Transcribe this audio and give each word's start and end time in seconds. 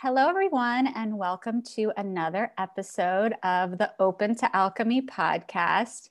Hello, 0.00 0.28
everyone, 0.28 0.86
and 0.94 1.18
welcome 1.18 1.60
to 1.60 1.92
another 1.96 2.52
episode 2.56 3.34
of 3.42 3.78
the 3.78 3.92
Open 3.98 4.36
to 4.36 4.56
Alchemy 4.56 5.02
podcast. 5.02 6.10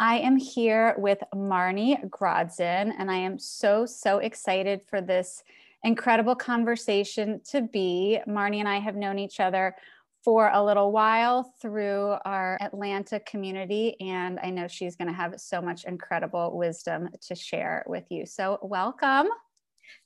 I 0.00 0.18
am 0.18 0.36
here 0.36 0.96
with 0.98 1.20
Marnie 1.32 2.04
Grodzin, 2.10 2.92
and 2.98 3.08
I 3.08 3.14
am 3.14 3.38
so, 3.38 3.86
so 3.86 4.18
excited 4.18 4.82
for 4.82 5.00
this 5.00 5.44
incredible 5.84 6.34
conversation 6.34 7.40
to 7.50 7.62
be. 7.62 8.18
Marnie 8.26 8.58
and 8.58 8.68
I 8.68 8.80
have 8.80 8.96
known 8.96 9.20
each 9.20 9.38
other 9.38 9.76
for 10.24 10.50
a 10.52 10.64
little 10.64 10.90
while 10.90 11.54
through 11.62 12.16
our 12.24 12.58
Atlanta 12.60 13.20
community, 13.20 13.94
and 14.00 14.40
I 14.40 14.50
know 14.50 14.66
she's 14.66 14.96
going 14.96 15.06
to 15.06 15.14
have 15.14 15.40
so 15.40 15.62
much 15.62 15.84
incredible 15.84 16.58
wisdom 16.58 17.08
to 17.28 17.36
share 17.36 17.84
with 17.86 18.10
you. 18.10 18.26
So, 18.26 18.58
welcome. 18.62 19.28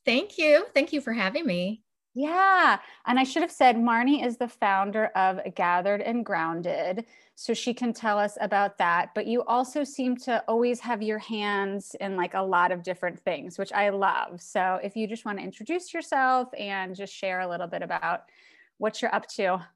Thank 0.05 0.37
you. 0.37 0.67
Thank 0.75 0.93
you 0.93 1.01
for 1.01 1.15
having 1.15 1.47
me. 1.47 1.83
Yeah. 2.15 2.79
And 3.07 3.19
I 3.19 3.25
should 3.25 3.43
have 3.43 3.51
said 3.51 3.77
Marnie 3.77 4.25
is 4.25 4.37
the 4.37 4.49
founder 4.49 5.07
of 5.17 5.41
Gathered 5.55 6.03
and 6.03 6.25
Grounded. 6.25 7.07
So 7.35 7.55
she 7.55 7.73
can 7.73 7.95
tell 7.95 8.19
us 8.19 8.37
about 8.41 8.77
that. 8.79 9.15
But 9.15 9.27
you 9.27 9.43
also 9.45 9.83
seem 9.83 10.17
to 10.19 10.45
always 10.47 10.81
have 10.81 11.03
your 11.03 11.19
hands 11.19 11.97
in 12.01 12.17
like 12.17 12.35
a 12.35 12.43
lot 12.43 12.71
of 12.71 12.83
different 12.83 13.19
things, 13.21 13.59
which 13.59 13.73
I 13.73 13.89
love. 13.89 14.43
So 14.43 14.79
if 14.83 14.95
you 14.95 15.07
just 15.07 15.25
want 15.25 15.39
to 15.39 15.45
introduce 15.45 15.95
yourself 15.95 16.49
and 16.59 16.95
just 16.95 17.15
share 17.15 17.41
a 17.41 17.49
little 17.49 17.67
bit 17.67 17.83
about 17.83 18.25
what 18.77 19.01
you're 19.01 19.15
up 19.15 19.27
to. 19.29 19.67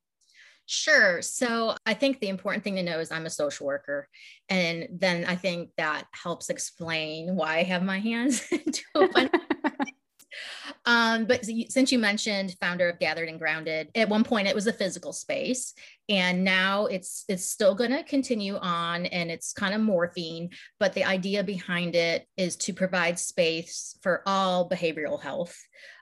Sure. 0.67 1.23
So 1.23 1.75
I 1.87 1.95
think 1.95 2.21
the 2.21 2.29
important 2.29 2.65
thing 2.65 2.75
to 2.75 2.83
know 2.83 2.99
is 2.99 3.11
I'm 3.11 3.25
a 3.25 3.31
social 3.31 3.67
worker. 3.67 4.09
And 4.51 4.89
then 4.91 5.25
I 5.25 5.37
think 5.37 5.71
that 5.77 6.05
helps 6.13 6.51
explain 6.51 7.35
why 7.35 7.59
I 7.59 7.63
have 7.63 7.83
my 7.83 8.01
hands 8.01 8.47
into 8.51 8.83
a 8.97 9.09
bunch 9.09 9.33
um, 10.85 11.25
but 11.25 11.45
since 11.69 11.93
you 11.93 11.99
mentioned 11.99 12.57
founder 12.61 12.89
of 12.89 12.99
Gathered 12.99 13.29
and 13.29 13.39
Grounded, 13.39 13.91
at 13.95 14.09
one 14.09 14.25
point 14.25 14.49
it 14.49 14.55
was 14.55 14.67
a 14.67 14.73
physical 14.73 15.13
space, 15.13 15.75
and 16.09 16.45
now 16.45 16.87
it's 16.87 17.25
it's 17.29 17.49
still 17.49 17.75
going 17.75 17.91
to 17.91 18.03
continue 18.05 18.57
on, 18.57 19.07
and 19.07 19.31
it's 19.31 19.53
kind 19.53 19.75
of 19.75 19.81
morphing. 19.81 20.53
But 20.79 20.93
the 20.93 21.05
idea 21.05 21.43
behind 21.43 21.95
it 21.95 22.27
is 22.37 22.57
to 22.57 22.73
provide 22.73 23.19
space 23.19 23.99
for 24.03 24.23
all 24.27 24.69
behavioral 24.69 25.21
health 25.21 25.57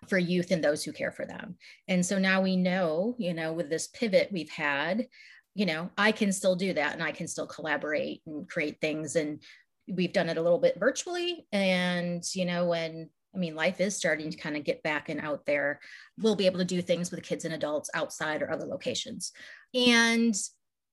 for 0.09 0.19
youth 0.19 0.51
and 0.51 0.63
those 0.63 0.85
who 0.85 0.93
care 0.93 1.13
for 1.13 1.27
them. 1.27 1.57
And 1.89 2.05
so 2.05 2.19
now 2.19 2.43
we 2.43 2.57
know, 2.57 3.15
you 3.19 3.35
know, 3.35 3.53
with 3.53 3.71
this 3.71 3.89
pivot 3.89 4.31
we've 4.33 4.51
had, 4.51 5.07
you 5.55 5.67
know, 5.67 5.91
I 5.97 6.13
can 6.13 6.33
still 6.33 6.57
do 6.57 6.75
that, 6.75 6.93
and 6.93 7.03
I 7.03 7.13
can 7.13 7.29
still 7.29 7.47
collaborate 7.47 8.23
and 8.27 8.49
create 8.49 8.81
things 8.81 9.17
and 9.17 9.41
we've 9.87 10.13
done 10.13 10.29
it 10.29 10.39
a 10.39 10.43
little 10.43 10.59
bit 10.59 10.79
virtually 10.79 11.47
and 11.53 12.25
you 12.35 12.45
know 12.45 12.67
when 12.67 13.09
I 13.35 13.39
mean, 13.39 13.55
life 13.55 13.81
is 13.81 13.97
starting 13.97 14.31
to 14.31 14.37
kind 14.37 14.57
of 14.57 14.65
get 14.65 14.83
back 14.83 15.09
and 15.09 15.21
out 15.21 15.45
there. 15.47 15.81
We'll 16.19 16.37
be 16.37 16.47
able 16.47 16.59
to 16.59 16.65
do 16.65 16.81
things 16.81 17.11
with 17.11 17.23
kids 17.23 17.45
and 17.45 17.55
adults 17.55 17.91
outside 17.95 18.43
or 18.43 18.51
other 18.51 18.67
locations. 18.67 19.33
And 19.75 20.35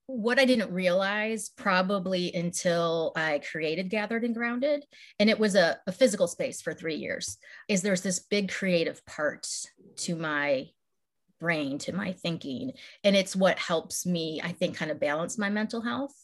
what 0.06 0.38
I 0.38 0.44
didn't 0.44 0.72
realize 0.72 1.50
probably 1.56 2.34
until 2.34 3.12
I 3.14 3.40
created 3.50 3.88
Gathered 3.88 4.24
and 4.24 4.34
Grounded, 4.34 4.84
and 5.18 5.30
it 5.30 5.38
was 5.38 5.54
a, 5.54 5.78
a 5.86 5.92
physical 5.92 6.26
space 6.26 6.60
for 6.60 6.74
three 6.74 6.96
years, 6.96 7.38
is 7.68 7.82
there's 7.82 8.02
this 8.02 8.18
big 8.18 8.50
creative 8.50 9.04
part 9.06 9.46
to 9.98 10.16
my 10.16 10.66
brain, 11.42 11.76
to 11.78 11.92
my 11.92 12.12
thinking. 12.12 12.72
And 13.04 13.16
it's 13.16 13.36
what 13.36 13.58
helps 13.58 14.06
me, 14.06 14.40
I 14.42 14.52
think, 14.52 14.76
kind 14.76 14.90
of 14.90 15.00
balance 15.00 15.36
my 15.36 15.50
mental 15.50 15.82
health. 15.82 16.14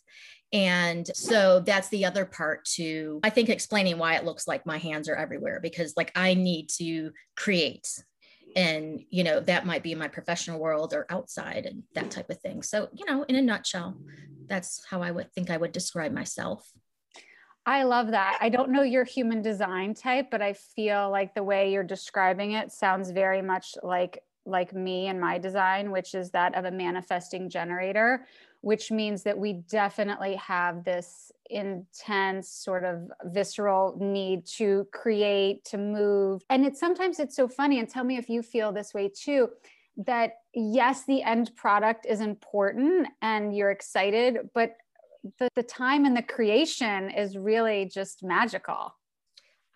And 0.52 1.06
so 1.14 1.60
that's 1.60 1.90
the 1.90 2.06
other 2.06 2.24
part 2.24 2.64
to, 2.76 3.20
I 3.22 3.30
think, 3.30 3.50
explaining 3.50 3.98
why 3.98 4.14
it 4.14 4.24
looks 4.24 4.48
like 4.48 4.64
my 4.64 4.78
hands 4.78 5.08
are 5.08 5.16
everywhere 5.16 5.60
because, 5.60 5.92
like, 5.96 6.12
I 6.14 6.34
need 6.34 6.70
to 6.78 7.10
create. 7.36 7.86
And, 8.56 9.04
you 9.10 9.24
know, 9.24 9.40
that 9.40 9.66
might 9.66 9.82
be 9.82 9.92
in 9.92 9.98
my 9.98 10.08
professional 10.08 10.58
world 10.58 10.94
or 10.94 11.04
outside 11.10 11.66
and 11.66 11.82
that 11.94 12.10
type 12.10 12.30
of 12.30 12.40
thing. 12.40 12.62
So, 12.62 12.88
you 12.94 13.04
know, 13.04 13.24
in 13.24 13.36
a 13.36 13.42
nutshell, 13.42 13.98
that's 14.46 14.82
how 14.88 15.02
I 15.02 15.10
would 15.10 15.30
think 15.32 15.50
I 15.50 15.58
would 15.58 15.72
describe 15.72 16.12
myself. 16.12 16.66
I 17.66 17.82
love 17.82 18.12
that. 18.12 18.38
I 18.40 18.48
don't 18.48 18.70
know 18.70 18.80
your 18.80 19.04
human 19.04 19.42
design 19.42 19.92
type, 19.92 20.30
but 20.30 20.40
I 20.40 20.54
feel 20.54 21.10
like 21.10 21.34
the 21.34 21.42
way 21.42 21.70
you're 21.70 21.84
describing 21.84 22.52
it 22.52 22.72
sounds 22.72 23.10
very 23.10 23.42
much 23.42 23.74
like 23.82 24.22
like 24.48 24.75
me 24.75 25.06
and 25.06 25.20
my 25.20 25.38
design, 25.38 25.91
which 25.91 26.14
is 26.14 26.31
that 26.31 26.54
of 26.56 26.64
a 26.64 26.70
manifesting 26.70 27.48
generator, 27.48 28.26
which 28.60 28.91
means 28.91 29.22
that 29.22 29.38
we 29.38 29.53
definitely 29.53 30.34
have 30.36 30.84
this 30.84 31.31
intense 31.50 32.48
sort 32.50 32.84
of 32.84 33.10
visceral 33.25 33.97
need 34.00 34.47
to 34.47 34.86
create 34.92 35.64
to 35.64 35.78
move. 35.78 36.42
And 36.50 36.66
it's 36.66 36.81
sometimes 36.81 37.19
it's 37.20 37.36
so 37.36 37.48
funny 37.48 37.78
and 37.78 37.88
tell 37.88 38.04
me 38.04 38.16
if 38.16 38.28
you 38.28 38.42
feel 38.42 38.72
this 38.72 38.92
way 38.92 39.10
too 39.14 39.50
that 40.06 40.34
yes 40.54 41.04
the 41.04 41.22
end 41.22 41.50
product 41.56 42.06
is 42.06 42.20
important 42.20 43.09
and 43.20 43.54
you're 43.54 43.72
excited 43.72 44.48
but 44.54 44.76
the, 45.38 45.48
the 45.56 45.62
time 45.62 46.04
and 46.04 46.16
the 46.16 46.22
creation 46.22 47.10
is 47.10 47.36
really 47.36 47.91
just 47.92 48.22
magical 48.22 48.94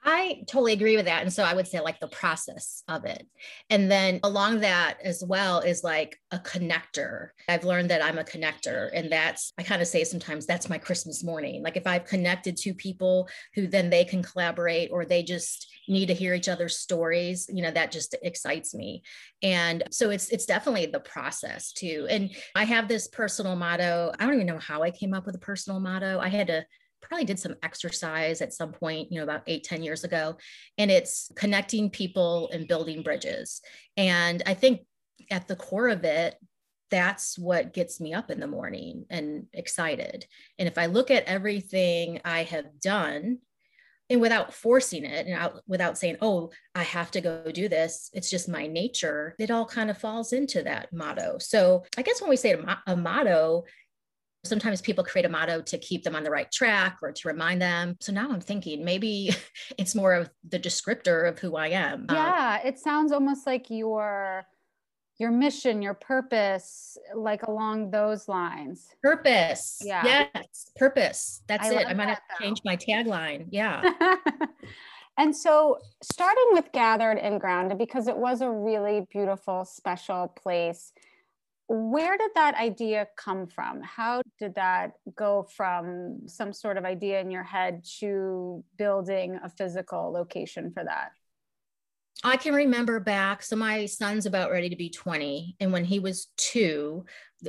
I 0.04 0.42
totally 0.48 0.72
agree 0.72 0.96
with 0.96 1.04
that. 1.04 1.22
And 1.22 1.32
so 1.32 1.44
I 1.44 1.54
would 1.54 1.68
say 1.68 1.78
like 1.80 2.00
the 2.00 2.08
process 2.08 2.82
of 2.88 3.04
it. 3.04 3.24
And 3.70 3.88
then 3.88 4.18
along 4.24 4.60
that 4.60 4.98
as 5.02 5.22
well 5.24 5.60
is 5.60 5.84
like 5.84 6.18
a 6.32 6.38
connector. 6.38 7.28
I've 7.48 7.64
learned 7.64 7.90
that 7.90 8.02
I'm 8.02 8.18
a 8.18 8.24
connector. 8.24 8.90
And 8.92 9.12
that's, 9.12 9.52
I 9.58 9.62
kind 9.62 9.80
of 9.80 9.86
say 9.86 10.02
sometimes 10.02 10.44
that's 10.44 10.68
my 10.68 10.78
Christmas 10.78 11.22
morning. 11.22 11.62
Like 11.62 11.76
if 11.76 11.86
I've 11.86 12.04
connected 12.04 12.56
to 12.58 12.74
people 12.74 13.28
who 13.54 13.68
then 13.68 13.90
they 13.90 14.04
can 14.04 14.24
collaborate 14.24 14.90
or 14.92 15.04
they 15.04 15.22
just 15.22 15.68
need 15.88 16.06
to 16.06 16.14
hear 16.14 16.34
each 16.34 16.48
other's 16.48 16.78
stories, 16.78 17.48
you 17.52 17.62
know, 17.62 17.70
that 17.70 17.92
just 17.92 18.16
excites 18.22 18.74
me. 18.74 19.02
And 19.40 19.84
so 19.92 20.10
it's 20.10 20.30
it's 20.30 20.46
definitely 20.46 20.86
the 20.86 21.00
process 21.00 21.72
too. 21.72 22.08
And 22.10 22.30
I 22.56 22.64
have 22.64 22.88
this 22.88 23.06
personal 23.06 23.54
motto. 23.54 24.12
I 24.18 24.26
don't 24.26 24.34
even 24.34 24.46
know 24.46 24.58
how 24.58 24.82
I 24.82 24.90
came 24.90 25.14
up 25.14 25.26
with 25.26 25.36
a 25.36 25.40
personal 25.40 25.78
motto. 25.78 26.18
I 26.18 26.28
had 26.28 26.48
to 26.48 26.64
probably 27.02 27.26
did 27.26 27.38
some 27.38 27.56
exercise 27.62 28.40
at 28.40 28.54
some 28.54 28.72
point, 28.72 29.12
you 29.12 29.18
know, 29.18 29.24
about 29.24 29.42
eight 29.46 29.64
ten 29.64 29.82
years 29.82 30.04
ago. 30.04 30.36
And 30.78 30.90
it's 30.90 31.30
connecting 31.36 31.90
people 31.90 32.48
and 32.52 32.68
building 32.68 33.02
bridges. 33.02 33.60
And 33.96 34.42
I 34.46 34.54
think 34.54 34.82
at 35.30 35.48
the 35.48 35.56
core 35.56 35.88
of 35.88 36.04
it, 36.04 36.36
that's 36.90 37.38
what 37.38 37.72
gets 37.72 38.00
me 38.00 38.12
up 38.12 38.30
in 38.30 38.38
the 38.38 38.46
morning 38.46 39.06
and 39.08 39.46
excited. 39.52 40.26
And 40.58 40.68
if 40.68 40.76
I 40.78 40.86
look 40.86 41.10
at 41.10 41.24
everything 41.24 42.20
I 42.24 42.42
have 42.42 42.80
done, 42.80 43.38
and 44.10 44.20
without 44.20 44.52
forcing 44.52 45.06
it 45.06 45.26
and 45.26 45.34
out, 45.34 45.62
without 45.66 45.96
saying, 45.96 46.18
oh, 46.20 46.50
I 46.74 46.82
have 46.82 47.10
to 47.12 47.22
go 47.22 47.50
do 47.50 47.66
this, 47.66 48.10
it's 48.12 48.28
just 48.28 48.46
my 48.46 48.66
nature, 48.66 49.34
it 49.38 49.50
all 49.50 49.64
kind 49.64 49.88
of 49.88 49.96
falls 49.96 50.34
into 50.34 50.62
that 50.64 50.92
motto. 50.92 51.38
So 51.38 51.84
I 51.96 52.02
guess 52.02 52.20
when 52.20 52.28
we 52.28 52.36
say 52.36 52.52
a, 52.52 52.82
a 52.88 52.94
motto, 52.94 53.64
Sometimes 54.44 54.80
people 54.80 55.04
create 55.04 55.24
a 55.24 55.28
motto 55.28 55.60
to 55.62 55.78
keep 55.78 56.02
them 56.02 56.16
on 56.16 56.24
the 56.24 56.30
right 56.30 56.50
track 56.50 56.98
or 57.00 57.12
to 57.12 57.28
remind 57.28 57.62
them. 57.62 57.96
So 58.00 58.12
now 58.12 58.30
I'm 58.30 58.40
thinking 58.40 58.84
maybe 58.84 59.30
it's 59.78 59.94
more 59.94 60.14
of 60.14 60.30
the 60.48 60.58
descriptor 60.58 61.28
of 61.28 61.38
who 61.38 61.56
I 61.56 61.68
am. 61.68 62.06
Um, 62.08 62.16
yeah, 62.16 62.60
um, 62.60 62.68
it 62.68 62.78
sounds 62.78 63.12
almost 63.12 63.46
like 63.46 63.70
your 63.70 64.44
your 65.18 65.30
mission, 65.30 65.82
your 65.82 65.94
purpose, 65.94 66.98
like 67.14 67.44
along 67.44 67.90
those 67.90 68.28
lines. 68.28 68.88
Purpose. 69.02 69.80
Yeah. 69.84 70.02
Yes. 70.34 70.70
Purpose. 70.76 71.42
That's 71.46 71.68
I 71.68 71.74
it. 71.74 71.86
I 71.86 71.94
might 71.94 72.08
have 72.08 72.18
to 72.18 72.42
change 72.42 72.60
my 72.64 72.76
tagline. 72.76 73.46
Yeah. 73.50 73.82
and 75.18 75.36
so 75.36 75.78
starting 76.02 76.46
with 76.52 76.72
gathered 76.72 77.18
and 77.18 77.40
grounded 77.40 77.78
because 77.78 78.08
it 78.08 78.16
was 78.16 78.40
a 78.40 78.50
really 78.50 79.06
beautiful, 79.12 79.64
special 79.64 80.28
place 80.28 80.92
where 81.68 82.18
did 82.18 82.30
that 82.34 82.54
idea 82.56 83.08
come 83.16 83.46
from? 83.46 83.82
How 83.82 84.22
did 84.38 84.54
that 84.56 84.92
go 85.16 85.48
from 85.54 86.28
some 86.28 86.52
sort 86.52 86.76
of 86.76 86.84
idea 86.84 87.20
in 87.20 87.30
your 87.30 87.44
head 87.44 87.84
to 88.00 88.64
building 88.76 89.38
a 89.42 89.48
physical 89.48 90.12
location 90.12 90.72
for 90.72 90.84
that? 90.84 91.12
I 92.24 92.36
can 92.36 92.54
remember 92.54 93.00
back. 93.00 93.42
So 93.42 93.56
my 93.56 93.86
son's 93.86 94.26
about 94.26 94.50
ready 94.50 94.68
to 94.68 94.76
be 94.76 94.90
20. 94.90 95.56
And 95.58 95.72
when 95.72 95.84
he 95.84 95.98
was 95.98 96.28
two, 96.36 97.04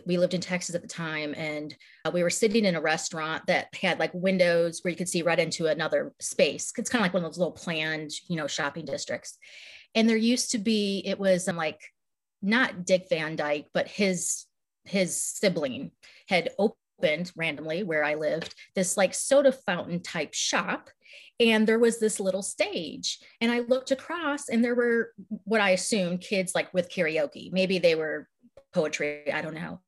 we 0.08 0.18
lived 0.18 0.34
in 0.34 0.42
Texas 0.42 0.74
at 0.74 0.82
the 0.82 0.88
time, 0.88 1.36
and 1.38 1.76
uh, 2.06 2.12
we 2.12 2.24
were 2.24 2.32
sitting 2.32 2.66
in 2.66 2.76
a 2.76 2.82
restaurant 2.82 3.46
that 3.46 3.68
had 3.76 4.00
like 4.00 4.12
windows 4.16 4.80
where 4.82 4.90
you 4.90 4.98
could 4.98 5.10
see 5.10 5.22
right 5.22 5.38
into 5.38 5.68
another 5.68 6.14
space. 6.20 6.74
It's 6.78 6.90
kind 6.90 7.02
of 7.02 7.06
like 7.06 7.14
one 7.14 7.24
of 7.24 7.30
those 7.30 7.38
little 7.38 7.52
planned, 7.52 8.10
you 8.28 8.36
know, 8.36 8.48
shopping 8.48 8.86
districts. 8.86 9.38
And 9.94 10.10
there 10.10 10.18
used 10.18 10.50
to 10.52 10.58
be, 10.58 11.04
it 11.06 11.20
was 11.20 11.48
um, 11.48 11.56
like 11.56 11.93
not 12.44 12.86
Dick 12.86 13.08
Van 13.10 13.36
Dyke, 13.36 13.68
but 13.74 13.88
his 13.88 14.46
his 14.86 15.22
sibling 15.22 15.92
had 16.28 16.52
opened 16.60 17.32
randomly 17.36 17.84
where 17.84 18.04
I 18.04 18.16
lived 18.16 18.54
this 18.76 18.98
like 18.98 19.14
soda 19.14 19.52
fountain 19.52 20.02
type 20.02 20.34
shop. 20.34 20.90
And 21.40 21.66
there 21.66 21.80
was 21.80 22.00
this 22.00 22.20
little 22.20 22.44
stage. 22.44 23.20
And 23.42 23.52
I 23.52 23.60
looked 23.60 23.92
across 23.92 24.50
and 24.50 24.64
there 24.64 24.76
were 24.76 25.12
what 25.46 25.62
I 25.62 25.72
assumed 25.72 26.22
kids 26.22 26.54
like 26.54 26.74
with 26.74 26.92
karaoke. 26.92 27.52
Maybe 27.52 27.80
they 27.80 27.96
were 27.96 28.28
poetry, 28.74 29.32
I 29.32 29.42
don't 29.42 29.56
know. 29.56 29.80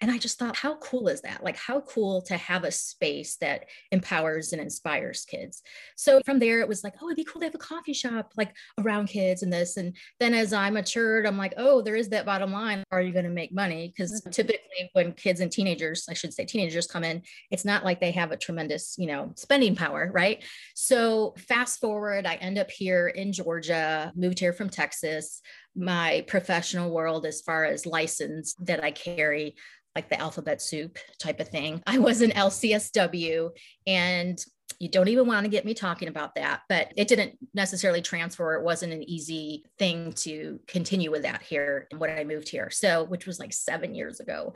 And 0.00 0.10
I 0.10 0.18
just 0.18 0.38
thought, 0.38 0.56
how 0.56 0.76
cool 0.76 1.08
is 1.08 1.22
that? 1.22 1.42
Like, 1.42 1.56
how 1.56 1.80
cool 1.80 2.22
to 2.22 2.36
have 2.36 2.64
a 2.64 2.70
space 2.70 3.36
that 3.36 3.64
empowers 3.90 4.52
and 4.52 4.62
inspires 4.62 5.24
kids. 5.24 5.62
So 5.96 6.20
from 6.24 6.38
there, 6.38 6.60
it 6.60 6.68
was 6.68 6.84
like, 6.84 6.94
oh, 7.02 7.06
it'd 7.06 7.16
be 7.16 7.24
cool 7.24 7.40
to 7.40 7.46
have 7.46 7.54
a 7.54 7.58
coffee 7.58 7.92
shop 7.92 8.32
like 8.36 8.54
around 8.78 9.08
kids 9.08 9.42
and 9.42 9.52
this. 9.52 9.76
And 9.76 9.96
then 10.20 10.34
as 10.34 10.52
I 10.52 10.70
matured, 10.70 11.26
I'm 11.26 11.36
like, 11.36 11.54
oh, 11.56 11.82
there 11.82 11.96
is 11.96 12.08
that 12.10 12.26
bottom 12.26 12.52
line. 12.52 12.84
Are 12.92 13.02
you 13.02 13.12
going 13.12 13.24
to 13.24 13.30
make 13.30 13.52
money? 13.52 13.92
Because 13.94 14.20
mm-hmm. 14.20 14.30
typically, 14.30 14.90
when 14.92 15.12
kids 15.12 15.40
and 15.40 15.50
teenagers, 15.50 16.06
I 16.08 16.14
should 16.14 16.32
say 16.32 16.44
teenagers 16.44 16.86
come 16.86 17.04
in, 17.04 17.22
it's 17.50 17.64
not 17.64 17.84
like 17.84 18.00
they 18.00 18.12
have 18.12 18.30
a 18.30 18.36
tremendous, 18.36 18.94
you 18.98 19.06
know, 19.06 19.32
spending 19.36 19.74
power, 19.74 20.10
right? 20.12 20.44
So 20.74 21.34
fast 21.48 21.80
forward, 21.80 22.26
I 22.26 22.34
end 22.36 22.58
up 22.58 22.70
here 22.70 23.08
in 23.08 23.32
Georgia, 23.32 24.12
moved 24.14 24.38
here 24.38 24.52
from 24.52 24.70
Texas 24.70 25.40
my 25.76 26.24
professional 26.26 26.90
world 26.90 27.26
as 27.26 27.40
far 27.40 27.64
as 27.64 27.86
license 27.86 28.54
that 28.60 28.82
I 28.82 28.90
carry 28.90 29.56
like 29.94 30.08
the 30.08 30.20
alphabet 30.20 30.62
soup 30.62 30.98
type 31.18 31.40
of 31.40 31.48
thing. 31.48 31.82
I 31.86 31.98
was 31.98 32.20
an 32.20 32.30
LCSW 32.30 33.50
and 33.86 34.38
you 34.78 34.88
don't 34.88 35.08
even 35.08 35.26
want 35.26 35.44
to 35.44 35.50
get 35.50 35.64
me 35.64 35.74
talking 35.74 36.08
about 36.08 36.36
that, 36.36 36.60
but 36.68 36.92
it 36.96 37.08
didn't 37.08 37.36
necessarily 37.52 38.00
transfer. 38.00 38.54
It 38.54 38.62
wasn't 38.62 38.92
an 38.92 39.02
easy 39.02 39.64
thing 39.78 40.12
to 40.18 40.60
continue 40.68 41.10
with 41.10 41.22
that 41.22 41.42
here 41.42 41.88
when 41.96 42.10
I 42.10 42.22
moved 42.22 42.48
here. 42.48 42.70
So, 42.70 43.04
which 43.04 43.26
was 43.26 43.40
like 43.40 43.52
seven 43.52 43.94
years 43.94 44.20
ago. 44.20 44.54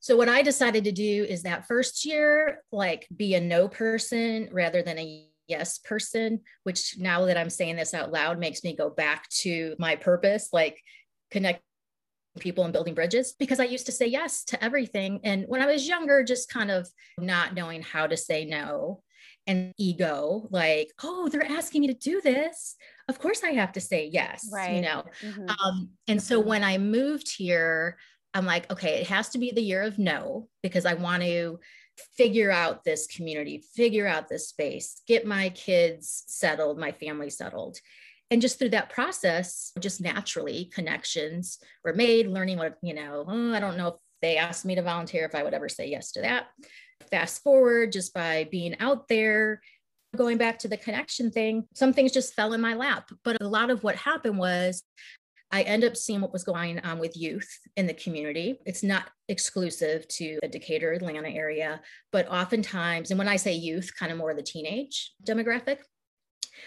So, 0.00 0.16
what 0.16 0.28
I 0.28 0.42
decided 0.42 0.82
to 0.84 0.92
do 0.92 1.24
is 1.28 1.44
that 1.44 1.68
first 1.68 2.04
year, 2.04 2.64
like 2.72 3.06
be 3.14 3.34
a 3.36 3.40
no 3.40 3.68
person 3.68 4.48
rather 4.50 4.82
than 4.82 4.98
a 4.98 5.28
yes 5.48 5.78
person, 5.78 6.40
which 6.64 6.96
now 6.98 7.26
that 7.26 7.36
I'm 7.36 7.50
saying 7.50 7.76
this 7.76 7.94
out 7.94 8.12
loud 8.12 8.38
makes 8.38 8.64
me 8.64 8.76
go 8.76 8.90
back 8.90 9.28
to 9.40 9.74
my 9.78 9.96
purpose, 9.96 10.48
like 10.52 10.80
connect 11.30 11.62
people 12.38 12.64
and 12.64 12.72
building 12.72 12.94
bridges 12.94 13.34
because 13.38 13.60
I 13.60 13.64
used 13.64 13.86
to 13.86 13.92
say 13.92 14.06
yes 14.06 14.44
to 14.44 14.64
everything. 14.64 15.20
And 15.24 15.44
when 15.48 15.60
I 15.60 15.66
was 15.66 15.86
younger, 15.86 16.24
just 16.24 16.48
kind 16.48 16.70
of 16.70 16.88
not 17.18 17.54
knowing 17.54 17.82
how 17.82 18.06
to 18.06 18.16
say 18.16 18.44
no 18.44 19.02
and 19.46 19.72
ego, 19.76 20.48
like, 20.50 20.92
oh, 21.02 21.28
they're 21.28 21.44
asking 21.44 21.82
me 21.82 21.88
to 21.88 21.94
do 21.94 22.20
this. 22.20 22.76
Of 23.08 23.18
course 23.18 23.42
I 23.44 23.50
have 23.50 23.72
to 23.72 23.80
say 23.80 24.08
yes, 24.12 24.48
right. 24.52 24.76
you 24.76 24.82
know? 24.82 25.04
Mm-hmm. 25.20 25.48
Um, 25.48 25.90
and 26.08 26.22
so 26.22 26.40
when 26.40 26.64
I 26.64 26.78
moved 26.78 27.34
here, 27.36 27.98
I'm 28.34 28.46
like, 28.46 28.70
okay, 28.72 29.00
it 29.00 29.08
has 29.08 29.30
to 29.30 29.38
be 29.38 29.50
the 29.50 29.62
year 29.62 29.82
of 29.82 29.98
no 29.98 30.48
because 30.62 30.86
I 30.86 30.94
want 30.94 31.22
to 31.22 31.58
figure 32.16 32.50
out 32.50 32.84
this 32.84 33.06
community, 33.06 33.62
figure 33.74 34.06
out 34.06 34.28
this 34.28 34.48
space, 34.48 35.02
get 35.06 35.26
my 35.26 35.50
kids 35.50 36.24
settled, 36.28 36.78
my 36.78 36.92
family 36.92 37.30
settled. 37.30 37.78
And 38.30 38.40
just 38.40 38.58
through 38.58 38.70
that 38.70 38.88
process 38.88 39.72
just 39.78 40.00
naturally 40.00 40.70
connections 40.74 41.58
were 41.84 41.92
made 41.92 42.26
learning 42.26 42.56
what 42.56 42.78
you 42.82 42.94
know 42.94 43.26
oh, 43.28 43.52
i 43.52 43.60
don't 43.60 43.76
know 43.76 43.88
if 43.88 43.94
they 44.22 44.38
asked 44.38 44.64
me 44.64 44.74
to 44.74 44.80
volunteer 44.80 45.26
if 45.26 45.34
i 45.34 45.42
would 45.42 45.52
ever 45.52 45.68
say 45.68 45.88
yes 45.88 46.12
to 46.12 46.22
that. 46.22 46.46
Fast 47.10 47.42
forward 47.42 47.92
just 47.92 48.14
by 48.14 48.48
being 48.50 48.78
out 48.80 49.06
there 49.08 49.60
going 50.16 50.38
back 50.38 50.58
to 50.60 50.68
the 50.68 50.76
connection 50.76 51.30
thing 51.30 51.64
some 51.74 51.92
things 51.92 52.12
just 52.12 52.34
fell 52.34 52.54
in 52.54 52.60
my 52.60 52.74
lap. 52.74 53.10
But 53.22 53.36
a 53.42 53.48
lot 53.48 53.68
of 53.68 53.84
what 53.84 53.96
happened 53.96 54.38
was 54.38 54.82
I 55.52 55.62
end 55.62 55.84
up 55.84 55.96
seeing 55.96 56.22
what 56.22 56.32
was 56.32 56.44
going 56.44 56.80
on 56.80 56.98
with 56.98 57.16
youth 57.16 57.48
in 57.76 57.86
the 57.86 57.94
community. 57.94 58.58
It's 58.64 58.82
not 58.82 59.10
exclusive 59.28 60.08
to 60.08 60.38
the 60.40 60.48
Decatur, 60.48 60.92
Atlanta 60.92 61.28
area, 61.28 61.82
but 62.10 62.26
oftentimes, 62.28 63.10
and 63.10 63.18
when 63.18 63.28
I 63.28 63.36
say 63.36 63.52
youth, 63.52 63.92
kind 63.98 64.10
of 64.10 64.16
more 64.18 64.32
the 64.34 64.42
teenage 64.42 65.12
demographic, 65.22 65.78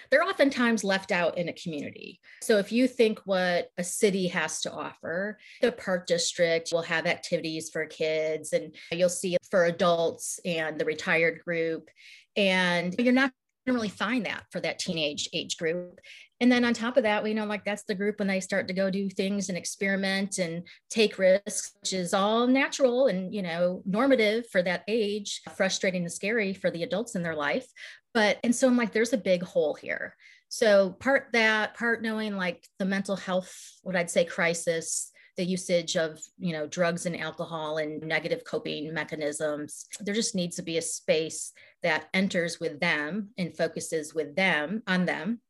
they're 0.10 0.24
oftentimes 0.24 0.84
left 0.84 1.12
out 1.12 1.38
in 1.38 1.50
a 1.50 1.54
community. 1.54 2.20
So 2.42 2.58
if 2.58 2.72
you 2.72 2.88
think 2.88 3.20
what 3.26 3.70
a 3.78 3.84
city 3.84 4.28
has 4.28 4.62
to 4.62 4.72
offer, 4.72 5.38
the 5.62 5.72
park 5.72 6.06
district 6.08 6.70
will 6.72 6.82
have 6.84 7.06
activities 7.06 7.70
for 7.72 7.86
kids 7.86 8.54
and 8.54 8.76
you'll 8.92 9.10
see 9.10 9.38
for 9.50 9.66
adults 9.66 10.40
and 10.46 10.80
the 10.80 10.86
retired 10.86 11.42
group. 11.44 11.90
And 12.36 12.96
you're 13.00 13.14
not 13.14 13.32
really 13.73 13.89
find 13.89 14.25
that 14.25 14.44
for 14.51 14.59
that 14.59 14.79
teenage 14.79 15.27
age 15.33 15.57
group. 15.57 16.00
And 16.39 16.51
then 16.51 16.65
on 16.65 16.73
top 16.73 16.97
of 16.97 17.03
that, 17.03 17.23
we 17.23 17.33
know 17.33 17.45
like 17.45 17.63
that's 17.63 17.83
the 17.83 17.95
group 17.95 18.19
when 18.19 18.27
they 18.27 18.39
start 18.39 18.67
to 18.67 18.73
go 18.73 18.91
do 18.91 19.09
things 19.09 19.50
and 19.50 19.57
experiment 19.57 20.38
and 20.38 20.67
take 20.89 21.17
risks, 21.17 21.73
which 21.81 21.94
is 21.94 22.13
all 22.13 22.45
natural 22.45 23.07
and, 23.07 23.33
you 23.33 23.41
know, 23.41 23.81
normative 23.85 24.45
for 24.51 24.62
that 24.62 24.83
age, 24.88 25.41
frustrating 25.56 26.03
and 26.03 26.12
scary 26.12 26.53
for 26.53 26.69
the 26.69 26.83
adults 26.83 27.15
in 27.15 27.23
their 27.23 27.35
life. 27.35 27.65
But, 28.13 28.38
and 28.44 28.56
so 28.56 28.67
I'm 28.67 28.77
like, 28.77 28.91
there's 28.91 29.13
a 29.13 29.17
big 29.17 29.44
hole 29.44 29.73
here. 29.73 30.15
So 30.50 30.91
part 30.91 31.29
that, 31.33 31.73
part 31.73 32.01
knowing 32.01 32.38
like 32.38 32.67
the 32.79 32.85
mental 32.85 33.15
health, 33.15 33.53
what 33.81 33.95
I'd 33.95 34.12
say 34.12 34.25
crisis, 34.25 35.12
the 35.38 35.46
usage 35.46 35.98
of 35.98 36.20
you 36.38 36.54
know 36.54 36.68
drugs 36.68 37.06
and 37.06 37.20
alcohol 37.20 37.78
and 37.78 38.02
negative 38.04 38.44
coping 38.44 38.94
mechanisms. 38.94 39.86
There 40.00 40.16
just 40.16 40.36
needs 40.36 40.56
to 40.58 40.62
be 40.62 40.78
a 40.78 40.82
space 40.82 41.52
that 41.84 42.08
enters 42.14 42.60
with 42.60 42.80
them 42.80 43.30
and 43.38 43.56
focuses 43.56 44.14
with 44.14 44.36
them 44.36 44.84
on 44.88 45.06
them. 45.06 45.42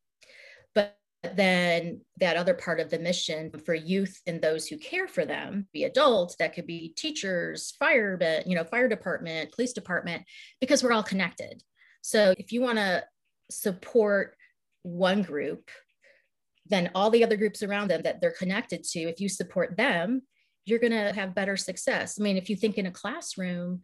But 0.74 0.98
then 1.36 2.02
that 2.20 2.38
other 2.38 2.54
part 2.54 2.80
of 2.80 2.90
the 2.90 3.00
mission 3.00 3.52
for 3.66 3.74
youth 3.74 4.22
and 4.28 4.42
those 4.42 4.68
who 4.68 4.78
care 4.78 5.08
for 5.08 5.26
them 5.26 5.68
be 5.74 5.84
adults 5.84 6.36
that 6.38 6.54
could 6.54 6.68
be 6.68 6.90
teachers 6.90 7.72
fire 7.80 8.20
you 8.46 8.56
know 8.56 8.64
fire 8.64 8.88
department 8.88 9.52
police 9.52 9.74
department 9.74 10.24
because 10.60 10.84
we're 10.84 10.94
all 10.94 11.04
connected. 11.04 11.64
So 12.02 12.36
if 12.38 12.52
you 12.52 12.62
want 12.62 12.78
to 12.78 13.04
support 13.50 14.36
one 14.84 15.24
group, 15.24 15.70
then 16.68 16.92
all 16.96 17.10
the 17.10 17.24
other 17.24 17.38
groups 17.38 17.64
around 17.64 17.90
them 17.90 18.02
that 18.04 18.22
they're 18.22 18.32
connected 18.32 18.84
to, 18.84 19.00
if 19.02 19.20
you 19.20 19.30
support 19.30 19.78
them, 19.78 20.22
you're 20.66 20.80
going 20.80 20.92
to 20.92 21.14
have 21.14 21.36
better 21.36 21.56
success. 21.56 22.18
I 22.20 22.24
mean, 22.24 22.38
if 22.38 22.50
you 22.50 22.56
think 22.56 22.78
in 22.78 22.88
a 22.88 22.92
classroom, 22.92 23.82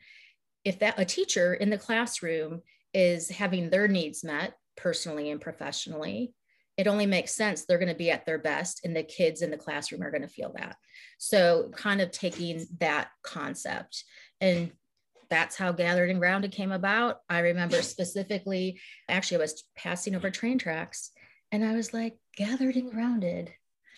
if 0.66 0.80
that 0.80 1.00
a 1.00 1.06
teacher 1.06 1.54
in 1.54 1.70
the 1.70 1.78
classroom 1.78 2.62
is 2.94 3.30
having 3.30 3.70
their 3.70 3.88
needs 3.88 4.24
met 4.24 4.54
personally 4.76 5.30
and 5.30 5.40
professionally, 5.40 6.34
it 6.78 6.88
only 6.88 7.06
makes 7.06 7.36
sense 7.36 7.66
they're 7.66 7.78
going 7.78 7.90
to 7.90 7.96
be 7.96 8.10
at 8.10 8.26
their 8.26 8.40
best 8.40 8.84
and 8.84 8.96
the 8.96 9.04
kids 9.04 9.42
in 9.42 9.52
the 9.52 9.58
classroom 9.58 10.02
are 10.02 10.10
going 10.12 10.24
to 10.24 10.28
feel 10.28 10.54
that. 10.56 10.78
So, 11.20 11.70
kind 11.76 12.02
of 12.02 12.12
taking 12.12 12.66
that 12.80 13.10
concept 13.24 14.04
and 14.40 14.72
that's 15.30 15.56
how 15.56 15.72
Gathered 15.72 16.10
and 16.10 16.20
Grounded 16.20 16.52
came 16.52 16.74
about. 16.74 17.20
I 17.30 17.40
remember 17.40 17.82
specifically, 17.82 18.82
actually, 19.08 19.38
I 19.38 19.42
was 19.42 19.64
passing 19.78 20.14
over 20.14 20.30
train 20.30 20.58
tracks 20.58 21.12
and 21.54 21.64
I 21.64 21.74
was 21.74 21.94
like, 21.94 22.18
Gathered 22.36 22.76
and 22.76 22.92
Grounded. 22.92 23.52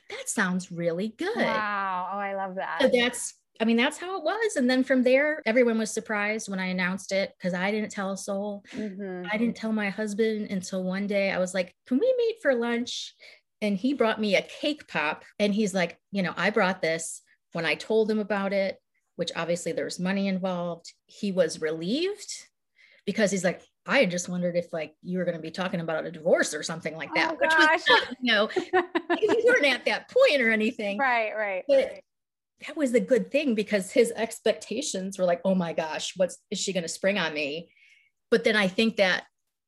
That 0.10 0.30
sounds 0.30 0.72
really 0.72 1.10
good. 1.18 1.36
Wow. 1.36 2.10
Oh, 2.14 2.18
I 2.18 2.36
love 2.36 2.56
that. 2.56 2.82
So 2.82 2.90
that's, 2.90 3.36
I 3.60 3.66
mean, 3.66 3.78
that's 3.78 3.98
how 3.98 4.18
it 4.18 4.24
was. 4.24 4.56
And 4.56 4.70
then 4.70 4.84
from 4.84 5.04
there, 5.04 5.42
everyone 5.46 5.78
was 5.78 5.92
surprised 5.92 6.50
when 6.50 6.60
I 6.60 6.68
announced 6.68 7.12
it 7.12 7.32
because 7.38 7.54
I 7.54 7.72
didn't 7.72 7.92
tell 7.92 8.12
a 8.12 8.18
soul. 8.18 8.64
Mm-hmm. 8.76 9.28
I 9.32 9.38
didn't 9.38 9.56
tell 9.56 9.72
my 9.72 9.90
husband 9.90 10.52
until 10.52 10.84
one 10.84 11.08
day 11.08 11.32
I 11.32 11.40
was 11.40 11.54
like, 11.54 11.74
Can 11.88 12.00
we 12.00 12.14
meet 12.18 12.38
for 12.42 12.54
lunch? 12.54 13.14
And 13.62 13.78
he 13.78 13.94
brought 13.94 14.20
me 14.20 14.36
a 14.36 14.42
cake 14.42 14.88
pop. 14.88 15.24
And 15.40 15.54
he's 15.54 15.74
like, 15.74 15.98
You 16.12 16.24
know, 16.24 16.34
I 16.36 16.50
brought 16.50 16.82
this. 16.82 17.22
When 17.54 17.66
I 17.66 17.76
told 17.76 18.10
him 18.10 18.20
about 18.20 18.52
it, 18.52 18.80
which 19.16 19.32
obviously 19.36 19.72
there's 19.72 20.00
money 20.00 20.28
involved. 20.28 20.92
He 21.06 21.32
was 21.32 21.62
relieved 21.62 22.34
because 23.06 23.32
he's 23.32 23.44
like, 23.44 23.62
I 23.86 24.06
just 24.06 24.30
wondered 24.30 24.56
if 24.56 24.72
like 24.72 24.96
you 25.02 25.18
were 25.18 25.26
going 25.26 25.36
to 25.36 25.42
be 25.42 25.52
talking 25.52 25.82
about 25.82 26.06
a 26.06 26.12
divorce 26.12 26.54
or 26.54 26.64
something 26.64 26.96
like 26.96 27.14
that, 27.16 27.34
oh, 27.34 27.38
which 27.40 27.54
was, 27.54 28.16
you 28.22 28.32
know, 28.32 28.50
you 28.56 29.44
weren't 29.46 29.66
at 29.66 29.86
that 29.86 30.10
point 30.10 30.42
or 30.42 30.50
anything. 30.50 30.98
Right, 30.98 31.34
right. 31.36 31.64
But 31.68 32.00
that 32.66 32.78
was 32.78 32.92
the 32.92 33.02
good 33.02 33.30
thing 33.32 33.56
because 33.56 33.92
his 33.92 34.12
expectations 34.16 35.18
were 35.18 35.26
like, 35.26 35.42
oh 35.44 35.56
my 35.56 35.74
gosh, 35.74 36.14
what's 36.16 36.38
is 36.50 36.60
she 36.60 36.72
going 36.72 36.84
to 36.84 36.90
spring 36.90 37.18
on 37.18 37.34
me? 37.34 37.70
But 38.32 38.44
then 38.44 38.56
I 38.56 38.68
think 38.68 38.98
that 38.98 39.26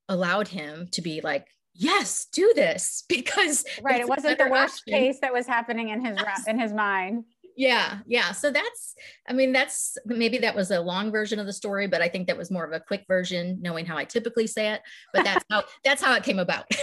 allowed 0.08 0.48
him 0.48 0.88
to 0.92 1.02
be 1.02 1.20
like, 1.22 1.48
yes, 1.74 2.28
do 2.32 2.54
this 2.56 3.04
because 3.10 3.66
right. 3.82 4.02
It 4.02 4.08
wasn't 4.08 4.38
the 4.38 4.50
worst 4.50 4.84
option. 4.88 4.94
case 4.94 5.18
that 5.22 5.34
was 5.34 5.46
happening 5.46 5.90
in 5.90 6.06
his 6.06 6.18
yes. 6.18 6.48
in 6.48 6.58
his 6.58 6.74
mind 6.74 7.26
yeah 7.56 8.00
yeah. 8.06 8.32
So 8.32 8.52
that's 8.52 8.96
i 9.28 9.34
mean 9.34 9.52
that's 9.52 9.98
maybe 10.06 10.38
that 10.40 10.56
was 10.56 10.72
a 10.72 10.80
long 10.80 11.12
version 11.12 11.40
of 11.40 11.46
the 11.46 11.54
story 11.54 11.88
but 11.88 12.02
i 12.02 12.08
think 12.08 12.28
that 12.28 12.38
was 12.38 12.52
more 12.52 12.66
of 12.66 12.72
a 12.72 12.80
quick 12.80 13.06
version 13.08 13.58
knowing 13.62 13.86
how 13.86 13.98
i 13.98 14.04
typically 14.04 14.48
say 14.48 14.70
it 14.74 14.82
but 15.14 15.24
that's 15.24 15.46
how 15.50 15.64
that's 15.84 16.02
how 16.02 16.14
it 16.16 16.24
came 16.24 16.40
about. 16.40 16.66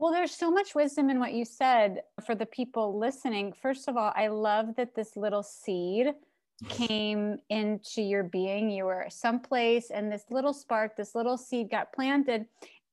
Well 0.00 0.12
there's 0.12 0.30
so 0.30 0.48
much 0.48 0.76
wisdom 0.76 1.10
in 1.10 1.18
what 1.18 1.32
you 1.32 1.44
said 1.44 2.02
for 2.24 2.36
the 2.36 2.46
people 2.46 2.96
listening. 3.00 3.52
First 3.52 3.88
of 3.88 3.96
all 3.96 4.12
i 4.14 4.28
love 4.28 4.76
that 4.76 4.94
this 4.94 5.16
little 5.16 5.42
seed 5.42 6.14
came 6.68 7.38
into 7.50 8.02
your 8.02 8.22
being. 8.22 8.70
You 8.70 8.84
were 8.84 9.06
someplace 9.08 9.90
and 9.90 10.10
this 10.10 10.24
little 10.30 10.52
spark 10.52 10.96
this 10.96 11.16
little 11.16 11.36
seed 11.36 11.68
got 11.68 11.92
planted 11.92 12.46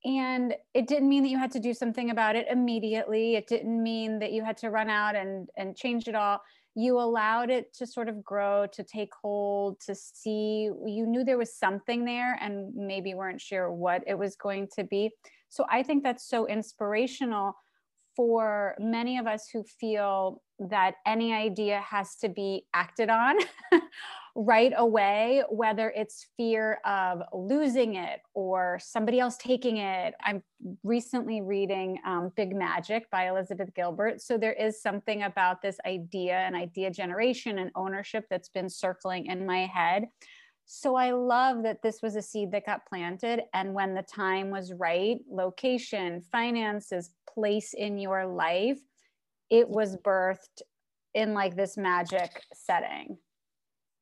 and 0.05 0.55
it 0.73 0.87
didn't 0.87 1.09
mean 1.09 1.23
that 1.23 1.29
you 1.29 1.39
had 1.39 1.51
to 1.51 1.59
do 1.59 1.73
something 1.73 2.11
about 2.11 2.35
it 2.35 2.45
immediately. 2.49 3.35
It 3.35 3.47
didn't 3.47 3.81
mean 3.81 4.19
that 4.19 4.31
you 4.31 4.45
had 4.45 4.57
to 4.57 4.69
run 4.69 4.89
out 4.89 5.15
and 5.15 5.49
and 5.57 5.75
change 5.75 6.07
it 6.07 6.15
all. 6.15 6.41
You 6.75 6.99
allowed 6.99 7.49
it 7.49 7.73
to 7.75 7.87
sort 7.87 8.07
of 8.07 8.23
grow 8.23 8.67
to 8.73 8.83
take 8.83 9.11
hold 9.21 9.79
to 9.81 9.95
see 9.95 10.69
you 10.85 11.05
knew 11.07 11.23
there 11.23 11.37
was 11.37 11.57
something 11.57 12.05
there 12.05 12.37
and 12.39 12.73
maybe 12.75 13.13
weren't 13.15 13.41
sure 13.41 13.71
what 13.71 14.03
it 14.05 14.17
was 14.17 14.35
going 14.35 14.67
to 14.75 14.83
be. 14.83 15.11
So 15.49 15.65
i 15.69 15.83
think 15.83 16.03
that's 16.03 16.27
so 16.27 16.47
inspirational 16.47 17.55
for 18.15 18.75
many 18.79 19.17
of 19.17 19.27
us 19.27 19.49
who 19.51 19.63
feel 19.63 20.41
that 20.59 20.95
any 21.05 21.33
idea 21.33 21.81
has 21.81 22.15
to 22.15 22.29
be 22.29 22.65
acted 22.73 23.09
on 23.09 23.35
right 24.35 24.73
away, 24.75 25.43
whether 25.49 25.91
it's 25.95 26.27
fear 26.35 26.79
of 26.85 27.21
losing 27.33 27.95
it 27.95 28.19
or 28.33 28.77
somebody 28.81 29.17
else 29.19 29.37
taking 29.37 29.77
it. 29.77 30.13
I'm 30.21 30.43
recently 30.83 31.39
reading 31.41 31.97
um, 32.05 32.33
Big 32.35 32.53
Magic 32.53 33.09
by 33.09 33.29
Elizabeth 33.29 33.73
Gilbert. 33.73 34.21
So 34.21 34.37
there 34.37 34.53
is 34.53 34.81
something 34.81 35.23
about 35.23 35.61
this 35.61 35.77
idea 35.85 36.33
and 36.33 36.53
idea 36.53 36.91
generation 36.91 37.59
and 37.59 37.71
ownership 37.75 38.25
that's 38.29 38.49
been 38.49 38.69
circling 38.69 39.27
in 39.27 39.45
my 39.45 39.67
head. 39.67 40.07
So 40.65 40.95
I 40.95 41.11
love 41.11 41.63
that 41.63 41.81
this 41.81 42.01
was 42.01 42.17
a 42.17 42.21
seed 42.21 42.51
that 42.51 42.65
got 42.65 42.85
planted. 42.87 43.41
And 43.53 43.73
when 43.73 43.93
the 43.93 44.03
time 44.03 44.49
was 44.49 44.73
right, 44.73 45.17
location, 45.31 46.21
finances, 46.31 47.11
place 47.33 47.73
in 47.73 47.97
your 47.97 48.25
life, 48.25 48.79
it 49.49 49.69
was 49.69 49.95
birthed 49.97 50.61
in 51.13 51.33
like 51.33 51.55
this 51.55 51.77
magic 51.77 52.41
setting. 52.53 53.17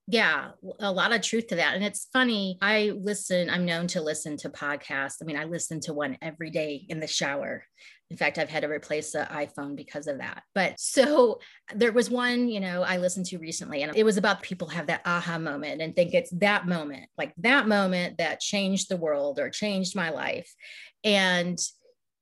Yeah, 0.07 0.49
a 0.79 0.91
lot 0.91 1.13
of 1.13 1.21
truth 1.21 1.47
to 1.47 1.55
that. 1.55 1.75
And 1.75 1.83
it's 1.83 2.09
funny, 2.11 2.57
I 2.61 2.91
listen, 2.93 3.49
I'm 3.49 3.65
known 3.65 3.87
to 3.87 4.01
listen 4.01 4.35
to 4.37 4.49
podcasts. 4.49 5.17
I 5.21 5.25
mean, 5.25 5.37
I 5.37 5.45
listen 5.45 5.79
to 5.81 5.93
one 5.93 6.17
every 6.21 6.49
day 6.49 6.85
in 6.89 6.99
the 6.99 7.07
shower. 7.07 7.65
In 8.11 8.17
fact, 8.17 8.37
I've 8.37 8.49
had 8.49 8.63
to 8.63 8.69
replace 8.69 9.13
the 9.13 9.27
iPhone 9.31 9.77
because 9.77 10.07
of 10.07 10.17
that. 10.17 10.43
But 10.53 10.77
so 10.77 11.39
there 11.73 11.93
was 11.93 12.09
one, 12.09 12.49
you 12.49 12.59
know, 12.59 12.83
I 12.83 12.97
listened 12.97 13.27
to 13.27 13.37
recently, 13.37 13.81
and 13.81 13.95
it 13.95 14.03
was 14.03 14.17
about 14.17 14.41
people 14.41 14.67
have 14.67 14.87
that 14.87 15.01
aha 15.05 15.39
moment 15.39 15.81
and 15.81 15.95
think 15.95 16.13
it's 16.13 16.31
that 16.31 16.67
moment, 16.67 17.09
like 17.17 17.33
that 17.37 17.67
moment 17.67 18.17
that 18.17 18.41
changed 18.41 18.89
the 18.89 18.97
world 18.97 19.39
or 19.39 19.49
changed 19.49 19.95
my 19.95 20.09
life. 20.09 20.53
And 21.05 21.57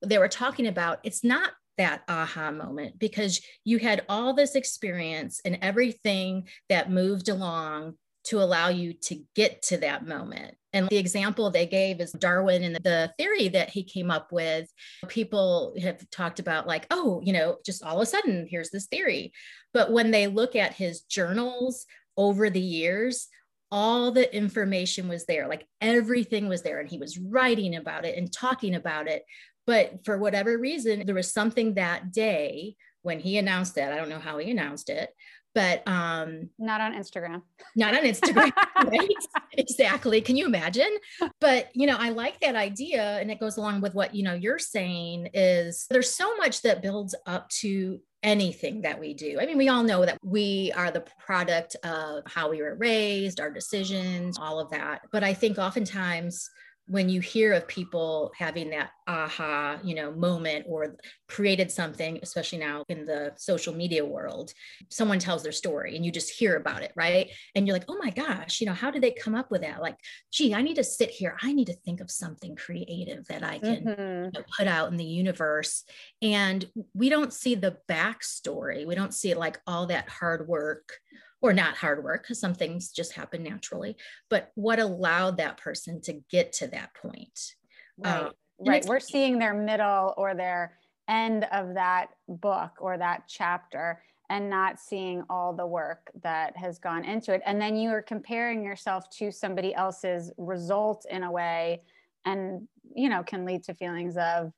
they 0.03 0.19
were 0.19 0.27
talking 0.27 0.67
about 0.67 0.99
it's 1.03 1.23
not 1.23 1.51
that 1.77 2.03
aha 2.07 2.51
moment 2.51 2.99
because 2.99 3.41
you 3.63 3.79
had 3.79 4.05
all 4.09 4.33
this 4.33 4.55
experience 4.55 5.41
and 5.45 5.57
everything 5.61 6.47
that 6.69 6.91
moved 6.91 7.29
along 7.29 7.95
to 8.23 8.41
allow 8.41 8.69
you 8.69 8.93
to 8.93 9.19
get 9.35 9.61
to 9.63 9.77
that 9.77 10.05
moment. 10.07 10.55
And 10.73 10.87
the 10.87 10.97
example 10.97 11.49
they 11.49 11.65
gave 11.65 11.99
is 11.99 12.11
Darwin 12.11 12.63
and 12.63 12.75
the 12.75 13.11
theory 13.17 13.49
that 13.49 13.69
he 13.69 13.83
came 13.83 14.11
up 14.11 14.31
with. 14.31 14.71
People 15.07 15.73
have 15.81 16.07
talked 16.11 16.39
about, 16.39 16.67
like, 16.67 16.85
oh, 16.91 17.21
you 17.23 17.33
know, 17.33 17.57
just 17.65 17.83
all 17.83 17.97
of 17.97 18.03
a 18.03 18.05
sudden, 18.05 18.47
here's 18.49 18.69
this 18.69 18.87
theory. 18.87 19.33
But 19.73 19.91
when 19.91 20.11
they 20.11 20.27
look 20.27 20.55
at 20.55 20.73
his 20.73 21.01
journals 21.01 21.85
over 22.15 22.49
the 22.49 22.61
years, 22.61 23.27
all 23.71 24.11
the 24.11 24.33
information 24.35 25.07
was 25.07 25.25
there, 25.25 25.47
like 25.47 25.65
everything 25.79 26.47
was 26.47 26.61
there. 26.61 26.79
And 26.79 26.89
he 26.89 26.97
was 26.97 27.17
writing 27.17 27.75
about 27.75 28.05
it 28.05 28.17
and 28.17 28.31
talking 28.31 28.75
about 28.75 29.07
it. 29.07 29.23
But 29.67 30.05
for 30.05 30.17
whatever 30.17 30.57
reason, 30.57 31.05
there 31.05 31.15
was 31.15 31.31
something 31.31 31.75
that 31.75 32.11
day 32.11 32.75
when 33.03 33.19
he 33.19 33.37
announced 33.37 33.77
it. 33.77 33.91
I 33.91 33.95
don't 33.97 34.09
know 34.09 34.19
how 34.19 34.37
he 34.37 34.51
announced 34.51 34.89
it, 34.89 35.09
but 35.53 35.85
um 35.87 36.49
not 36.57 36.81
on 36.81 36.93
instagram. 36.93 37.41
not 37.75 37.93
on 37.93 38.03
instagram 38.03 38.51
right? 38.85 39.09
Exactly. 39.53 40.21
Can 40.21 40.35
you 40.37 40.45
imagine? 40.45 40.97
But 41.39 41.69
you 41.73 41.87
know 41.87 41.97
i 41.99 42.09
like 42.09 42.39
that 42.39 42.55
idea 42.55 43.17
and 43.19 43.29
it 43.31 43.39
goes 43.39 43.57
along 43.57 43.81
with 43.81 43.93
what 43.93 44.15
you 44.15 44.23
know 44.23 44.33
you're 44.33 44.59
saying 44.59 45.29
is 45.33 45.85
there's 45.89 46.13
so 46.13 46.35
much 46.37 46.61
that 46.61 46.81
builds 46.81 47.15
up 47.25 47.49
to 47.49 47.99
anything 48.23 48.81
that 48.81 48.99
we 48.99 49.13
do. 49.13 49.39
I 49.41 49.45
mean 49.45 49.57
we 49.57 49.69
all 49.69 49.83
know 49.83 50.05
that 50.05 50.19
we 50.23 50.71
are 50.75 50.91
the 50.91 51.03
product 51.19 51.75
of 51.83 52.23
how 52.27 52.49
we 52.49 52.61
were 52.61 52.75
raised 52.75 53.39
our 53.39 53.51
decisions 53.51 54.37
all 54.39 54.59
of 54.59 54.69
that. 54.71 55.01
But 55.11 55.23
i 55.23 55.33
think 55.33 55.57
oftentimes 55.57 56.49
when 56.87 57.09
you 57.09 57.21
hear 57.21 57.53
of 57.53 57.67
people 57.67 58.31
having 58.37 58.69
that 58.71 58.91
aha 59.07 59.79
you 59.83 59.95
know 59.95 60.11
moment 60.11 60.65
or 60.67 60.95
created 61.27 61.71
something 61.71 62.19
especially 62.21 62.57
now 62.59 62.83
in 62.89 63.05
the 63.05 63.31
social 63.37 63.73
media 63.73 64.05
world 64.05 64.51
someone 64.89 65.19
tells 65.19 65.43
their 65.43 65.51
story 65.51 65.95
and 65.95 66.05
you 66.05 66.11
just 66.11 66.31
hear 66.31 66.55
about 66.57 66.83
it 66.83 66.91
right? 66.95 67.29
And 67.55 67.65
you're 67.65 67.75
like 67.75 67.89
oh 67.89 67.97
my 67.97 68.09
gosh 68.09 68.59
you 68.59 68.67
know 68.67 68.73
how 68.73 68.91
did 68.91 69.01
they 69.01 69.11
come 69.11 69.35
up 69.35 69.51
with 69.51 69.61
that? 69.61 69.81
Like 69.81 69.97
gee 70.31 70.53
i 70.53 70.61
need 70.61 70.75
to 70.75 70.83
sit 70.83 71.09
here. 71.09 71.37
I 71.41 71.53
need 71.53 71.67
to 71.67 71.73
think 71.73 72.01
of 72.01 72.11
something 72.11 72.55
creative 72.55 73.25
that 73.27 73.43
i 73.43 73.59
can 73.59 73.83
mm-hmm. 73.83 74.25
you 74.25 74.31
know, 74.33 74.43
put 74.57 74.67
out 74.67 74.91
in 74.91 74.97
the 74.97 75.05
universe. 75.05 75.83
And 76.21 76.65
we 76.93 77.09
don't 77.09 77.33
see 77.33 77.55
the 77.55 77.77
backstory. 77.89 78.85
We 78.85 78.95
don't 78.95 79.13
see 79.13 79.33
like 79.33 79.59
all 79.65 79.87
that 79.87 80.09
hard 80.09 80.47
work 80.47 80.93
or 81.41 81.53
not 81.53 81.75
hard 81.75 82.03
work 82.03 82.23
because 82.23 82.39
some 82.39 82.53
things 82.53 82.91
just 82.91 83.13
happen 83.13 83.43
naturally 83.43 83.95
but 84.29 84.51
what 84.55 84.79
allowed 84.79 85.37
that 85.37 85.57
person 85.57 86.01
to 86.01 86.13
get 86.29 86.53
to 86.53 86.67
that 86.67 86.93
point? 86.95 87.55
Right 87.97 88.23
um, 88.23 88.31
right. 88.59 88.85
we're 88.85 88.99
seeing 88.99 89.39
their 89.39 89.53
middle 89.53 90.13
or 90.17 90.35
their 90.35 90.77
end 91.09 91.45
of 91.51 91.73
that 91.73 92.07
book 92.27 92.71
or 92.79 92.97
that 92.97 93.23
chapter 93.27 94.01
and 94.29 94.49
not 94.49 94.79
seeing 94.79 95.23
all 95.29 95.53
the 95.53 95.65
work 95.65 96.09
that 96.23 96.55
has 96.55 96.79
gone 96.79 97.03
into 97.03 97.33
it. 97.33 97.41
And 97.45 97.59
then 97.59 97.75
you 97.75 97.89
are 97.89 98.01
comparing 98.01 98.63
yourself 98.63 99.09
to 99.17 99.31
somebody 99.31 99.75
else's 99.75 100.31
result 100.37 101.05
in 101.09 101.23
a 101.23 101.31
way 101.31 101.81
and 102.25 102.67
you 102.95 103.09
know 103.09 103.23
can 103.23 103.45
lead 103.45 103.63
to 103.63 103.73
feelings 103.73 104.15
of 104.15 104.51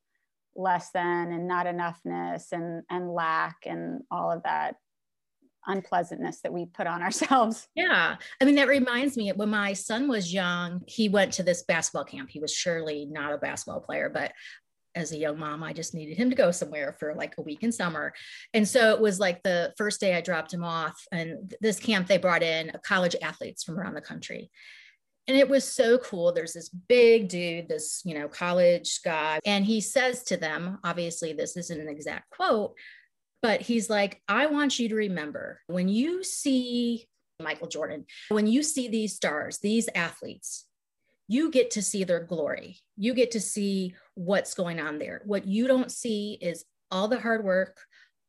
less 0.55 0.91
than 0.91 1.31
and 1.31 1.47
not 1.47 1.65
enoughness 1.65 2.51
and 2.51 2.83
and 2.89 3.11
lack 3.11 3.55
and 3.65 4.01
all 4.11 4.31
of 4.31 4.43
that 4.43 4.75
unpleasantness 5.67 6.41
that 6.41 6.53
we 6.53 6.65
put 6.65 6.87
on 6.87 7.01
ourselves. 7.01 7.67
Yeah. 7.75 8.15
I 8.39 8.45
mean, 8.45 8.55
that 8.55 8.67
reminds 8.67 9.17
me 9.17 9.31
when 9.31 9.49
my 9.49 9.73
son 9.73 10.07
was 10.07 10.33
young, 10.33 10.81
he 10.87 11.09
went 11.09 11.33
to 11.33 11.43
this 11.43 11.63
basketball 11.63 12.05
camp. 12.05 12.29
He 12.29 12.39
was 12.39 12.53
surely 12.53 13.05
not 13.05 13.33
a 13.33 13.37
basketball 13.37 13.81
player, 13.81 14.09
but 14.09 14.31
as 14.95 15.11
a 15.11 15.17
young 15.17 15.39
mom, 15.39 15.63
I 15.63 15.73
just 15.73 15.93
needed 15.93 16.17
him 16.17 16.29
to 16.29 16.35
go 16.35 16.51
somewhere 16.51 16.95
for 16.99 17.15
like 17.15 17.35
a 17.37 17.41
week 17.41 17.63
in 17.63 17.71
summer. 17.71 18.13
And 18.53 18.67
so 18.67 18.91
it 18.91 19.01
was 19.01 19.19
like 19.19 19.41
the 19.43 19.73
first 19.77 19.99
day 19.99 20.15
I 20.15 20.21
dropped 20.21 20.53
him 20.53 20.63
off. 20.63 20.95
And 21.11 21.53
this 21.61 21.79
camp, 21.79 22.07
they 22.07 22.17
brought 22.17 22.43
in 22.43 22.71
college 22.83 23.15
athletes 23.21 23.63
from 23.63 23.79
around 23.79 23.95
the 23.95 24.01
country. 24.01 24.51
And 25.27 25.37
it 25.37 25.49
was 25.49 25.63
so 25.63 25.97
cool. 25.97 26.33
There's 26.33 26.53
this 26.53 26.69
big 26.69 27.29
dude, 27.29 27.69
this, 27.69 28.01
you 28.03 28.13
know, 28.13 28.27
college 28.27 29.01
guy, 29.03 29.39
and 29.45 29.65
he 29.65 29.79
says 29.79 30.23
to 30.23 30.37
them, 30.37 30.79
obviously, 30.83 31.31
this 31.31 31.55
isn't 31.55 31.79
an 31.79 31.87
exact 31.87 32.29
quote, 32.29 32.75
but 33.43 33.61
he's 33.61 33.89
like, 33.89 34.21
I 34.27 34.47
want 34.47 34.79
you 34.79 34.89
to 34.89 34.95
remember 34.95 35.59
when 35.67 35.89
you 35.89 36.23
see 36.23 37.05
Michael 37.41 37.67
Jordan, 37.67 38.05
when 38.29 38.47
you 38.47 38.63
see 38.63 38.87
these 38.87 39.15
stars, 39.15 39.59
these 39.59 39.89
athletes, 39.93 40.65
you 41.27 41.51
get 41.51 41.71
to 41.71 41.81
see 41.81 42.05
their 42.05 42.21
glory. 42.21 42.79
You 42.95 43.13
get 43.13 43.31
to 43.31 43.41
see 43.41 43.95
what's 44.15 44.53
going 44.53 44.79
on 44.79 44.97
there. 44.97 45.21
What 45.25 45.45
you 45.45 45.67
don't 45.67 45.91
see 45.91 46.37
is 46.41 46.63
all 46.89 47.07
the 47.07 47.19
hard 47.19 47.43
work, 47.43 47.79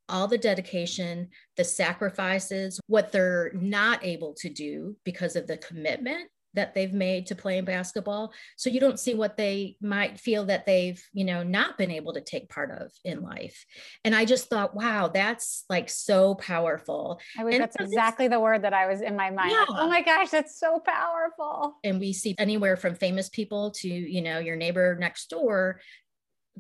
all 0.09 0.27
the 0.27 0.39
dedication, 0.39 1.29
the 1.57 1.65
sacrifices, 1.65 2.81
what 2.89 3.13
they're 3.13 3.53
not 3.55 4.05
able 4.05 4.35
to 4.35 4.49
do 4.49 4.97
because 5.05 5.37
of 5.37 5.47
the 5.47 5.59
commitment 5.59 6.29
that 6.55 6.75
they've 6.75 6.93
made 6.93 7.27
to 7.27 7.35
playing 7.35 7.65
basketball. 7.65 8.33
So 8.57 8.71
you 8.71 8.81
don't 8.81 8.99
see 8.99 9.15
what 9.15 9.37
they 9.37 9.77
might 9.81 10.19
feel 10.19 10.47
that 10.47 10.67
they've 10.67 11.03
you 11.13 11.25
know 11.25 11.43
not 11.43 11.79
been 11.79 11.91
able 11.91 12.15
to 12.15 12.21
take 12.21 12.49
part 12.49 12.71
of 12.71 12.91
in 13.05 13.23
life. 13.23 13.65
And 14.05 14.15
i 14.15 14.25
just 14.25 14.49
thought 14.49 14.75
wow 14.75 15.09
that's 15.09 15.65
like 15.69 15.89
so 15.89 16.35
powerful. 16.35 17.21
I 17.39 17.45
wish 17.45 17.59
that's 17.59 17.77
exactly 17.79 18.29
the 18.29 18.41
word 18.41 18.63
that 18.63 18.75
i 18.75 18.87
was 18.87 19.01
in 19.01 19.17
my 19.17 19.31
mind. 19.31 19.53
Yeah. 19.53 19.65
oh 19.69 19.89
my 19.89 20.03
gosh 20.03 20.31
that's 20.31 20.59
so 20.59 20.81
powerful. 20.85 21.77
And 21.85 22.01
we 22.01 22.13
see 22.13 22.35
anywhere 22.39 22.77
from 22.77 22.95
famous 22.95 23.29
people 23.29 23.73
to 23.73 23.89
you 23.89 24.23
know 24.23 24.39
your 24.39 24.57
neighbor 24.57 24.97
next 24.99 25.31
door 25.31 25.81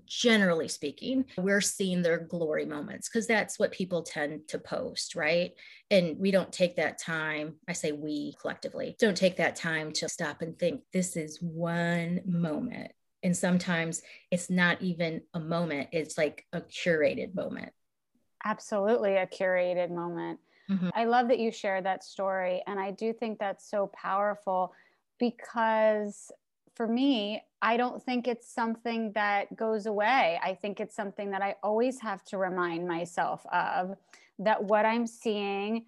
generally 0.06 0.68
speaking, 0.68 1.24
we're 1.36 1.60
seeing 1.60 2.02
their 2.02 2.18
glory 2.18 2.66
moments 2.66 3.08
because 3.08 3.26
that's 3.26 3.58
what 3.58 3.72
people 3.72 4.02
tend 4.02 4.48
to 4.48 4.58
post, 4.58 5.14
right? 5.14 5.52
And 5.90 6.18
we 6.18 6.30
don't 6.30 6.52
take 6.52 6.76
that 6.76 6.98
time, 6.98 7.54
I 7.68 7.72
say 7.72 7.92
we 7.92 8.34
collectively, 8.40 8.96
don't 8.98 9.16
take 9.16 9.36
that 9.36 9.56
time 9.56 9.92
to 9.92 10.08
stop 10.08 10.42
and 10.42 10.58
think 10.58 10.82
this 10.92 11.16
is 11.16 11.38
one 11.40 12.20
moment. 12.26 12.92
And 13.22 13.36
sometimes 13.36 14.02
it's 14.30 14.50
not 14.50 14.82
even 14.82 15.22
a 15.32 15.40
moment, 15.40 15.88
it's 15.92 16.18
like 16.18 16.44
a 16.52 16.60
curated 16.60 17.34
moment. 17.34 17.72
Absolutely, 18.44 19.16
a 19.16 19.26
curated 19.26 19.90
moment. 19.90 20.40
Mm-hmm. 20.70 20.90
I 20.94 21.04
love 21.04 21.28
that 21.28 21.38
you 21.38 21.50
share 21.50 21.80
that 21.80 22.04
story. 22.04 22.62
And 22.66 22.78
I 22.78 22.90
do 22.90 23.12
think 23.12 23.38
that's 23.38 23.68
so 23.68 23.90
powerful 23.94 24.74
because 25.18 26.30
for 26.74 26.86
me, 26.86 27.42
I 27.62 27.76
don't 27.76 28.02
think 28.02 28.26
it's 28.26 28.52
something 28.52 29.12
that 29.14 29.54
goes 29.56 29.86
away. 29.86 30.38
I 30.42 30.54
think 30.54 30.80
it's 30.80 30.94
something 30.94 31.30
that 31.30 31.42
I 31.42 31.56
always 31.62 32.00
have 32.00 32.24
to 32.26 32.38
remind 32.38 32.86
myself 32.86 33.44
of 33.52 33.96
that 34.40 34.64
what 34.64 34.84
I'm 34.84 35.06
seeing 35.06 35.86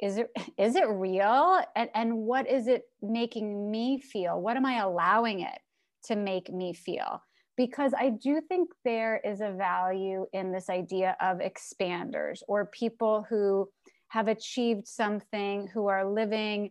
is 0.00 0.18
it 0.18 0.30
is 0.58 0.76
it 0.76 0.88
real 0.88 1.60
and, 1.74 1.90
and 1.94 2.16
what 2.18 2.48
is 2.48 2.68
it 2.68 2.84
making 3.02 3.70
me 3.70 3.98
feel? 3.98 4.40
What 4.40 4.56
am 4.56 4.66
I 4.66 4.80
allowing 4.80 5.40
it 5.40 5.58
to 6.04 6.16
make 6.16 6.52
me 6.52 6.72
feel? 6.72 7.22
because 7.60 7.92
I 7.92 8.08
do 8.08 8.40
think 8.40 8.70
there 8.86 9.20
is 9.22 9.42
a 9.42 9.50
value 9.50 10.24
in 10.32 10.50
this 10.50 10.70
idea 10.70 11.14
of 11.20 11.40
expanders 11.40 12.40
or 12.48 12.64
people 12.64 13.26
who 13.28 13.68
have 14.08 14.28
achieved 14.28 14.88
something, 14.88 15.66
who 15.66 15.86
are 15.88 16.10
living 16.10 16.70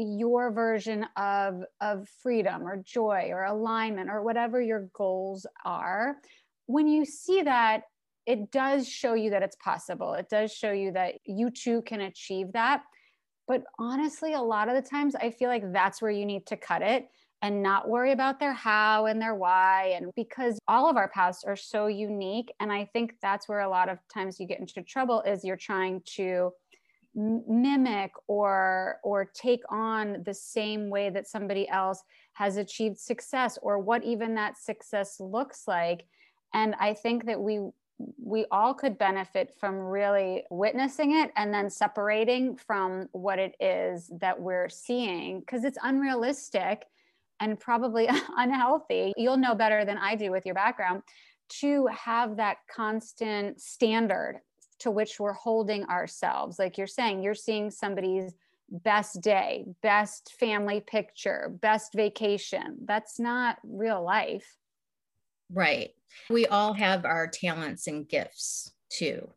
your 0.00 0.50
version 0.52 1.06
of, 1.16 1.62
of 1.80 2.08
freedom 2.22 2.62
or 2.66 2.82
joy 2.84 3.28
or 3.30 3.44
alignment 3.44 4.10
or 4.10 4.22
whatever 4.22 4.60
your 4.60 4.88
goals 4.92 5.46
are. 5.64 6.16
When 6.66 6.86
you 6.86 7.04
see 7.04 7.42
that, 7.42 7.82
it 8.26 8.50
does 8.50 8.88
show 8.88 9.14
you 9.14 9.30
that 9.30 9.42
it's 9.42 9.56
possible. 9.56 10.14
It 10.14 10.28
does 10.28 10.52
show 10.52 10.72
you 10.72 10.92
that 10.92 11.14
you 11.24 11.50
too 11.50 11.82
can 11.82 12.02
achieve 12.02 12.52
that. 12.52 12.82
But 13.48 13.64
honestly, 13.78 14.34
a 14.34 14.40
lot 14.40 14.68
of 14.68 14.74
the 14.74 14.88
times 14.88 15.14
I 15.16 15.30
feel 15.30 15.48
like 15.48 15.72
that's 15.72 16.00
where 16.00 16.10
you 16.10 16.24
need 16.24 16.46
to 16.46 16.56
cut 16.56 16.82
it 16.82 17.08
and 17.42 17.62
not 17.62 17.88
worry 17.88 18.12
about 18.12 18.38
their 18.38 18.52
how 18.52 19.06
and 19.06 19.20
their 19.20 19.34
why. 19.34 19.94
And 19.96 20.12
because 20.14 20.58
all 20.68 20.88
of 20.88 20.96
our 20.96 21.08
paths 21.08 21.42
are 21.44 21.56
so 21.56 21.86
unique. 21.86 22.52
And 22.60 22.70
I 22.70 22.84
think 22.92 23.14
that's 23.22 23.48
where 23.48 23.60
a 23.60 23.68
lot 23.68 23.88
of 23.88 23.98
times 24.12 24.38
you 24.38 24.46
get 24.46 24.60
into 24.60 24.82
trouble 24.82 25.22
is 25.22 25.44
you're 25.44 25.56
trying 25.56 26.02
to 26.16 26.52
mimic 27.14 28.12
or 28.28 28.98
or 29.02 29.24
take 29.24 29.62
on 29.68 30.22
the 30.24 30.34
same 30.34 30.90
way 30.90 31.10
that 31.10 31.26
somebody 31.26 31.68
else 31.68 32.02
has 32.34 32.56
achieved 32.56 32.98
success 32.98 33.58
or 33.62 33.78
what 33.78 34.04
even 34.04 34.34
that 34.34 34.56
success 34.56 35.18
looks 35.18 35.64
like 35.66 36.04
and 36.54 36.74
i 36.78 36.94
think 36.94 37.26
that 37.26 37.40
we 37.40 37.60
we 38.22 38.46
all 38.50 38.72
could 38.74 38.96
benefit 38.98 39.54
from 39.58 39.76
really 39.76 40.44
witnessing 40.50 41.16
it 41.18 41.30
and 41.36 41.52
then 41.52 41.68
separating 41.68 42.56
from 42.56 43.08
what 43.12 43.38
it 43.38 43.54
is 43.60 44.10
that 44.20 44.40
we're 44.40 44.68
seeing 44.68 45.40
because 45.40 45.64
it's 45.64 45.78
unrealistic 45.82 46.86
and 47.40 47.58
probably 47.58 48.08
unhealthy. 48.36 49.12
You'll 49.16 49.36
know 49.36 49.54
better 49.54 49.84
than 49.84 49.98
I 49.98 50.14
do 50.14 50.30
with 50.30 50.46
your 50.46 50.54
background 50.54 51.02
to 51.60 51.86
have 51.86 52.36
that 52.36 52.58
constant 52.74 53.60
standard 53.60 54.40
to 54.80 54.90
which 54.90 55.20
we're 55.20 55.32
holding 55.32 55.84
ourselves. 55.84 56.58
Like 56.58 56.78
you're 56.78 56.86
saying, 56.86 57.22
you're 57.22 57.34
seeing 57.34 57.70
somebody's 57.70 58.34
best 58.70 59.20
day, 59.20 59.64
best 59.82 60.34
family 60.38 60.80
picture, 60.80 61.52
best 61.60 61.92
vacation. 61.94 62.78
That's 62.84 63.18
not 63.18 63.58
real 63.64 64.02
life. 64.02 64.56
Right. 65.52 65.90
We 66.28 66.46
all 66.46 66.72
have 66.72 67.04
our 67.04 67.26
talents 67.26 67.86
and 67.86 68.08
gifts 68.08 68.72
too. 68.90 69.30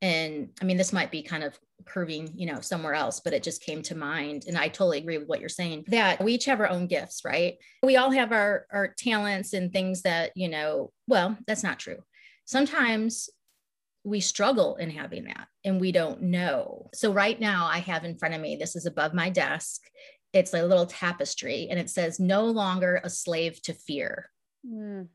And 0.00 0.48
I 0.60 0.64
mean, 0.64 0.76
this 0.76 0.92
might 0.92 1.12
be 1.12 1.22
kind 1.22 1.44
of 1.44 1.58
curving, 1.84 2.32
you 2.34 2.46
know, 2.46 2.60
somewhere 2.60 2.94
else, 2.94 3.20
but 3.20 3.32
it 3.32 3.42
just 3.42 3.62
came 3.62 3.82
to 3.82 3.94
mind. 3.94 4.44
And 4.48 4.58
I 4.58 4.68
totally 4.68 4.98
agree 4.98 5.18
with 5.18 5.28
what 5.28 5.40
you're 5.40 5.48
saying 5.48 5.84
that 5.88 6.22
we 6.22 6.34
each 6.34 6.44
have 6.46 6.60
our 6.60 6.68
own 6.68 6.86
gifts, 6.88 7.24
right? 7.24 7.54
We 7.82 7.96
all 7.96 8.10
have 8.10 8.32
our, 8.32 8.66
our 8.72 8.88
talents 8.88 9.52
and 9.52 9.72
things 9.72 10.02
that, 10.02 10.32
you 10.34 10.48
know, 10.48 10.92
well, 11.06 11.36
that's 11.46 11.62
not 11.62 11.78
true. 11.78 11.98
Sometimes 12.44 13.30
we 14.04 14.20
struggle 14.20 14.76
in 14.76 14.90
having 14.90 15.24
that 15.24 15.46
and 15.64 15.80
we 15.80 15.92
don't 15.92 16.22
know. 16.22 16.88
So 16.94 17.12
right 17.12 17.38
now 17.38 17.66
I 17.66 17.78
have 17.78 18.04
in 18.04 18.18
front 18.18 18.34
of 18.34 18.40
me, 18.40 18.56
this 18.56 18.74
is 18.74 18.86
above 18.86 19.14
my 19.14 19.30
desk. 19.30 19.82
It's 20.32 20.54
a 20.54 20.64
little 20.64 20.86
tapestry 20.86 21.68
and 21.70 21.78
it 21.78 21.90
says, 21.90 22.18
no 22.18 22.46
longer 22.46 23.00
a 23.04 23.10
slave 23.10 23.60
to 23.62 23.74
fear. 23.74 24.28
Mm. 24.66 25.08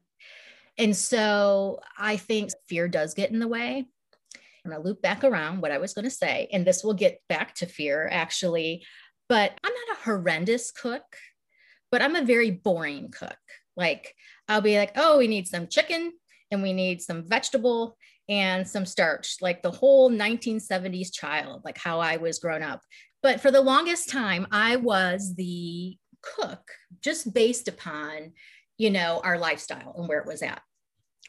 And 0.77 0.95
so 0.95 1.79
I 1.97 2.17
think 2.17 2.51
fear 2.69 2.87
does 2.87 3.13
get 3.13 3.31
in 3.31 3.39
the 3.39 3.47
way. 3.47 3.85
I'm 4.63 4.71
going 4.71 4.81
to 4.81 4.87
loop 4.87 5.01
back 5.01 5.23
around 5.23 5.61
what 5.61 5.71
I 5.71 5.77
was 5.77 5.93
going 5.93 6.05
to 6.05 6.11
say, 6.11 6.49
and 6.51 6.65
this 6.65 6.83
will 6.83 6.93
get 6.93 7.21
back 7.29 7.55
to 7.55 7.65
fear 7.65 8.07
actually. 8.11 8.85
But 9.29 9.57
I'm 9.63 9.73
not 9.73 9.97
a 9.97 10.03
horrendous 10.03 10.71
cook, 10.71 11.03
but 11.91 12.01
I'm 12.01 12.15
a 12.15 12.23
very 12.23 12.51
boring 12.51 13.11
cook. 13.11 13.37
Like, 13.75 14.13
I'll 14.47 14.61
be 14.61 14.77
like, 14.77 14.91
oh, 14.95 15.17
we 15.17 15.27
need 15.27 15.47
some 15.47 15.67
chicken 15.67 16.13
and 16.51 16.63
we 16.63 16.73
need 16.73 17.01
some 17.01 17.27
vegetable 17.27 17.97
and 18.29 18.67
some 18.67 18.85
starch, 18.85 19.37
like 19.41 19.61
the 19.61 19.71
whole 19.71 20.09
1970s 20.09 21.13
child, 21.13 21.61
like 21.63 21.77
how 21.77 21.99
I 21.99 22.17
was 22.17 22.39
grown 22.39 22.63
up. 22.63 22.81
But 23.23 23.41
for 23.41 23.51
the 23.51 23.61
longest 23.61 24.09
time, 24.09 24.47
I 24.51 24.75
was 24.75 25.35
the 25.35 25.97
cook 26.21 26.71
just 27.01 27.33
based 27.33 27.67
upon, 27.67 28.33
you 28.77 28.89
know, 28.89 29.21
our 29.23 29.37
lifestyle 29.37 29.93
and 29.97 30.07
where 30.07 30.19
it 30.19 30.27
was 30.27 30.41
at 30.41 30.61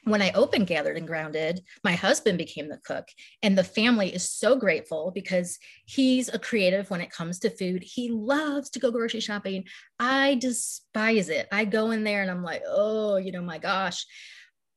when 0.08 0.22
I 0.22 0.32
opened 0.32 0.66
Gathered 0.66 0.96
and 0.96 1.06
Grounded, 1.06 1.62
my 1.84 1.92
husband 1.92 2.38
became 2.38 2.68
the 2.68 2.78
cook. 2.78 3.08
And 3.42 3.56
the 3.56 3.64
family 3.64 4.14
is 4.14 4.28
so 4.28 4.56
grateful 4.56 5.12
because 5.14 5.58
he's 5.84 6.28
a 6.28 6.38
creative 6.38 6.90
when 6.90 7.00
it 7.00 7.10
comes 7.10 7.38
to 7.40 7.50
food. 7.50 7.82
He 7.82 8.10
loves 8.10 8.70
to 8.70 8.78
go 8.78 8.90
grocery 8.90 9.20
shopping. 9.20 9.64
I 9.98 10.36
despise 10.36 11.28
it. 11.28 11.48
I 11.52 11.64
go 11.64 11.90
in 11.90 12.04
there 12.04 12.22
and 12.22 12.30
I'm 12.30 12.42
like, 12.42 12.62
oh, 12.66 13.16
you 13.16 13.32
know, 13.32 13.42
my 13.42 13.58
gosh. 13.58 14.04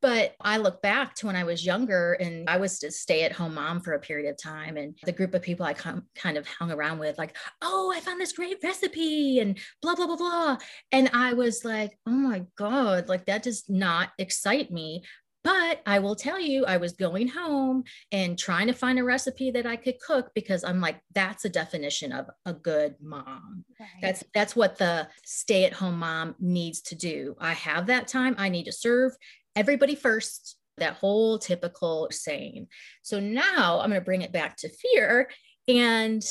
But 0.01 0.35
I 0.41 0.57
look 0.57 0.81
back 0.81 1.15
to 1.15 1.27
when 1.27 1.35
I 1.35 1.43
was 1.43 1.65
younger 1.65 2.13
and 2.13 2.49
I 2.49 2.57
was 2.57 2.81
a 2.83 2.91
stay 2.91 3.23
at 3.23 3.31
home 3.31 3.53
mom 3.53 3.81
for 3.81 3.93
a 3.93 3.99
period 3.99 4.29
of 4.29 4.37
time. 4.37 4.77
And 4.77 4.97
the 5.03 5.11
group 5.11 5.33
of 5.35 5.41
people 5.41 5.65
I 5.65 5.73
kind 5.73 6.37
of 6.37 6.47
hung 6.47 6.71
around 6.71 6.99
with, 6.99 7.17
like, 7.17 7.37
oh, 7.61 7.93
I 7.95 7.99
found 7.99 8.19
this 8.19 8.33
great 8.33 8.57
recipe 8.63 9.39
and 9.39 9.57
blah, 9.81 9.95
blah, 9.95 10.07
blah, 10.07 10.15
blah. 10.15 10.57
And 10.91 11.09
I 11.13 11.33
was 11.33 11.63
like, 11.63 11.97
oh 12.07 12.11
my 12.11 12.45
God, 12.57 13.09
like 13.09 13.25
that 13.25 13.43
does 13.43 13.63
not 13.69 14.09
excite 14.17 14.71
me. 14.71 15.03
But 15.43 15.81
I 15.87 15.97
will 15.97 16.15
tell 16.15 16.39
you, 16.39 16.65
I 16.65 16.77
was 16.77 16.91
going 16.91 17.27
home 17.27 17.83
and 18.11 18.37
trying 18.37 18.67
to 18.67 18.73
find 18.73 18.99
a 18.99 19.03
recipe 19.03 19.49
that 19.49 19.65
I 19.65 19.75
could 19.75 19.99
cook 19.99 20.29
because 20.35 20.63
I'm 20.63 20.79
like, 20.79 20.99
that's 21.15 21.45
a 21.45 21.49
definition 21.49 22.11
of 22.11 22.29
a 22.45 22.53
good 22.53 22.93
mom. 23.01 23.65
Right. 23.79 23.89
That's 24.03 24.23
that's 24.35 24.55
what 24.55 24.77
the 24.77 25.07
stay-at-home 25.25 25.97
mom 25.97 26.35
needs 26.39 26.81
to 26.81 26.95
do. 26.95 27.35
I 27.39 27.53
have 27.53 27.87
that 27.87 28.07
time. 28.07 28.35
I 28.37 28.49
need 28.49 28.65
to 28.65 28.71
serve 28.71 29.13
everybody 29.55 29.95
first, 29.95 30.57
that 30.77 30.95
whole 30.95 31.37
typical 31.37 32.07
saying. 32.11 32.67
So 33.01 33.19
now 33.19 33.79
I'm 33.79 33.89
going 33.89 34.01
to 34.01 34.05
bring 34.05 34.21
it 34.21 34.31
back 34.31 34.57
to 34.57 34.69
fear. 34.69 35.29
And, 35.67 36.23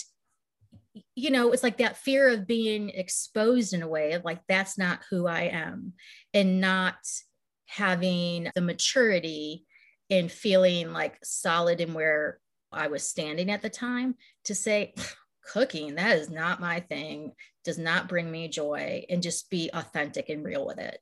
you 1.15 1.31
know, 1.31 1.53
it's 1.53 1.63
like 1.63 1.79
that 1.79 1.99
fear 1.99 2.29
of 2.29 2.47
being 2.47 2.91
exposed 2.91 3.75
in 3.75 3.83
a 3.83 3.89
way 3.89 4.13
of 4.13 4.25
like, 4.25 4.41
that's 4.49 4.77
not 4.79 5.01
who 5.11 5.27
I 5.27 5.43
am, 5.43 5.93
and 6.35 6.61
not 6.61 6.97
having 7.67 8.51
the 8.55 8.61
maturity 8.61 9.65
and 10.09 10.33
feeling 10.33 10.93
like 10.93 11.19
solid 11.23 11.81
in 11.81 11.95
where 11.95 12.41
I 12.73 12.89
was 12.89 13.07
standing 13.07 13.51
at 13.51 13.63
the 13.63 13.71
time 13.71 14.17
to 14.45 14.55
say, 14.55 14.95
cooking, 15.53 15.95
that 15.95 16.17
is 16.17 16.31
not 16.31 16.61
my 16.61 16.81
thing, 16.81 17.33
does 17.65 17.79
not 17.79 18.09
bring 18.09 18.31
me 18.31 18.49
joy, 18.49 19.05
and 19.09 19.23
just 19.23 19.51
be 19.51 19.71
authentic 19.73 20.29
and 20.29 20.45
real 20.45 20.67
with 20.67 20.79
it 20.79 20.99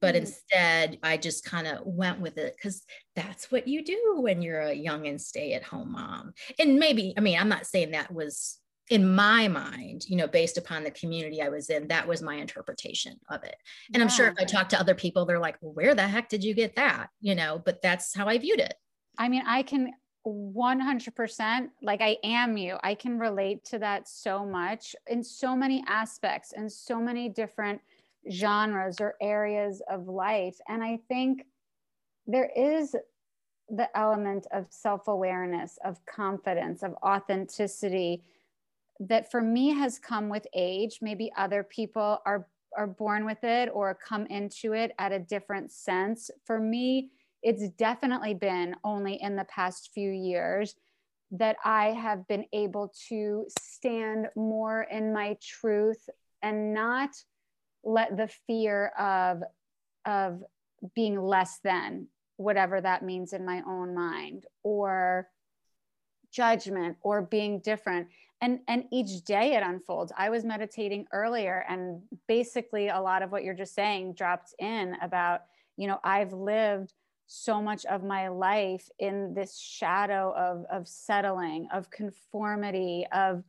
but 0.00 0.14
mm-hmm. 0.14 0.24
instead 0.24 0.98
i 1.02 1.16
just 1.16 1.44
kind 1.44 1.66
of 1.66 1.78
went 1.84 2.20
with 2.20 2.38
it 2.38 2.54
because 2.56 2.84
that's 3.16 3.50
what 3.50 3.68
you 3.68 3.84
do 3.84 4.16
when 4.18 4.42
you're 4.42 4.60
a 4.60 4.72
young 4.72 5.06
and 5.06 5.20
stay 5.20 5.52
at 5.52 5.62
home 5.62 5.92
mom 5.92 6.32
and 6.58 6.78
maybe 6.78 7.14
i 7.16 7.20
mean 7.20 7.38
i'm 7.38 7.48
not 7.48 7.66
saying 7.66 7.90
that 7.90 8.12
was 8.12 8.58
in 8.88 9.14
my 9.14 9.46
mind 9.46 10.04
you 10.08 10.16
know 10.16 10.26
based 10.26 10.58
upon 10.58 10.82
the 10.82 10.90
community 10.90 11.40
i 11.40 11.48
was 11.48 11.70
in 11.70 11.86
that 11.88 12.06
was 12.06 12.22
my 12.22 12.34
interpretation 12.34 13.14
of 13.30 13.42
it 13.44 13.56
and 13.92 13.96
yeah. 13.96 14.02
i'm 14.02 14.08
sure 14.08 14.28
if 14.28 14.34
i 14.38 14.44
talk 14.44 14.68
to 14.68 14.80
other 14.80 14.94
people 14.94 15.24
they're 15.24 15.38
like 15.38 15.56
well, 15.60 15.72
where 15.72 15.94
the 15.94 16.02
heck 16.02 16.28
did 16.28 16.42
you 16.42 16.54
get 16.54 16.74
that 16.76 17.08
you 17.20 17.34
know 17.34 17.60
but 17.64 17.80
that's 17.82 18.14
how 18.14 18.26
i 18.26 18.36
viewed 18.36 18.60
it 18.60 18.74
i 19.18 19.28
mean 19.28 19.42
i 19.46 19.62
can 19.62 19.92
100% 20.26 21.68
like 21.82 22.00
I 22.00 22.18
am 22.22 22.56
you. 22.56 22.76
I 22.82 22.94
can 22.94 23.18
relate 23.18 23.64
to 23.66 23.78
that 23.78 24.08
so 24.08 24.44
much 24.44 24.94
in 25.06 25.22
so 25.22 25.56
many 25.56 25.82
aspects 25.86 26.52
and 26.52 26.70
so 26.70 27.00
many 27.00 27.28
different 27.28 27.80
genres 28.30 29.00
or 29.00 29.14
areas 29.20 29.82
of 29.88 30.08
life. 30.08 30.56
And 30.68 30.82
I 30.82 30.98
think 31.08 31.46
there 32.26 32.50
is 32.56 32.94
the 33.68 33.96
element 33.96 34.46
of 34.52 34.66
self 34.70 35.08
awareness, 35.08 35.78
of 35.84 36.04
confidence, 36.06 36.82
of 36.82 36.94
authenticity 37.04 38.22
that 38.98 39.30
for 39.30 39.40
me 39.40 39.70
has 39.70 39.98
come 39.98 40.28
with 40.28 40.46
age. 40.54 40.98
Maybe 41.00 41.32
other 41.36 41.62
people 41.62 42.18
are, 42.26 42.46
are 42.76 42.86
born 42.86 43.24
with 43.24 43.42
it 43.44 43.70
or 43.72 43.94
come 43.94 44.26
into 44.26 44.74
it 44.74 44.92
at 44.98 45.12
a 45.12 45.18
different 45.18 45.72
sense. 45.72 46.30
For 46.44 46.58
me, 46.58 47.10
it's 47.42 47.68
definitely 47.70 48.34
been 48.34 48.76
only 48.84 49.14
in 49.22 49.36
the 49.36 49.44
past 49.44 49.90
few 49.94 50.10
years 50.10 50.74
that 51.30 51.56
I 51.64 51.92
have 51.92 52.26
been 52.26 52.44
able 52.52 52.92
to 53.08 53.46
stand 53.58 54.26
more 54.36 54.82
in 54.82 55.12
my 55.12 55.36
truth 55.40 56.08
and 56.42 56.74
not 56.74 57.10
let 57.84 58.16
the 58.16 58.28
fear 58.46 58.88
of 58.98 59.42
of 60.06 60.42
being 60.94 61.20
less 61.20 61.58
than 61.62 62.06
whatever 62.36 62.80
that 62.80 63.04
means 63.04 63.32
in 63.32 63.44
my 63.44 63.62
own 63.66 63.94
mind 63.94 64.46
or 64.62 65.28
judgment 66.32 66.96
or 67.02 67.22
being 67.22 67.60
different. 67.60 68.08
And 68.40 68.60
and 68.68 68.84
each 68.90 69.24
day 69.24 69.54
it 69.54 69.62
unfolds. 69.62 70.12
I 70.16 70.30
was 70.30 70.44
meditating 70.44 71.06
earlier 71.12 71.64
and 71.68 72.02
basically 72.26 72.88
a 72.88 73.00
lot 73.00 73.22
of 73.22 73.30
what 73.30 73.44
you're 73.44 73.54
just 73.54 73.74
saying 73.74 74.14
dropped 74.14 74.54
in 74.58 74.96
about 75.02 75.42
you 75.80 75.86
know 75.86 75.98
i've 76.04 76.32
lived 76.32 76.92
so 77.26 77.62
much 77.62 77.86
of 77.86 78.04
my 78.04 78.28
life 78.28 78.88
in 78.98 79.32
this 79.34 79.58
shadow 79.58 80.34
of 80.36 80.64
of 80.70 80.86
settling 80.86 81.66
of 81.72 81.90
conformity 81.90 83.06
of 83.12 83.42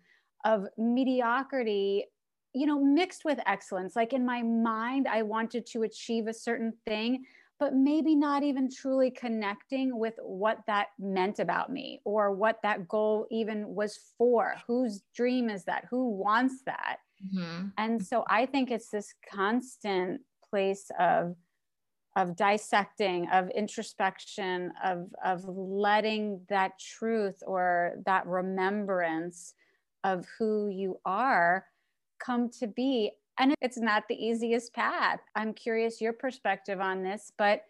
of 0.45 0.65
mediocrity 0.77 2.05
you 2.53 2.65
know, 2.65 2.83
mixed 2.83 3.25
with 3.25 3.39
excellence. 3.45 3.95
Like 3.95 4.13
in 4.13 4.25
my 4.25 4.41
mind, 4.41 5.07
I 5.07 5.21
wanted 5.21 5.65
to 5.67 5.83
achieve 5.83 6.27
a 6.27 6.33
certain 6.33 6.73
thing, 6.85 7.25
but 7.59 7.75
maybe 7.75 8.15
not 8.15 8.43
even 8.43 8.69
truly 8.69 9.11
connecting 9.11 9.97
with 9.97 10.15
what 10.21 10.59
that 10.67 10.87
meant 10.99 11.39
about 11.39 11.71
me 11.71 12.01
or 12.03 12.31
what 12.31 12.59
that 12.63 12.87
goal 12.87 13.27
even 13.31 13.75
was 13.75 13.99
for. 14.17 14.55
Whose 14.67 15.03
dream 15.15 15.49
is 15.49 15.63
that? 15.65 15.85
Who 15.89 16.09
wants 16.09 16.63
that? 16.65 16.97
Mm-hmm. 17.33 17.67
And 17.77 18.05
so 18.05 18.25
I 18.27 18.45
think 18.45 18.71
it's 18.71 18.89
this 18.89 19.13
constant 19.31 20.21
place 20.49 20.89
of 20.99 21.35
of 22.17 22.35
dissecting, 22.35 23.29
of 23.29 23.49
introspection, 23.51 24.73
of, 24.83 25.07
of 25.23 25.45
letting 25.47 26.41
that 26.49 26.77
truth 26.77 27.41
or 27.47 27.93
that 28.05 28.27
remembrance 28.27 29.53
of 30.03 30.25
who 30.37 30.67
you 30.67 30.99
are 31.05 31.65
come 32.23 32.49
to 32.59 32.67
be. 32.67 33.11
And 33.37 33.55
it's 33.61 33.77
not 33.77 34.03
the 34.07 34.15
easiest 34.15 34.73
path. 34.73 35.19
I'm 35.35 35.53
curious 35.53 36.01
your 36.01 36.13
perspective 36.13 36.79
on 36.79 37.03
this, 37.03 37.31
but 37.37 37.63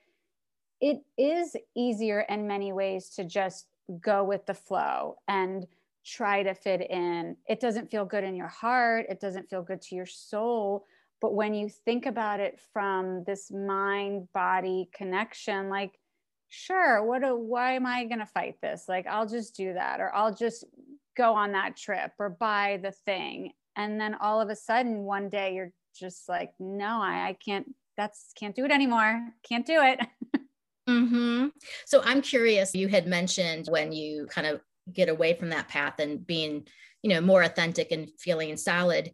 it 0.82 1.02
is 1.18 1.56
easier 1.76 2.22
in 2.22 2.48
many 2.48 2.74
ways 2.74 3.10
to 3.16 3.24
just 3.24 3.68
go 4.02 4.24
with 4.24 4.46
the 4.46 4.54
flow 4.54 5.18
and 5.28 5.66
try 6.04 6.44
to 6.44 6.54
fit 6.54 6.82
in. 6.90 7.38
It 7.48 7.60
doesn't 7.60 7.92
feel 7.92 8.06
good 8.06 8.24
in 8.24 8.36
your 8.36 8.48
heart, 8.48 9.06
it 9.10 9.20
doesn't 9.20 9.50
feel 9.50 9.62
good 9.62 9.82
to 9.84 9.96
your 9.96 10.08
soul 10.08 10.86
but 11.22 11.36
when 11.36 11.54
you 11.54 11.70
think 11.70 12.08
about 12.08 12.40
it 12.40 12.60
from 12.74 13.24
this 13.26 13.52
mind 13.52 14.28
body 14.34 14.90
connection, 14.92 15.70
like, 15.70 16.00
sure, 16.50 17.06
what 17.06 17.24
a, 17.24 17.36
why 17.36 17.74
am 17.74 17.86
I 17.86 18.06
going 18.06 18.20
to 18.20 18.26
fight 18.26 18.56
this? 18.60 18.86
Like, 18.90 19.06
I'll 19.06 19.28
just 19.28 19.56
do 19.56 19.74
that, 19.74 20.02
or 20.02 20.14
I'll 20.14 20.34
just 20.34 20.66
go 21.16 21.34
on 21.34 21.52
that 21.52 21.78
trip 21.78 22.12
or 22.18 22.30
buy 22.30 22.80
the 22.82 22.92
thing. 22.92 23.54
And 23.82 24.00
then 24.00 24.16
all 24.16 24.42
of 24.42 24.50
a 24.50 24.56
sudden, 24.56 25.04
one 25.04 25.30
day 25.30 25.56
you're 25.56 25.72
just 25.96 26.30
like, 26.30 26.54
no, 26.60 27.02
I, 27.02 27.30
I 27.30 27.38
can't, 27.44 27.68
that's 27.98 28.32
can't 28.38 28.56
do 28.56 28.66
it 28.66 28.72
anymore. 28.72 29.22
Can't 29.48 29.66
do 29.66 29.80
it. 29.82 30.00
mm-hmm. 30.90 31.48
So 31.86 32.02
I'm 32.04 32.22
curious, 32.22 32.76
you 32.76 32.88
had 32.88 33.08
mentioned 33.08 33.68
when 33.70 33.92
you 33.92 34.28
kind 34.28 34.48
of 34.48 34.62
get 34.92 35.10
away 35.10 35.34
from 35.34 35.50
that 35.50 35.68
path 35.68 36.00
and 36.00 36.26
being, 36.26 36.68
you 37.02 37.10
know, 37.10 37.22
more 37.22 37.44
authentic 37.44 37.92
and 37.92 38.10
feeling 38.20 38.56
solid 38.58 39.12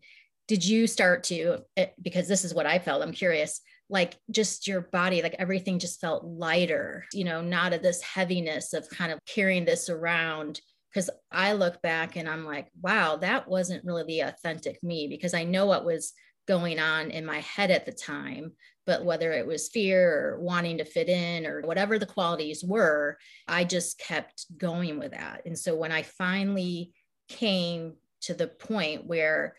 did 0.48 0.66
you 0.66 0.88
start 0.88 1.24
to 1.26 1.60
eh, 1.76 1.88
because 2.02 2.28
this 2.28 2.44
is 2.44 2.54
what 2.54 2.66
i 2.66 2.80
felt 2.80 3.04
i'm 3.04 3.12
curious 3.12 3.62
like 3.90 4.18
just 4.32 4.68
your 4.68 4.82
body 4.82 5.22
like 5.22 5.36
everything 5.40 5.80
just 5.80 6.02
felt 6.02 6.26
lighter 6.26 7.06
you 7.14 7.24
know 7.24 7.42
not 7.42 7.74
of 7.74 7.82
this 7.82 8.02
heaviness 8.02 8.74
of 8.74 8.90
kind 8.90 9.12
of 9.12 9.20
carrying 9.26 9.66
this 9.66 9.90
around 9.90 10.60
because 10.98 11.12
i 11.32 11.54
look 11.54 11.80
back 11.84 12.16
and 12.16 12.28
i'm 12.28 12.44
like 12.44 12.72
wow 12.82 13.18
that 13.18 13.48
wasn't 13.48 13.86
really 13.86 14.04
the 14.06 14.22
authentic 14.22 14.82
me 14.82 15.08
because 15.08 15.36
i 15.36 15.44
know 15.44 15.68
what 15.68 15.86
was 15.86 16.14
going 16.48 16.80
on 16.80 17.12
in 17.12 17.24
my 17.24 17.40
head 17.42 17.70
at 17.70 17.86
the 17.86 17.92
time 17.92 18.52
but 18.88 19.06
whether 19.06 19.32
it 19.32 19.46
was 19.46 19.70
fear 19.70 20.12
or 20.12 20.40
wanting 20.40 20.80
to 20.80 20.86
fit 20.86 21.08
in 21.08 21.46
or 21.46 21.62
whatever 21.62 22.00
the 22.00 22.06
qualities 22.06 22.64
were 22.64 23.16
i 23.48 23.64
just 23.64 24.00
kept 24.00 24.46
going 24.58 24.98
with 24.98 25.12
that 25.12 25.44
and 25.46 25.58
so 25.60 25.76
when 25.76 25.92
i 25.92 26.02
finally 26.02 26.92
came 27.30 27.94
to 28.22 28.34
the 28.34 28.48
point 28.48 29.06
where 29.06 29.56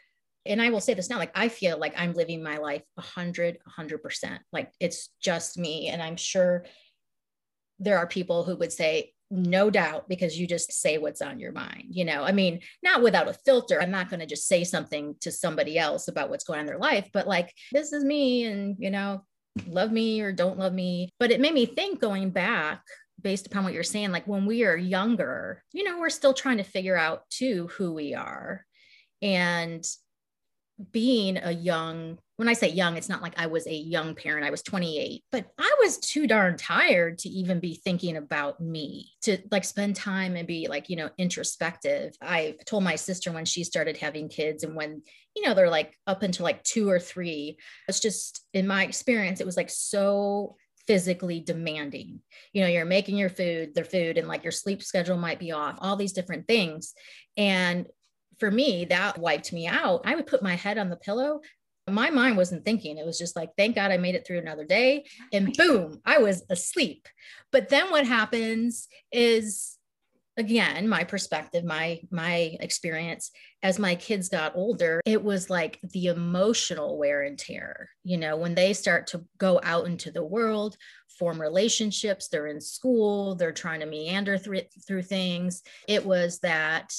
and 0.47 0.63
I 0.63 0.71
will 0.71 0.81
say 0.81 0.95
this 0.95 1.11
now, 1.11 1.19
like 1.19 1.33
I 1.37 1.51
feel 1.51 1.79
like 1.79 1.93
I'm 1.95 2.15
living 2.15 2.43
my 2.43 2.57
life 2.57 2.83
hundred, 2.99 3.59
hundred 3.67 4.03
percent. 4.03 4.41
Like 4.51 4.73
it's 4.81 5.11
just 5.21 5.59
me. 5.59 5.89
And 5.89 6.01
I'm 6.01 6.17
sure 6.17 6.65
there 7.79 7.99
are 7.99 8.07
people 8.07 8.45
who 8.45 8.57
would 8.57 8.73
say, 8.73 9.13
no 9.31 9.71
doubt, 9.71 10.09
because 10.09 10.39
you 10.39 10.47
just 10.47 10.73
say 10.73 10.99
what's 10.99 11.21
on 11.21 11.39
your 11.39 11.53
mind. 11.53 11.89
You 11.91 12.05
know, 12.05 12.23
I 12.23 12.33
mean, 12.33 12.61
not 12.83 13.03
without 13.03 13.29
a 13.29 13.35
filter. 13.35 13.81
I'm 13.81 13.91
not 13.91 14.09
going 14.09 14.21
to 14.21 14.27
just 14.27 14.49
say 14.49 14.65
something 14.65 15.17
to 15.21 15.31
somebody 15.31 15.79
else 15.79 16.09
about 16.09 16.31
what's 16.31 16.45
going 16.45 16.61
on 16.61 16.63
in 16.63 16.67
their 16.67 16.79
life, 16.79 17.09
but 17.13 17.27
like, 17.27 17.53
this 17.73 17.93
is 17.93 18.05
me 18.05 18.45
and, 18.45 18.77
you 18.79 18.91
know, 18.91 19.23
love 19.67 19.93
me 19.93 20.21
or 20.21 20.33
don't 20.33 20.59
love 20.59 20.73
me. 20.73 21.11
But 21.19 21.31
it 21.31 21.41
made 21.41 21.55
me 21.55 21.67
think 21.67 22.01
going 22.01 22.31
back 22.31 22.83
based 23.21 23.47
upon 23.47 23.65
what 23.65 23.73
you're 23.73 23.83
saying, 23.83 24.13
like 24.13 24.27
when 24.27 24.47
we 24.47 24.65
are 24.65 24.77
younger, 24.77 25.63
you 25.73 25.85
know, 25.85 25.99
we're 25.99 26.09
still 26.09 26.35
trying 26.35 26.59
to 26.59 26.63
figure 26.63 26.97
out 26.97 27.29
too 27.31 27.69
who 27.77 27.93
we 27.93 28.15
are. 28.15 28.65
And 29.21 29.85
being 30.93 31.39
a 31.39 31.51
young 31.51 32.19
when 32.39 32.49
I 32.49 32.53
say 32.53 32.69
young, 32.69 32.97
it's 32.97 33.09
not 33.09 33.21
like 33.21 33.35
I 33.37 33.47
was 33.47 33.67
a 33.67 33.75
young 33.75 34.15
parent. 34.15 34.47
I 34.47 34.51
was 34.51 34.63
28, 34.63 35.25
but 35.33 35.47
I 35.59 35.75
was 35.81 35.99
too 35.99 36.29
darn 36.29 36.57
tired 36.57 37.19
to 37.19 37.29
even 37.29 37.59
be 37.59 37.75
thinking 37.75 38.17
about 38.17 38.61
me, 38.61 39.11
to 39.23 39.39
like 39.51 39.65
spend 39.65 39.97
time 39.97 40.37
and 40.37 40.47
be 40.47 40.69
like, 40.69 40.89
you 40.89 40.95
know, 40.95 41.11
introspective. 41.19 42.15
I 42.23 42.55
told 42.65 42.85
my 42.85 42.95
sister 42.95 43.33
when 43.33 43.45
she 43.45 43.65
started 43.65 43.97
having 43.97 44.29
kids 44.29 44.63
and 44.63 44.77
when, 44.77 45.03
you 45.35 45.43
know, 45.43 45.53
they're 45.53 45.69
like 45.69 45.99
up 46.07 46.23
until 46.23 46.45
like 46.45 46.63
two 46.63 46.89
or 46.89 47.01
three, 47.01 47.59
it's 47.89 47.99
just 47.99 48.47
in 48.55 48.69
my 48.69 48.85
experience, 48.85 49.41
it 49.41 49.47
was 49.47 49.57
like 49.57 49.71
so 49.71 50.55
physically 50.87 51.41
demanding. 51.41 52.21
You 52.53 52.63
know, 52.63 52.69
you're 52.69 52.85
making 52.85 53.17
your 53.17 53.31
food, 53.31 53.75
their 53.75 53.85
food, 53.85 54.17
and 54.17 54.29
like 54.29 54.45
your 54.45 54.53
sleep 54.53 54.85
schedule 54.85 55.19
might 55.19 55.41
be 55.41 55.51
off, 55.51 55.79
all 55.81 55.97
these 55.97 56.13
different 56.13 56.47
things. 56.47 56.95
And 57.37 57.89
for 58.39 58.51
me, 58.51 58.85
that 58.87 59.19
wiped 59.19 59.53
me 59.53 59.67
out. 59.67 60.03
I 60.05 60.15
would 60.15 60.27
put 60.27 60.43
my 60.43 60.55
head 60.55 60.79
on 60.79 60.89
the 60.89 60.97
pillow. 60.97 61.41
My 61.89 62.11
mind 62.11 62.37
wasn't 62.37 62.65
thinking. 62.65 62.99
It 62.99 63.07
was 63.07 63.19
just 63.19 63.37
like, 63.37 63.51
thank 63.57 63.75
God 63.75 63.91
I 63.91 63.97
made 63.97 64.15
it 64.15 64.27
through 64.27 64.39
another 64.39 64.65
day. 64.65 65.05
And 65.33 65.53
boom, 65.55 66.01
I 66.05 66.19
was 66.19 66.45
asleep. 66.51 67.09
But 67.53 67.69
then 67.69 67.91
what 67.91 68.07
happens 68.07 68.89
is 69.13 69.79
again 70.39 70.89
my 70.89 71.03
perspective 71.03 71.65
my 71.65 72.01
my 72.11 72.57
experience 72.61 73.33
as 73.65 73.79
my 73.79 73.97
kids 73.97 74.29
got 74.29 74.55
older 74.55 75.01
it 75.05 75.23
was 75.23 75.51
like 75.51 75.81
the 75.83 76.07
emotional 76.07 76.97
wear 76.97 77.23
and 77.23 77.39
tear 77.39 77.91
you 78.05 78.17
know 78.17 78.37
when 78.37 78.55
they 78.55 78.73
start 78.73 79.09
to 79.09 79.25
go 79.39 79.61
out 79.65 79.87
into 79.87 80.13
the 80.13 80.25
world 80.25 80.77
form 81.19 81.41
relationships 81.41 82.29
they're 82.29 82.47
in 82.47 82.61
school 82.61 83.35
they're 83.35 83.51
trying 83.51 83.81
to 83.81 83.87
meander 83.87 84.39
through, 84.39 84.61
through 84.87 85.03
things 85.03 85.63
it 85.89 86.07
was 86.07 86.39
that 86.39 86.95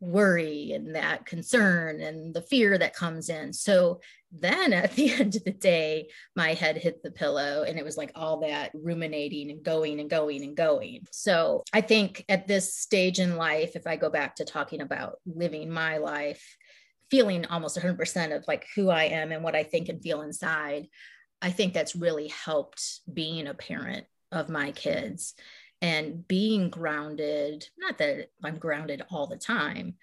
worry 0.00 0.72
and 0.72 0.94
that 0.94 1.26
concern 1.26 2.00
and 2.00 2.32
the 2.32 2.42
fear 2.42 2.78
that 2.78 2.94
comes 2.94 3.28
in. 3.28 3.52
So 3.52 4.00
then 4.30 4.72
at 4.72 4.92
the 4.96 5.12
end 5.12 5.36
of 5.36 5.44
the 5.44 5.52
day, 5.52 6.08
my 6.36 6.54
head 6.54 6.76
hit 6.76 7.02
the 7.02 7.10
pillow 7.10 7.64
and 7.66 7.78
it 7.78 7.84
was 7.84 7.96
like 7.96 8.12
all 8.14 8.40
that 8.40 8.70
ruminating 8.74 9.50
and 9.50 9.62
going 9.62 10.00
and 10.00 10.10
going 10.10 10.42
and 10.42 10.56
going. 10.56 11.06
So 11.10 11.62
I 11.72 11.80
think 11.80 12.24
at 12.28 12.46
this 12.46 12.74
stage 12.74 13.18
in 13.18 13.36
life, 13.36 13.76
if 13.76 13.86
I 13.86 13.96
go 13.96 14.10
back 14.10 14.36
to 14.36 14.44
talking 14.44 14.80
about 14.80 15.16
living 15.26 15.70
my 15.70 15.98
life, 15.98 16.56
feeling 17.10 17.46
almost 17.46 17.78
100% 17.78 18.36
of 18.36 18.44
like 18.46 18.66
who 18.76 18.90
I 18.90 19.04
am 19.04 19.32
and 19.32 19.42
what 19.42 19.56
I 19.56 19.62
think 19.62 19.88
and 19.88 20.02
feel 20.02 20.22
inside, 20.22 20.88
I 21.40 21.50
think 21.50 21.72
that's 21.72 21.96
really 21.96 22.28
helped 22.28 23.00
being 23.12 23.46
a 23.46 23.54
parent 23.54 24.06
of 24.30 24.48
my 24.48 24.72
kids 24.72 25.34
and 25.80 26.26
being 26.26 26.70
grounded 26.70 27.68
not 27.78 27.98
that 27.98 28.30
i'm 28.44 28.58
grounded 28.58 29.02
all 29.10 29.26
the 29.26 29.36
time 29.36 29.94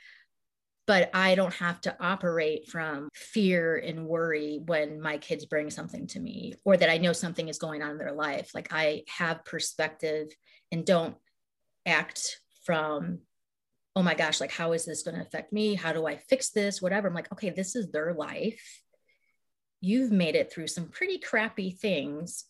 but 0.88 1.10
i 1.14 1.36
don't 1.36 1.54
have 1.54 1.82
to 1.82 1.96
operate 2.00 2.68
from 2.68 3.10
fear 3.14 3.76
and 3.76 4.06
worry 4.08 4.62
when 4.66 5.02
my 5.02 5.18
kids 5.18 5.46
bring 5.46 5.70
something 5.70 6.08
to 6.08 6.20
me 6.20 6.54
or 6.64 6.78
that 6.78 6.90
i 6.90 6.98
know 6.98 7.14
something 7.14 7.48
is 7.48 7.58
going 7.58 7.82
on 7.82 7.92
in 7.92 7.98
their 7.98 8.14
life. 8.14 8.52
Like 8.54 8.70
i 8.72 9.04
have 9.08 9.46
perspective 9.46 10.28
and 10.72 10.86
don't 10.86 11.16
act 11.86 12.40
from 12.64 13.20
oh 13.96 14.04
my 14.04 14.16
gosh 14.16 14.42
like 14.42 14.52
how 14.52 14.74
is 14.74 14.86
this 14.86 15.04
going 15.04 15.16
to 15.16 15.22
affect 15.22 15.54
me? 15.54 15.76
How 15.76 15.94
do 15.94 16.06
i 16.06 16.18
fix 16.18 16.50
this? 16.50 16.82
Whatever. 16.82 17.08
I'm 17.08 17.14
like 17.14 17.32
okay 17.32 17.50
this 17.50 17.76
is 17.76 17.92
their 17.92 18.14
life. 18.14 18.82
You've 19.82 20.12
made 20.12 20.36
it 20.36 20.52
through 20.52 20.68
some 20.68 20.88
pretty 20.88 21.20
crappy 21.20 21.72
things 21.72 22.46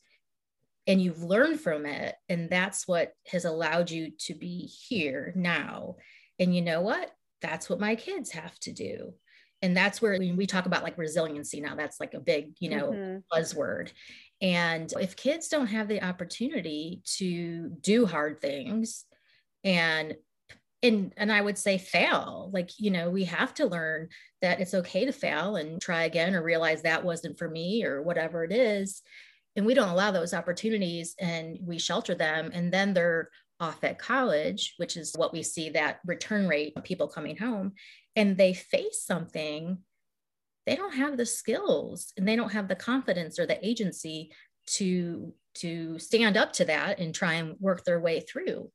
and 0.87 1.01
you've 1.01 1.23
learned 1.23 1.59
from 1.59 1.85
it 1.85 2.15
and 2.29 2.49
that's 2.49 2.87
what 2.87 3.13
has 3.31 3.45
allowed 3.45 3.89
you 3.91 4.11
to 4.19 4.33
be 4.33 4.69
here 4.87 5.33
now. 5.35 5.95
And 6.39 6.55
you 6.55 6.61
know 6.61 6.81
what? 6.81 7.11
That's 7.41 7.69
what 7.69 7.79
my 7.79 7.95
kids 7.95 8.31
have 8.31 8.57
to 8.61 8.71
do. 8.71 9.13
And 9.61 9.75
that's 9.75 10.01
where 10.01 10.19
we 10.19 10.45
talk 10.45 10.65
about 10.67 10.83
like 10.83 10.97
resiliency 10.97 11.59
now. 11.59 11.75
That's 11.75 11.99
like 11.99 12.13
a 12.13 12.19
big 12.19 12.55
you 12.59 12.69
know 12.69 12.91
mm-hmm. 12.91 13.17
buzzword. 13.33 13.91
And 14.41 14.91
if 14.99 15.15
kids 15.15 15.47
don't 15.47 15.67
have 15.67 15.87
the 15.87 16.03
opportunity 16.03 17.01
to 17.17 17.69
do 17.81 18.05
hard 18.05 18.41
things 18.41 19.05
and 19.63 20.15
and 20.83 21.13
and 21.17 21.31
i 21.31 21.41
would 21.41 21.57
say 21.57 21.77
fail 21.77 22.49
like 22.53 22.69
you 22.77 22.91
know 22.91 23.09
we 23.09 23.25
have 23.25 23.53
to 23.53 23.65
learn 23.65 24.07
that 24.41 24.61
it's 24.61 24.73
okay 24.73 25.05
to 25.05 25.11
fail 25.11 25.55
and 25.55 25.81
try 25.81 26.03
again 26.03 26.35
or 26.35 26.43
realize 26.43 26.83
that 26.83 27.03
wasn't 27.03 27.37
for 27.37 27.49
me 27.49 27.83
or 27.83 28.01
whatever 28.01 28.43
it 28.43 28.51
is 28.51 29.01
and 29.55 29.65
we 29.65 29.73
don't 29.73 29.89
allow 29.89 30.11
those 30.11 30.33
opportunities 30.33 31.15
and 31.19 31.57
we 31.61 31.77
shelter 31.77 32.15
them 32.15 32.51
and 32.53 32.73
then 32.73 32.93
they're 32.93 33.29
off 33.59 33.83
at 33.83 33.99
college 33.99 34.73
which 34.77 34.97
is 34.97 35.13
what 35.15 35.31
we 35.31 35.41
see 35.41 35.69
that 35.69 35.99
return 36.05 36.47
rate 36.47 36.73
of 36.75 36.83
people 36.83 37.07
coming 37.07 37.37
home 37.37 37.71
and 38.15 38.37
they 38.37 38.53
face 38.53 39.03
something 39.05 39.77
they 40.65 40.75
don't 40.75 40.95
have 40.95 41.17
the 41.17 41.25
skills 41.25 42.11
and 42.17 42.27
they 42.27 42.35
don't 42.35 42.51
have 42.51 42.67
the 42.67 42.75
confidence 42.75 43.39
or 43.39 43.45
the 43.45 43.65
agency 43.65 44.31
to 44.65 45.33
to 45.53 45.97
stand 45.99 46.35
up 46.35 46.51
to 46.53 46.65
that 46.65 46.99
and 46.99 47.15
try 47.15 47.35
and 47.35 47.55
work 47.61 47.85
their 47.85 47.99
way 47.99 48.19
through. 48.19 48.69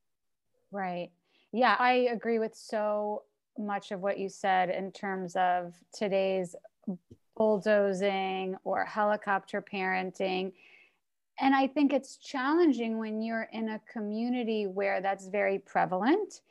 Right. 0.71 1.11
Yeah 1.53 1.77
i 1.79 2.09
agree 2.13 2.39
with 2.39 2.55
so 2.55 3.25
much 3.59 3.91
of 3.91 4.01
what 4.01 4.19
you 4.19 4.29
said 4.29 4.71
in 4.71 4.93
terms 4.93 5.35
of 5.37 5.75
today's 5.93 6.55
bulldozing 7.41 8.55
or 8.65 8.85
helicopter 8.85 9.63
parenting. 9.63 10.53
And 11.41 11.55
I 11.55 11.69
think 11.69 11.91
it's 11.91 12.19
challenging 12.19 12.99
when 12.99 13.23
you're 13.23 13.49
in 13.51 13.71
a 13.71 13.81
community 13.91 14.67
where 14.67 15.01
that's 15.01 15.27
very 15.27 15.59
prevalent 15.59 16.43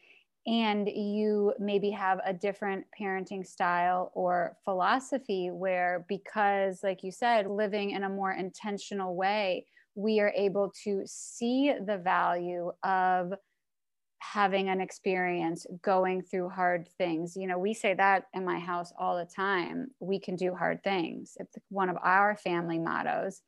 and 0.47 0.89
you 0.89 1.53
maybe 1.59 1.91
have 1.91 2.19
a 2.25 2.33
different 2.33 2.87
parenting 2.99 3.45
style 3.45 4.11
or 4.15 4.57
philosophy 4.65 5.51
where 5.51 6.05
because 6.09 6.81
like 6.81 7.03
you 7.03 7.11
said 7.11 7.45
living 7.45 7.91
in 7.91 8.03
a 8.03 8.09
more 8.09 8.31
intentional 8.31 9.15
way 9.15 9.67
we 9.93 10.19
are 10.19 10.33
able 10.35 10.73
to 10.83 11.03
see 11.05 11.71
the 11.85 11.97
value 11.97 12.71
of 12.83 13.33
having 14.19 14.69
an 14.69 14.81
experience 14.81 15.65
going 15.81 16.21
through 16.21 16.49
hard 16.49 16.87
things 16.97 17.35
you 17.35 17.47
know 17.47 17.57
we 17.57 17.73
say 17.73 17.93
that 17.93 18.27
in 18.33 18.45
my 18.45 18.59
house 18.59 18.91
all 18.99 19.17
the 19.17 19.25
time 19.25 19.87
we 19.99 20.19
can 20.19 20.35
do 20.35 20.53
hard 20.53 20.83
things 20.83 21.37
it's 21.39 21.57
one 21.69 21.89
of 21.89 21.97
our 22.03 22.35
family 22.35 22.77
mottos 22.77 23.41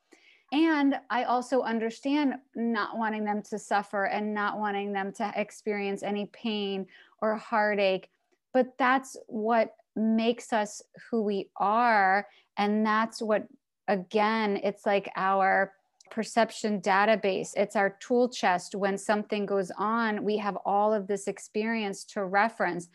and 0.52 0.96
I 1.10 1.24
also 1.24 1.62
understand 1.62 2.36
not 2.56 2.98
wanting 2.98 3.24
them 3.24 3.42
to 3.44 3.58
suffer 3.58 4.06
and 4.06 4.34
not 4.34 4.60
wanting 4.60 4.92
them 4.92 5.14
to 5.14 5.32
experience 5.36 6.04
any 6.04 6.26
pain 6.34 6.88
or 7.22 7.38
heartache. 7.38 8.10
But 8.54 8.78
that's 8.78 9.16
what 9.28 9.74
makes 9.96 10.52
us 10.52 10.82
who 11.10 11.24
we 11.24 11.50
are. 11.56 12.28
And 12.58 12.86
that's 12.86 13.22
what, 13.22 13.48
again, 13.88 14.60
it's 14.62 14.86
like 14.86 15.10
our 15.16 15.72
perception 16.12 16.82
database. 16.82 17.52
It's 17.56 17.76
our 17.76 17.98
tool 18.00 18.30
chest. 18.30 18.76
When 18.76 18.98
something 18.98 19.46
goes 19.46 19.72
on, 19.78 20.24
we 20.24 20.38
have 20.38 20.58
all 20.66 20.94
of 20.94 21.08
this 21.08 21.28
experience 21.28 22.04
to 22.06 22.26
reference. 22.26 22.90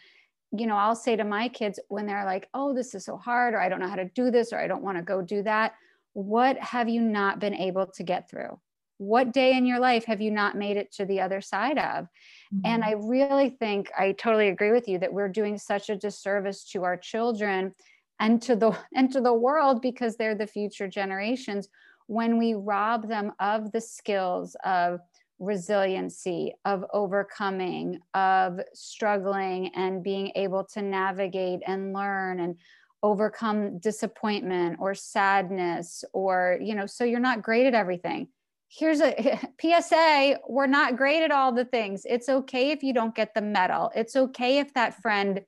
You 0.57 0.67
know, 0.67 0.77
I'll 0.77 0.95
say 0.95 1.17
to 1.17 1.25
my 1.25 1.49
kids 1.49 1.81
when 1.89 2.07
they're 2.07 2.25
like, 2.25 2.49
oh, 2.55 2.75
this 2.75 2.95
is 2.95 3.05
so 3.05 3.17
hard, 3.17 3.55
or 3.55 3.61
I 3.61 3.69
don't 3.69 3.81
know 3.81 3.89
how 3.89 3.97
to 3.97 4.11
do 4.15 4.31
this, 4.31 4.53
or 4.53 4.59
I 4.59 4.69
don't 4.69 4.83
want 4.83 4.99
to 4.99 5.03
go 5.03 5.23
do 5.23 5.43
that 5.43 5.73
what 6.17 6.57
have 6.61 6.89
you 6.89 7.03
not 7.03 7.41
been 7.41 7.53
able 7.53 7.89
to 7.89 8.03
get 8.03 8.31
through? 8.31 8.59
What 8.97 9.35
day 9.35 9.55
in 9.55 9.67
your 9.67 9.79
life 9.79 10.07
have 10.07 10.23
you 10.23 10.31
not 10.31 10.57
made 10.57 10.79
it 10.79 10.91
to 10.93 11.05
the 11.05 11.21
other 11.21 11.43
side 11.43 11.77
of? 11.77 12.07
Mm-hmm. 12.07 12.61
And 12.65 12.83
I 12.83 12.93
really 12.93 13.51
think 13.51 13.91
I 13.97 14.13
totally 14.13 14.49
agree 14.49 14.73
with 14.73 14.89
you 14.89 14.99
that 15.01 15.13
we're 15.13 15.29
doing 15.29 15.59
such 15.59 15.91
a 15.91 15.97
disservice 15.97 16.65
to 16.71 16.85
our 16.85 16.97
children 16.97 17.75
and 18.19 18.41
to 18.43 18.57
the 18.57 18.75
and 18.95 19.13
to 19.13 19.21
the 19.21 19.35
world 19.35 19.83
because 19.83 20.17
they're 20.17 20.35
the 20.35 20.47
future 20.47 20.89
generations 20.89 21.69
when 22.07 22.39
we 22.39 22.55
rob 22.55 23.09
them 23.09 23.33
of 23.41 23.73
the 23.73 23.81
skills 23.81 24.57
of 24.65 25.01
resiliency, 25.39 26.55
of 26.65 26.85
overcoming, 26.93 28.01
of 28.15 28.61
struggling 28.73 29.69
and 29.75 30.03
being 30.03 30.33
able 30.35 30.65
to 30.65 30.83
navigate 30.83 31.61
and 31.67 31.93
learn 31.93 32.41
and 32.41 32.57
overcome 33.03 33.79
disappointment 33.79 34.79
or 34.81 34.95
sadness 34.95 36.03
or 36.13 36.59
you 36.63 36.75
know 36.75 36.87
so 36.87 37.05
you're 37.05 37.21
not 37.21 37.43
great 37.43 37.67
at 37.67 37.75
everything. 37.75 38.29
Here's 38.69 39.01
a 39.01 39.39
psa 39.61 40.39
we're 40.49 40.67
not 40.67 40.97
great 40.97 41.23
at 41.23 41.31
all 41.31 41.53
the 41.53 41.65
things. 41.65 42.07
It's 42.09 42.29
okay 42.29 42.71
if 42.71 42.83
you 42.83 42.93
don't 42.93 43.15
get 43.15 43.35
the 43.35 43.43
medal. 43.43 43.91
It's 43.95 44.17
okay 44.17 44.59
if 44.59 44.73
that 44.75 45.01
friend 45.03 45.43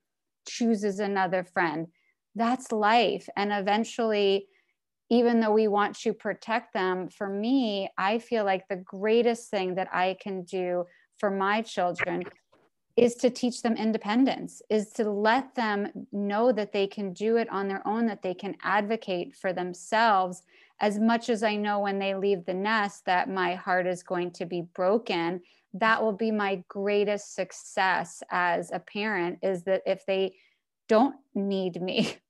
chooses 0.47 0.99
another 0.99 1.43
friend. 1.43 1.87
That's 2.35 2.71
life. 2.71 3.27
And 3.35 3.51
eventually 3.51 4.47
even 5.09 5.39
though 5.39 5.51
we 5.51 5.67
want 5.67 5.95
to 5.95 6.13
protect 6.13 6.73
them 6.73 7.09
for 7.09 7.27
me 7.27 7.89
i 7.97 8.19
feel 8.19 8.43
like 8.45 8.67
the 8.67 8.75
greatest 8.75 9.49
thing 9.49 9.75
that 9.75 9.89
i 9.93 10.15
can 10.21 10.43
do 10.43 10.85
for 11.17 11.29
my 11.29 11.61
children 11.61 12.23
is 12.99 13.15
to 13.15 13.29
teach 13.29 13.61
them 13.61 13.77
independence, 13.77 14.61
is 14.69 14.89
to 14.89 15.09
let 15.09 15.55
them 15.55 15.87
know 16.11 16.51
that 16.51 16.73
they 16.73 16.85
can 16.85 17.13
do 17.13 17.37
it 17.37 17.49
on 17.49 17.69
their 17.69 17.85
own, 17.87 18.05
that 18.05 18.21
they 18.21 18.33
can 18.33 18.57
advocate 18.61 19.33
for 19.33 19.53
themselves. 19.53 20.43
As 20.81 20.99
much 20.99 21.29
as 21.29 21.41
I 21.41 21.55
know 21.55 21.79
when 21.79 21.97
they 21.97 22.13
leave 22.13 22.45
the 22.45 22.53
nest 22.53 23.05
that 23.05 23.29
my 23.29 23.55
heart 23.55 23.87
is 23.87 24.03
going 24.03 24.31
to 24.31 24.45
be 24.45 24.63
broken, 24.73 25.39
that 25.75 26.01
will 26.01 26.11
be 26.11 26.29
my 26.29 26.61
greatest 26.67 27.35
success 27.35 28.21
as 28.31 28.69
a 28.71 28.79
parent 28.79 29.39
is 29.41 29.63
that 29.63 29.81
if 29.85 30.05
they 30.05 30.35
don't 30.89 31.15
need 31.33 31.81
me. 31.81 32.17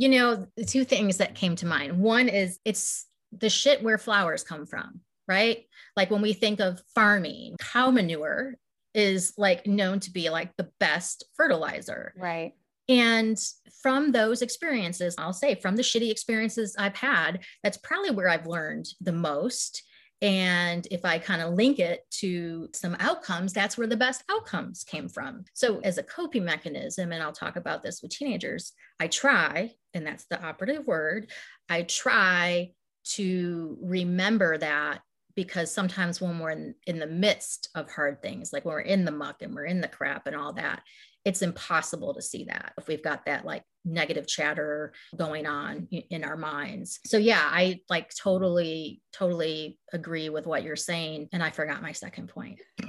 You 0.00 0.08
know, 0.08 0.46
the 0.56 0.64
two 0.64 0.84
things 0.84 1.18
that 1.18 1.34
came 1.34 1.56
to 1.56 1.66
mind. 1.66 2.00
One 2.00 2.30
is 2.30 2.58
it's 2.64 3.04
the 3.32 3.50
shit 3.50 3.82
where 3.82 3.98
flowers 3.98 4.42
come 4.42 4.64
from, 4.64 5.00
right? 5.28 5.66
Like 5.94 6.10
when 6.10 6.22
we 6.22 6.32
think 6.32 6.58
of 6.58 6.80
farming, 6.94 7.56
cow 7.60 7.90
manure 7.90 8.54
is 8.94 9.34
like 9.36 9.66
known 9.66 10.00
to 10.00 10.10
be 10.10 10.30
like 10.30 10.56
the 10.56 10.70
best 10.80 11.24
fertilizer. 11.36 12.14
Right. 12.16 12.54
And 12.88 13.38
from 13.82 14.12
those 14.12 14.40
experiences, 14.40 15.14
I'll 15.18 15.34
say 15.34 15.54
from 15.54 15.76
the 15.76 15.82
shitty 15.82 16.10
experiences 16.10 16.74
I've 16.78 16.96
had, 16.96 17.40
that's 17.62 17.76
probably 17.76 18.10
where 18.10 18.30
I've 18.30 18.46
learned 18.46 18.86
the 19.02 19.12
most. 19.12 19.82
And 20.22 20.86
if 20.90 21.04
I 21.04 21.18
kind 21.18 21.40
of 21.40 21.54
link 21.54 21.78
it 21.78 22.04
to 22.18 22.68
some 22.74 22.96
outcomes, 23.00 23.52
that's 23.52 23.78
where 23.78 23.86
the 23.86 23.96
best 23.96 24.22
outcomes 24.28 24.84
came 24.84 25.08
from. 25.08 25.44
So, 25.54 25.80
as 25.80 25.96
a 25.96 26.02
coping 26.02 26.44
mechanism, 26.44 27.12
and 27.12 27.22
I'll 27.22 27.32
talk 27.32 27.56
about 27.56 27.82
this 27.82 28.02
with 28.02 28.10
teenagers, 28.10 28.72
I 28.98 29.06
try, 29.06 29.72
and 29.94 30.06
that's 30.06 30.26
the 30.26 30.42
operative 30.42 30.86
word, 30.86 31.30
I 31.68 31.82
try 31.82 32.72
to 33.12 33.78
remember 33.80 34.58
that 34.58 35.00
because 35.34 35.72
sometimes 35.72 36.20
when 36.20 36.38
we're 36.38 36.50
in, 36.50 36.74
in 36.86 36.98
the 36.98 37.06
midst 37.06 37.70
of 37.74 37.90
hard 37.90 38.20
things, 38.20 38.52
like 38.52 38.64
when 38.64 38.74
we're 38.74 38.80
in 38.80 39.06
the 39.06 39.10
muck 39.10 39.40
and 39.40 39.54
we're 39.54 39.64
in 39.64 39.80
the 39.80 39.88
crap 39.88 40.26
and 40.26 40.36
all 40.36 40.52
that, 40.52 40.82
it's 41.24 41.42
impossible 41.42 42.14
to 42.14 42.22
see 42.22 42.44
that 42.44 42.72
if 42.78 42.88
we've 42.88 43.02
got 43.02 43.26
that 43.26 43.44
like 43.44 43.62
negative 43.84 44.26
chatter 44.26 44.92
going 45.16 45.46
on 45.46 45.86
in 46.10 46.24
our 46.24 46.36
minds. 46.36 47.00
So 47.04 47.18
yeah, 47.18 47.42
I 47.42 47.80
like 47.88 48.10
totally, 48.14 49.02
totally 49.12 49.78
agree 49.92 50.28
with 50.28 50.46
what 50.46 50.62
you're 50.62 50.76
saying. 50.76 51.28
And 51.32 51.42
I 51.42 51.50
forgot 51.50 51.82
my 51.82 51.92
second 51.92 52.28
point. 52.28 52.60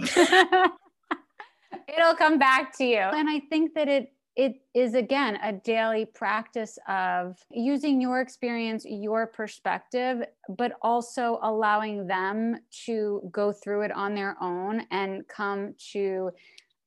It'll 1.88 2.16
come 2.18 2.40
back 2.40 2.78
to 2.78 2.86
you. 2.86 3.00
And 3.00 3.30
I 3.30 3.42
think 3.50 3.74
that 3.76 3.88
it 3.88 4.14
it 4.38 4.62
is 4.74 4.94
again 4.94 5.38
a 5.44 5.52
daily 5.52 6.06
practice 6.06 6.80
of 6.88 7.38
using 7.52 8.00
your 8.00 8.22
experience, 8.22 8.86
your 8.88 9.28
perspective, 9.28 10.24
but 10.58 10.72
also 10.82 11.38
allowing 11.44 12.08
them 12.08 12.56
to 12.86 13.30
go 13.32 13.52
through 13.52 13.82
it 13.82 13.92
on 13.92 14.16
their 14.16 14.38
own 14.42 14.88
and 14.90 15.28
come 15.28 15.74
to 15.92 16.32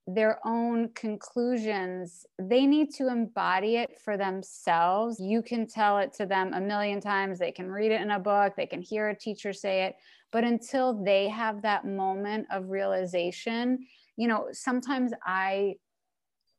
their 0.06 0.38
own 0.44 0.90
conclusions. 0.90 2.26
They 2.38 2.66
need 2.66 2.92
to 2.94 3.08
embody 3.08 3.76
it 3.76 3.98
for 3.98 4.16
themselves. 4.16 5.18
You 5.18 5.40
can 5.40 5.66
tell 5.66 5.98
it 5.98 6.12
to 6.14 6.26
them 6.26 6.52
a 6.52 6.60
million 6.60 7.00
times, 7.00 7.38
they 7.38 7.52
can 7.52 7.70
read 7.70 7.90
it 7.90 8.00
in 8.00 8.10
a 8.10 8.18
book, 8.18 8.54
they 8.56 8.66
can 8.66 8.82
hear 8.82 9.08
a 9.08 9.16
teacher 9.16 9.52
say 9.52 9.84
it, 9.84 9.96
but 10.30 10.44
until 10.44 11.02
they 11.04 11.28
have 11.28 11.62
that 11.62 11.86
moment 11.86 12.46
of 12.50 12.68
realization, 12.68 13.86
you 14.16 14.28
know, 14.28 14.48
sometimes 14.52 15.12
I 15.24 15.76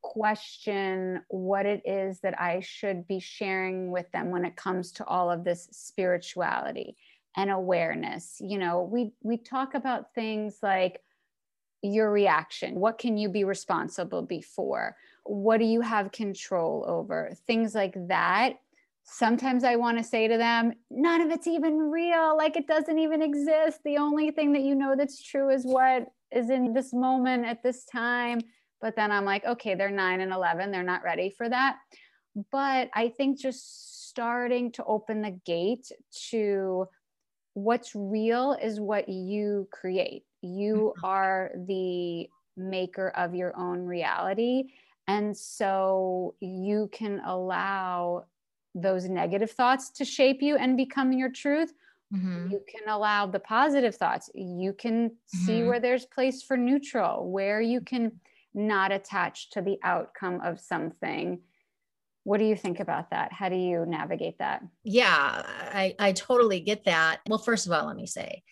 question 0.01 1.21
what 1.29 1.65
it 1.65 1.81
is 1.85 2.19
that 2.21 2.39
I 2.39 2.59
should 2.59 3.07
be 3.07 3.19
sharing 3.19 3.91
with 3.91 4.11
them 4.11 4.29
when 4.29 4.45
it 4.45 4.55
comes 4.55 4.91
to 4.93 5.05
all 5.05 5.31
of 5.31 5.43
this 5.43 5.67
spirituality 5.71 6.95
and 7.35 7.49
awareness. 7.49 8.37
You 8.39 8.59
know, 8.59 8.81
we 8.83 9.11
we 9.23 9.37
talk 9.37 9.73
about 9.73 10.13
things 10.13 10.59
like 10.61 11.01
your 11.85 12.11
reaction. 12.11 12.75
What 12.75 12.97
can 12.97 13.17
you 13.17 13.29
be 13.29 13.43
responsible 13.43 14.21
before? 14.21 14.95
What 15.23 15.59
do 15.59 15.65
you 15.65 15.81
have 15.81 16.11
control 16.11 16.85
over? 16.87 17.31
Things 17.47 17.73
like 17.73 17.95
that. 18.07 18.53
Sometimes 19.03 19.63
I 19.63 19.75
want 19.75 19.97
to 19.97 20.03
say 20.03 20.27
to 20.27 20.37
them, 20.37 20.73
none 20.89 21.21
of 21.21 21.29
it's 21.29 21.47
even 21.47 21.77
real. 21.77 22.35
Like 22.35 22.57
it 22.57 22.67
doesn't 22.67 22.97
even 22.97 23.21
exist. 23.21 23.79
The 23.85 23.97
only 23.97 24.31
thing 24.31 24.53
that 24.53 24.63
you 24.63 24.75
know 24.75 24.95
that's 24.95 25.21
true 25.21 25.49
is 25.49 25.63
what 25.63 26.07
is 26.31 26.49
in 26.49 26.73
this 26.73 26.91
moment 26.91 27.45
at 27.45 27.61
this 27.61 27.85
time 27.85 28.39
but 28.85 28.95
then 28.95 29.11
I'm 29.11 29.25
like, 29.25 29.45
okay, 29.45 29.73
they're 29.73 29.89
nine 29.89 30.21
and 30.21 30.31
11. 30.31 30.69
They're 30.69 30.83
not 30.83 31.03
ready 31.03 31.31
for 31.31 31.49
that. 31.49 31.77
But 32.51 32.91
I 32.93 33.09
think 33.09 33.39
just 33.39 34.07
starting 34.09 34.71
to 34.73 34.83
open 34.83 35.23
the 35.23 35.39
gate 35.45 35.91
to 36.29 36.87
what's 37.55 37.95
real 37.95 38.55
is 38.61 38.79
what 38.79 39.09
you 39.09 39.67
create. 39.71 40.25
You 40.45 40.93
mm-hmm. 40.97 41.05
are 41.05 41.51
the 41.67 42.29
maker 42.57 43.09
of 43.09 43.35
your 43.35 43.57
own 43.57 43.85
reality. 43.85 44.65
And 45.07 45.35
so 45.35 46.35
you 46.39 46.89
can 46.91 47.21
allow 47.25 48.25
those 48.73 49.05
negative 49.05 49.51
thoughts 49.51 49.89
to 49.91 50.05
shape 50.05 50.41
you 50.41 50.57
and 50.57 50.75
become 50.75 51.13
your 51.13 51.31
truth. 51.31 51.73
Mm-hmm. 52.13 52.51
You 52.51 52.61
can 52.67 52.89
allow 52.89 53.25
the 53.25 53.39
positive 53.39 53.95
thoughts. 53.95 54.29
You 54.35 54.73
can 54.73 55.09
mm-hmm. 55.09 55.45
see 55.45 55.63
where 55.63 55.79
there's 55.79 56.05
place 56.05 56.43
for 56.43 56.57
neutral, 56.57 57.29
where 57.29 57.61
you 57.61 57.81
can 57.81 58.11
not 58.53 58.91
attach 58.91 59.51
to 59.51 59.61
the 59.61 59.77
outcome 59.83 60.41
of 60.41 60.59
something. 60.59 61.39
What 62.23 62.39
do 62.39 62.45
you 62.45 62.55
think 62.55 62.79
about 62.79 63.11
that? 63.11 63.31
How 63.31 63.49
do 63.49 63.55
you 63.55 63.85
navigate 63.85 64.39
that? 64.39 64.63
Yeah, 64.83 65.43
I, 65.45 65.95
I 65.99 66.11
totally 66.13 66.59
get 66.59 66.85
that. 66.85 67.19
Well, 67.27 67.39
first 67.39 67.67
of 67.67 67.71
all, 67.71 67.85
let 67.85 67.95
me 67.95 68.07
say 68.07 68.43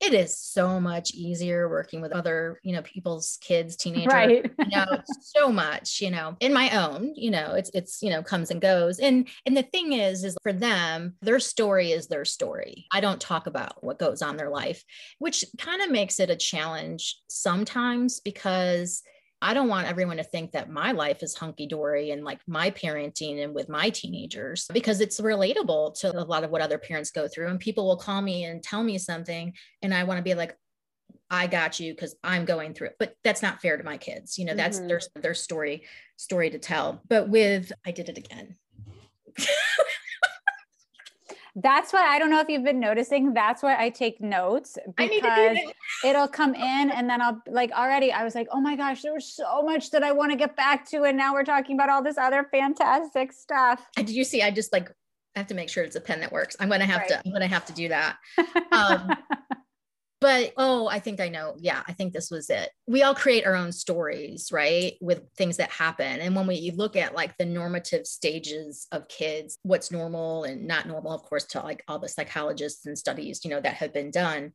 it 0.00 0.14
is 0.14 0.36
so 0.36 0.80
much 0.80 1.12
easier 1.14 1.68
working 1.68 2.00
with 2.00 2.12
other, 2.12 2.58
you 2.62 2.72
know, 2.72 2.80
people's 2.82 3.38
kids, 3.42 3.76
teenagers, 3.76 4.12
right. 4.12 4.50
you 4.58 4.76
know, 4.76 4.86
so 5.20 5.52
much, 5.52 6.00
you 6.00 6.10
know, 6.10 6.36
in 6.40 6.54
my 6.54 6.70
own, 6.70 7.12
you 7.14 7.30
know, 7.30 7.52
it's, 7.54 7.70
it's, 7.74 8.02
you 8.02 8.08
know, 8.08 8.22
comes 8.22 8.50
and 8.50 8.62
goes. 8.62 8.98
And, 8.98 9.28
and 9.44 9.56
the 9.56 9.62
thing 9.62 9.92
is, 9.92 10.24
is 10.24 10.36
for 10.42 10.54
them, 10.54 11.14
their 11.20 11.38
story 11.38 11.92
is 11.92 12.08
their 12.08 12.24
story. 12.24 12.86
I 12.92 13.00
don't 13.00 13.20
talk 13.20 13.46
about 13.46 13.84
what 13.84 13.98
goes 13.98 14.22
on 14.22 14.38
their 14.38 14.50
life, 14.50 14.82
which 15.18 15.44
kind 15.58 15.82
of 15.82 15.90
makes 15.90 16.18
it 16.18 16.30
a 16.30 16.36
challenge 16.36 17.16
sometimes 17.28 18.20
because 18.20 19.02
I 19.42 19.54
don't 19.54 19.68
want 19.68 19.88
everyone 19.88 20.18
to 20.18 20.24
think 20.24 20.52
that 20.52 20.70
my 20.70 20.92
life 20.92 21.22
is 21.22 21.34
hunky 21.34 21.66
dory 21.66 22.10
and 22.10 22.24
like 22.24 22.40
my 22.46 22.70
parenting 22.70 23.42
and 23.42 23.54
with 23.54 23.70
my 23.70 23.88
teenagers 23.88 24.68
because 24.72 25.00
it's 25.00 25.20
relatable 25.20 25.98
to 26.00 26.18
a 26.18 26.24
lot 26.24 26.44
of 26.44 26.50
what 26.50 26.60
other 26.60 26.76
parents 26.76 27.10
go 27.10 27.26
through. 27.26 27.48
And 27.48 27.58
people 27.58 27.86
will 27.86 27.96
call 27.96 28.20
me 28.20 28.44
and 28.44 28.62
tell 28.62 28.82
me 28.82 28.98
something, 28.98 29.54
and 29.82 29.94
I 29.94 30.04
want 30.04 30.18
to 30.18 30.22
be 30.22 30.34
like, 30.34 30.56
I 31.30 31.46
got 31.46 31.80
you 31.80 31.94
because 31.94 32.16
I'm 32.24 32.44
going 32.44 32.74
through 32.74 32.88
it. 32.88 32.96
But 32.98 33.14
that's 33.22 33.40
not 33.40 33.62
fair 33.62 33.76
to 33.76 33.84
my 33.84 33.96
kids. 33.96 34.38
You 34.38 34.44
know, 34.46 34.54
that's 34.54 34.78
mm-hmm. 34.78 34.88
their 34.88 35.00
their 35.14 35.34
story 35.34 35.84
story 36.16 36.50
to 36.50 36.58
tell. 36.58 37.00
But 37.08 37.28
with 37.28 37.72
I 37.86 37.92
did 37.92 38.08
it 38.08 38.18
again. 38.18 38.56
That's 41.56 41.92
why 41.92 42.06
I 42.06 42.18
don't 42.18 42.30
know 42.30 42.40
if 42.40 42.48
you've 42.48 42.64
been 42.64 42.80
noticing. 42.80 43.34
That's 43.34 43.62
why 43.62 43.76
I 43.76 43.90
take 43.90 44.20
notes 44.20 44.78
because 44.96 45.58
it'll 46.04 46.28
come 46.28 46.54
in 46.54 46.90
and 46.90 47.08
then 47.08 47.20
I'll 47.20 47.42
like 47.48 47.72
already 47.72 48.12
I 48.12 48.24
was 48.24 48.34
like, 48.34 48.48
oh 48.52 48.60
my 48.60 48.76
gosh, 48.76 49.02
there 49.02 49.12
was 49.12 49.32
so 49.32 49.62
much 49.62 49.90
that 49.90 50.02
I 50.02 50.12
want 50.12 50.32
to 50.32 50.36
get 50.36 50.56
back 50.56 50.88
to. 50.90 51.04
And 51.04 51.16
now 51.16 51.32
we're 51.32 51.44
talking 51.44 51.76
about 51.76 51.88
all 51.88 52.02
this 52.02 52.18
other 52.18 52.46
fantastic 52.50 53.32
stuff. 53.32 53.86
Did 53.96 54.10
you 54.10 54.24
see? 54.24 54.42
I 54.42 54.50
just 54.50 54.72
like 54.72 54.90
I 55.36 55.38
have 55.38 55.48
to 55.48 55.54
make 55.54 55.68
sure 55.68 55.84
it's 55.84 55.96
a 55.96 56.00
pen 56.00 56.20
that 56.20 56.32
works. 56.32 56.56
I'm 56.58 56.68
gonna 56.68 56.86
have 56.86 57.00
right. 57.00 57.08
to, 57.08 57.22
I'm 57.24 57.32
gonna 57.32 57.46
have 57.46 57.66
to 57.66 57.72
do 57.72 57.88
that. 57.88 58.16
Um, 58.72 59.10
but 60.20 60.52
oh 60.56 60.86
i 60.88 60.98
think 60.98 61.20
i 61.20 61.28
know. 61.28 61.54
Yeah 61.58 61.82
i 61.86 61.92
think 61.92 62.12
this 62.12 62.30
was 62.30 62.50
it. 62.50 62.70
We 62.86 63.02
all 63.02 63.14
create 63.14 63.46
our 63.46 63.54
own 63.54 63.72
stories 63.72 64.50
right 64.52 64.94
with 65.00 65.22
things 65.36 65.56
that 65.58 65.70
happen. 65.70 66.20
And 66.20 66.34
when 66.36 66.46
we 66.46 66.72
look 66.72 66.96
at 66.96 67.14
like 67.14 67.36
the 67.36 67.44
normative 67.44 68.06
stages 68.06 68.86
of 68.92 69.08
kids 69.08 69.58
what's 69.62 69.90
normal 69.90 70.44
and 70.44 70.66
not 70.66 70.86
normal 70.86 71.12
of 71.12 71.22
course 71.22 71.44
to 71.46 71.60
like 71.60 71.82
all 71.88 71.98
the 71.98 72.08
psychologists 72.08 72.86
and 72.86 72.98
studies 72.98 73.44
you 73.44 73.50
know 73.50 73.60
that 73.60 73.74
have 73.74 73.92
been 73.92 74.10
done 74.10 74.52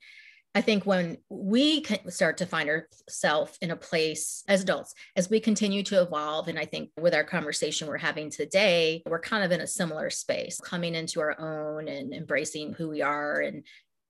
I 0.56 0.62
think 0.62 0.86
when 0.86 1.18
we 1.30 1.86
start 2.08 2.38
to 2.38 2.46
find 2.46 2.70
ourselves 2.70 3.58
in 3.62 3.72
a 3.72 3.76
place 3.76 4.42
as 4.48 4.64
adults, 4.64 4.94
as 5.18 5.30
we 5.30 5.42
continue 5.42 5.84
to 5.84 6.02
evolve, 6.02 6.48
and 6.48 6.58
I 6.58 6.64
think 6.64 6.92
with 6.98 7.14
our 7.14 7.26
conversation 7.26 7.90
we're 7.90 7.98
having 7.98 8.30
today, 8.30 9.04
we're 9.06 9.20
kind 9.20 9.44
of 9.44 9.52
in 9.52 9.60
a 9.60 9.68
similar 9.68 10.10
space, 10.10 10.62
coming 10.62 10.96
into 10.96 11.20
our 11.20 11.38
own 11.38 11.90
and 11.90 12.14
embracing 12.14 12.72
who 12.72 12.88
we 12.88 13.02
are 13.02 13.42
and 13.42 13.66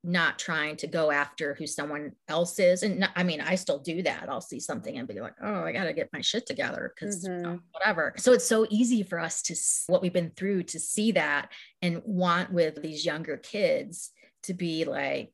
not 0.06 0.38
trying 0.38 0.76
to 0.78 0.88
go 0.88 1.12
after 1.12 1.56
who 1.56 1.66
someone 1.66 2.12
else 2.28 2.60
is. 2.60 2.84
And 2.84 3.00
not, 3.00 3.10
I 3.16 3.24
mean, 3.24 3.42
I 3.42 3.56
still 3.56 3.80
do 3.80 4.04
that. 4.04 4.30
I'll 4.30 4.40
see 4.40 4.60
something 4.60 4.98
and 4.98 5.08
be 5.08 5.20
like, 5.20 5.34
oh, 5.42 5.64
I 5.64 5.72
got 5.72 5.86
to 5.86 5.94
get 5.94 6.14
my 6.14 6.22
shit 6.22 6.46
together 6.46 6.94
because 6.94 7.26
mm-hmm. 7.26 7.36
you 7.36 7.42
know, 7.42 7.60
whatever. 7.72 8.14
So 8.18 8.34
it's 8.34 8.48
so 8.48 8.68
easy 8.70 9.04
for 9.04 9.20
us 9.20 9.42
to, 9.44 9.56
what 9.92 10.02
we've 10.02 10.14
been 10.14 10.32
through, 10.36 10.64
to 10.64 10.80
see 10.80 11.14
that 11.14 11.52
and 11.82 12.02
want 12.06 12.54
with 12.54 12.82
these 12.82 13.06
younger 13.06 13.38
kids 13.38 14.12
to 14.44 14.54
be 14.54 14.86
like, 14.86 15.34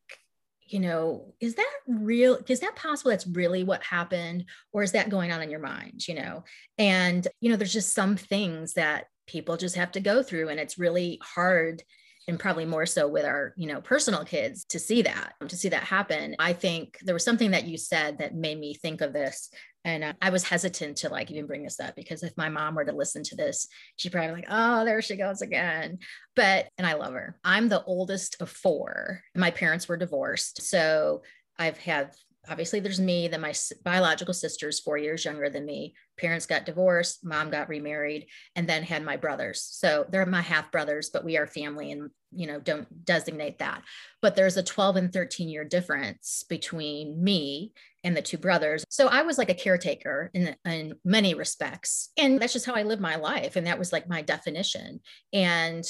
you 0.65 0.79
know, 0.79 1.34
is 1.41 1.55
that 1.55 1.73
real? 1.86 2.39
Is 2.47 2.62
that 2.62 2.77
possible? 2.77 3.12
That's 3.12 3.27
really 3.27 3.65
what 3.65 3.84
happened? 3.84 4.45
Or 4.71 4.84
is 4.84 4.93
that 4.93 5.10
going 5.10 5.34
on 5.34 5.41
in 5.41 5.49
your 5.49 5.60
mind? 5.60 6.07
You 6.07 6.15
know, 6.15 6.43
and, 6.77 7.27
you 7.41 7.51
know, 7.51 7.57
there's 7.57 7.73
just 7.73 7.93
some 7.93 8.15
things 8.15 8.73
that 8.73 9.07
people 9.27 9.57
just 9.57 9.75
have 9.75 9.91
to 9.91 9.99
go 9.99 10.23
through 10.23 10.49
and 10.49 10.60
it's 10.60 10.79
really 10.79 11.19
hard 11.21 11.84
and 12.32 12.39
probably 12.39 12.65
more 12.65 12.86
so 12.86 13.10
with 13.10 13.26
our 13.26 13.54
you 13.58 13.67
know 13.67 13.82
personal 13.82 14.24
kids 14.24 14.63
to 14.63 14.80
see 14.80 15.02
that 15.02 15.34
to 15.48 15.56
see 15.58 15.70
that 15.70 15.84
happen. 15.84 16.36
I 16.39 16.54
think 16.54 16.98
there 17.04 17.13
was 17.13 17.26
something 17.26 17.52
that 17.52 17.65
you 17.65 17.78
said 17.78 18.20
that 18.20 18.34
made 18.34 18.58
me 18.58 18.74
think 18.74 19.02
of 19.02 19.12
this 19.13 19.50
and 19.84 20.04
uh, 20.04 20.13
i 20.22 20.30
was 20.30 20.44
hesitant 20.44 20.96
to 20.96 21.10
like 21.10 21.30
even 21.32 21.48
bring 21.48 21.63
this 21.63 21.80
up 21.80 21.96
because 21.96 22.24
if 22.24 22.38
my 22.38 22.50
mom 22.50 22.76
were 22.76 22.86
to 22.86 22.91
listen 22.91 23.24
to 23.24 23.36
this 23.36 23.67
she'd 23.96 24.12
probably 24.12 24.30
be 24.30 24.36
like 24.36 24.46
oh 24.50 24.86
there 24.86 25.02
she 25.02 25.15
goes 25.15 25.41
again. 25.41 26.00
But 26.36 26.70
and 26.78 26.88
i 26.88 26.94
love 26.94 27.13
her. 27.13 27.38
I'm 27.44 27.67
the 27.67 27.84
oldest 27.84 28.41
of 28.41 28.50
four. 28.50 29.22
My 29.36 29.52
parents 29.52 29.88
were 29.88 29.98
divorced 29.98 30.62
so 30.62 31.22
i've 31.60 31.78
had 31.78 32.12
obviously 32.49 32.80
there's 32.80 32.99
me 32.99 33.27
then 33.27 33.41
my 33.41 33.54
biological 33.84 34.34
sister 34.34 34.67
is 34.67 34.80
four 34.80 34.97
years 34.97 35.25
younger 35.25 35.49
than 35.49 35.65
me. 35.65 35.93
Parents 36.17 36.45
got 36.45 36.65
divorced 36.65 37.25
mom 37.25 37.49
got 37.49 37.69
remarried 37.69 38.27
and 38.56 38.67
then 38.67 38.84
had 38.84 39.04
my 39.04 39.17
brothers. 39.17 39.62
So 39.62 40.06
they're 40.10 40.25
my 40.25 40.41
half 40.41 40.71
brothers 40.71 41.10
but 41.10 41.23
we 41.23 41.38
are 41.38 41.47
family 41.47 41.91
and 41.91 42.10
you 42.32 42.47
know 42.47 42.60
don't 42.60 43.06
designate 43.06 43.60
that. 43.60 43.84
But 44.21 44.36
there's 44.36 44.58
a 44.58 44.63
12 44.63 44.95
and 44.95 45.13
13 45.13 45.49
year 45.49 45.63
difference 45.63 46.43
between 46.49 47.23
me 47.23 47.73
and 48.04 48.17
the 48.17 48.21
two 48.21 48.38
brothers. 48.38 48.84
So 48.89 49.08
i 49.08 49.21
was 49.21 49.38
like 49.38 49.49
a 49.49 49.56
caretaker 49.56 50.32
in, 50.34 50.56
in 50.65 50.95
many 51.06 51.34
respects. 51.34 52.10
And 52.17 52.39
that's 52.39 52.54
just 52.54 52.65
how 52.65 52.73
i 52.73 52.84
lived 52.84 53.01
my 53.01 53.15
life. 53.15 53.56
And 53.56 53.67
that 53.67 53.80
was 53.80 53.93
like 53.93 54.10
my 54.10 54.21
definition. 54.21 55.01
And 55.34 55.86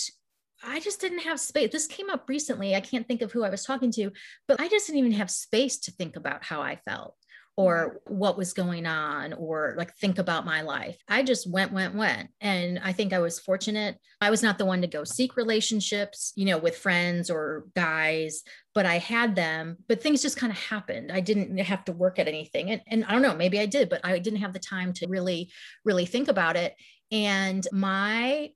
I 0.64 0.80
just 0.80 1.02
didn't 1.02 1.20
have 1.20 1.40
space. 1.40 1.72
This 1.72 1.88
came 1.88 2.10
up 2.10 2.28
recently. 2.28 2.76
I 2.76 2.82
can't 2.82 3.08
think 3.08 3.22
of 3.22 3.32
who 3.32 3.44
I 3.44 3.50
was 3.50 3.64
talking 3.64 3.92
to, 3.94 4.12
but 4.48 4.60
I 4.60 4.68
just 4.68 4.88
didn't 4.88 5.00
even 5.00 5.12
have 5.14 5.32
space 5.32 5.78
to 5.80 5.92
think 5.92 6.16
about 6.16 6.44
how 6.44 6.62
I 6.62 6.76
felt 6.76 7.16
or 7.58 8.00
what 8.08 8.38
was 8.38 8.54
going 8.54 8.86
on 8.86 9.34
or 9.34 9.76
like 9.78 9.96
think 9.98 10.18
about 10.18 10.46
my 10.46 10.62
life. 10.62 10.98
I 11.08 11.22
just 11.22 11.52
went, 11.52 11.74
went, 11.74 11.96
went. 11.96 12.30
And 12.40 12.80
I 12.84 12.94
think 12.94 13.12
I 13.12 13.20
was 13.20 13.40
fortunate. 13.40 13.98
I 14.22 14.30
was 14.30 14.42
not 14.42 14.58
the 14.58 14.66
one 14.66 14.82
to 14.82 14.88
go 14.88 15.04
seek 15.04 15.36
relationships, 15.36 16.32
you 16.36 16.46
know, 16.46 16.58
with 16.58 16.78
friends 16.78 17.30
or 17.30 17.66
guys, 17.76 18.44
but 18.74 18.86
I 18.86 19.00
had 19.00 19.36
them, 19.36 19.78
but 19.90 20.02
things 20.02 20.22
just 20.22 20.38
kind 20.38 20.52
of 20.52 20.58
happened. 20.58 21.12
I 21.12 21.20
didn't 21.20 21.58
have 21.58 21.84
to 21.86 21.92
work 21.92 22.20
at 22.20 22.28
anything. 22.28 22.72
And, 22.72 22.82
and 22.88 23.06
I 23.06 23.12
don't 23.12 23.22
know, 23.22 23.36
maybe 23.36 23.60
I 23.60 23.66
did, 23.66 23.90
but 23.90 24.02
I 24.04 24.18
didn't 24.20 24.40
have 24.40 24.54
the 24.54 24.60
time 24.60 24.94
to 24.94 25.08
really, 25.08 25.52
really 25.84 26.06
think 26.06 26.30
about 26.30 26.56
it. 26.56 26.74
And 27.12 27.68
my 27.74 28.52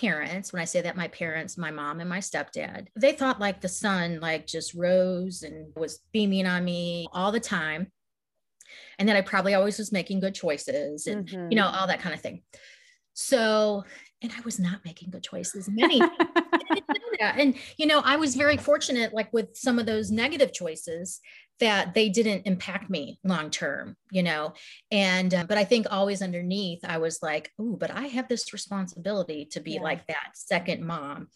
parents 0.00 0.52
when 0.52 0.60
i 0.60 0.64
say 0.64 0.82
that 0.82 0.96
my 0.96 1.08
parents 1.08 1.56
my 1.56 1.70
mom 1.70 2.00
and 2.00 2.08
my 2.08 2.18
stepdad 2.18 2.86
they 2.96 3.12
thought 3.12 3.40
like 3.40 3.60
the 3.60 3.68
sun 3.68 4.20
like 4.20 4.46
just 4.46 4.74
rose 4.74 5.42
and 5.42 5.72
was 5.76 6.00
beaming 6.12 6.46
on 6.46 6.64
me 6.64 7.06
all 7.12 7.32
the 7.32 7.40
time 7.40 7.90
and 8.98 9.08
that 9.08 9.16
i 9.16 9.20
probably 9.20 9.54
always 9.54 9.78
was 9.78 9.92
making 9.92 10.20
good 10.20 10.34
choices 10.34 11.06
and 11.06 11.28
mm-hmm. 11.28 11.50
you 11.50 11.56
know 11.56 11.66
all 11.66 11.86
that 11.86 12.00
kind 12.00 12.14
of 12.14 12.20
thing 12.20 12.42
so 13.14 13.82
and 14.22 14.32
i 14.32 14.40
was 14.42 14.58
not 14.58 14.84
making 14.84 15.08
good 15.10 15.22
choices 15.22 15.68
many 15.68 16.00
and 17.20 17.54
you 17.76 17.86
know 17.86 18.00
i 18.04 18.16
was 18.16 18.36
very 18.36 18.56
fortunate 18.56 19.12
like 19.12 19.32
with 19.32 19.56
some 19.56 19.78
of 19.78 19.86
those 19.86 20.10
negative 20.10 20.52
choices 20.52 21.20
that 21.58 21.94
they 21.94 22.10
didn't 22.10 22.46
impact 22.46 22.90
me 22.90 23.18
long 23.24 23.50
term 23.50 23.96
you 24.10 24.22
know? 24.22 24.52
And 24.90 25.34
uh, 25.34 25.44
but 25.48 25.58
i 25.58 25.64
think 25.64 25.86
always 25.90 26.22
underneath 26.22 26.80
i 26.84 26.98
was 26.98 27.22
like 27.22 27.50
oh 27.58 27.76
but 27.76 27.90
i 27.90 28.06
have 28.06 28.28
this 28.28 28.52
responsibility 28.52 29.46
to 29.52 29.60
be 29.60 29.72
yeah. 29.72 29.82
like 29.82 30.06
that 30.06 30.30
second 30.34 30.84
mom. 30.84 31.28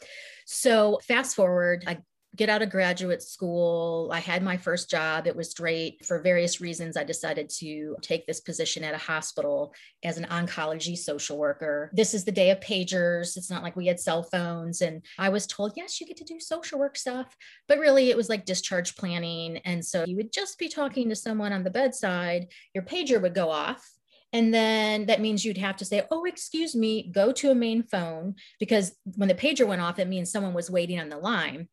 So 0.46 1.00
fast 1.06 1.34
forward 1.36 1.84
i 1.86 1.98
get 2.36 2.48
out 2.48 2.62
of 2.62 2.70
graduate 2.70 3.22
school. 3.22 4.10
I 4.12 4.20
had 4.20 4.42
my 4.42 4.56
first 4.56 4.88
job. 4.88 5.26
It 5.26 5.34
was 5.34 5.52
great. 5.52 6.04
For 6.04 6.20
various 6.20 6.60
reasons, 6.60 6.96
I 6.96 7.02
decided 7.02 7.48
to 7.58 7.96
take 8.02 8.26
this 8.26 8.40
position 8.40 8.84
at 8.84 8.94
a 8.94 8.98
hospital 8.98 9.74
as 10.04 10.16
an 10.16 10.26
oncology 10.30 10.96
social 10.96 11.38
worker. 11.38 11.90
This 11.92 12.14
is 12.14 12.24
the 12.24 12.32
day 12.32 12.50
of 12.50 12.60
pagers. 12.60 13.36
It's 13.36 13.50
not 13.50 13.64
like 13.64 13.74
we 13.74 13.86
had 13.86 13.98
cell 13.98 14.22
phones. 14.22 14.80
And 14.80 15.04
I 15.18 15.28
was 15.28 15.46
told, 15.46 15.72
yes, 15.76 16.00
you 16.00 16.06
get 16.06 16.18
to 16.18 16.24
do 16.24 16.38
social 16.38 16.78
work 16.78 16.96
stuff. 16.96 17.34
But 17.66 17.78
really, 17.78 18.10
it 18.10 18.16
was 18.16 18.28
like 18.28 18.44
discharge 18.44 18.96
planning. 18.96 19.58
And 19.58 19.84
so 19.84 20.04
you 20.06 20.16
would 20.16 20.32
just 20.32 20.58
be 20.58 20.68
talking 20.68 21.08
to 21.08 21.16
someone 21.16 21.52
on 21.52 21.64
the 21.64 21.70
bedside, 21.70 22.46
your 22.74 22.84
pager 22.84 23.20
would 23.20 23.34
go 23.34 23.50
off. 23.50 23.84
And 24.32 24.54
then 24.54 25.06
that 25.06 25.20
means 25.20 25.44
you'd 25.44 25.58
have 25.58 25.76
to 25.78 25.84
say, 25.84 26.06
oh, 26.12 26.24
excuse 26.24 26.76
me, 26.76 27.10
go 27.10 27.32
to 27.32 27.50
a 27.50 27.54
main 27.54 27.82
phone 27.82 28.36
because 28.60 28.94
when 29.16 29.28
the 29.28 29.34
pager 29.34 29.66
went 29.66 29.82
off, 29.82 29.98
it 29.98 30.06
means 30.06 30.30
someone 30.30 30.54
was 30.54 30.70
waiting 30.70 31.00
on 31.00 31.08
the 31.08 31.18
line 31.18 31.66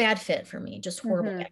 bad 0.00 0.18
fit 0.18 0.46
for 0.46 0.58
me, 0.58 0.80
just 0.80 1.00
horrible 1.00 1.32
mm-hmm. 1.32 1.42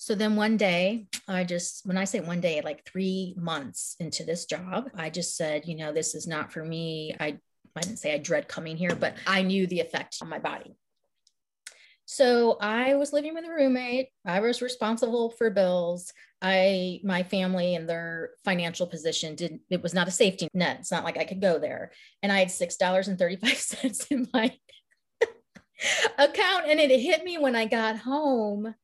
So 0.00 0.14
then 0.14 0.36
one 0.36 0.56
day, 0.56 1.08
I 1.26 1.42
just, 1.42 1.84
when 1.84 1.98
I 1.98 2.04
say 2.04 2.20
one 2.20 2.40
day, 2.40 2.60
like 2.62 2.84
three 2.84 3.34
months 3.36 3.96
into 3.98 4.22
this 4.22 4.44
job, 4.44 4.90
I 4.94 5.10
just 5.10 5.36
said, 5.36 5.66
you 5.66 5.74
know, 5.74 5.92
this 5.92 6.14
is 6.14 6.24
not 6.24 6.52
for 6.52 6.64
me. 6.64 7.16
I, 7.18 7.38
I 7.74 7.80
didn't 7.80 7.96
say 7.96 8.14
I 8.14 8.18
dread 8.18 8.46
coming 8.46 8.76
here, 8.76 8.94
but 8.94 9.16
I 9.26 9.42
knew 9.42 9.66
the 9.66 9.80
effect 9.80 10.18
on 10.22 10.28
my 10.28 10.38
body. 10.38 10.76
So 12.04 12.58
I 12.60 12.94
was 12.94 13.12
living 13.12 13.34
with 13.34 13.44
a 13.44 13.50
roommate. 13.50 14.10
I 14.24 14.38
was 14.38 14.62
responsible 14.62 15.30
for 15.30 15.50
bills. 15.50 16.12
I, 16.40 17.00
my 17.02 17.24
family 17.24 17.74
and 17.74 17.88
their 17.88 18.30
financial 18.44 18.86
position 18.86 19.34
didn't, 19.34 19.62
it 19.68 19.82
was 19.82 19.94
not 19.94 20.06
a 20.06 20.12
safety 20.12 20.46
net. 20.54 20.76
It's 20.78 20.92
not 20.92 21.04
like 21.04 21.18
I 21.18 21.24
could 21.24 21.42
go 21.42 21.58
there. 21.58 21.90
And 22.22 22.30
I 22.30 22.38
had 22.38 22.48
$6.35 22.48 24.10
in 24.12 24.28
my 24.32 24.56
account 26.18 26.66
and 26.68 26.80
it 26.80 27.00
hit 27.00 27.24
me 27.24 27.38
when 27.38 27.56
I 27.56 27.66
got 27.66 27.98
home. 27.98 28.74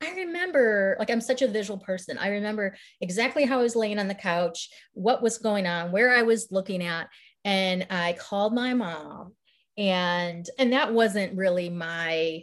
I 0.00 0.12
remember, 0.12 0.96
like, 0.98 1.10
I'm 1.10 1.20
such 1.20 1.42
a 1.42 1.48
visual 1.48 1.78
person. 1.78 2.18
I 2.18 2.28
remember 2.28 2.76
exactly 3.00 3.44
how 3.44 3.58
I 3.58 3.62
was 3.62 3.74
laying 3.74 3.98
on 3.98 4.06
the 4.06 4.14
couch, 4.14 4.70
what 4.92 5.22
was 5.22 5.38
going 5.38 5.66
on, 5.66 5.90
where 5.90 6.14
I 6.14 6.22
was 6.22 6.48
looking 6.52 6.84
at. 6.84 7.08
And 7.44 7.86
I 7.90 8.12
called 8.12 8.54
my 8.54 8.74
mom, 8.74 9.32
and 9.76 10.48
and 10.58 10.72
that 10.72 10.92
wasn't 10.92 11.36
really 11.36 11.68
my 11.70 12.42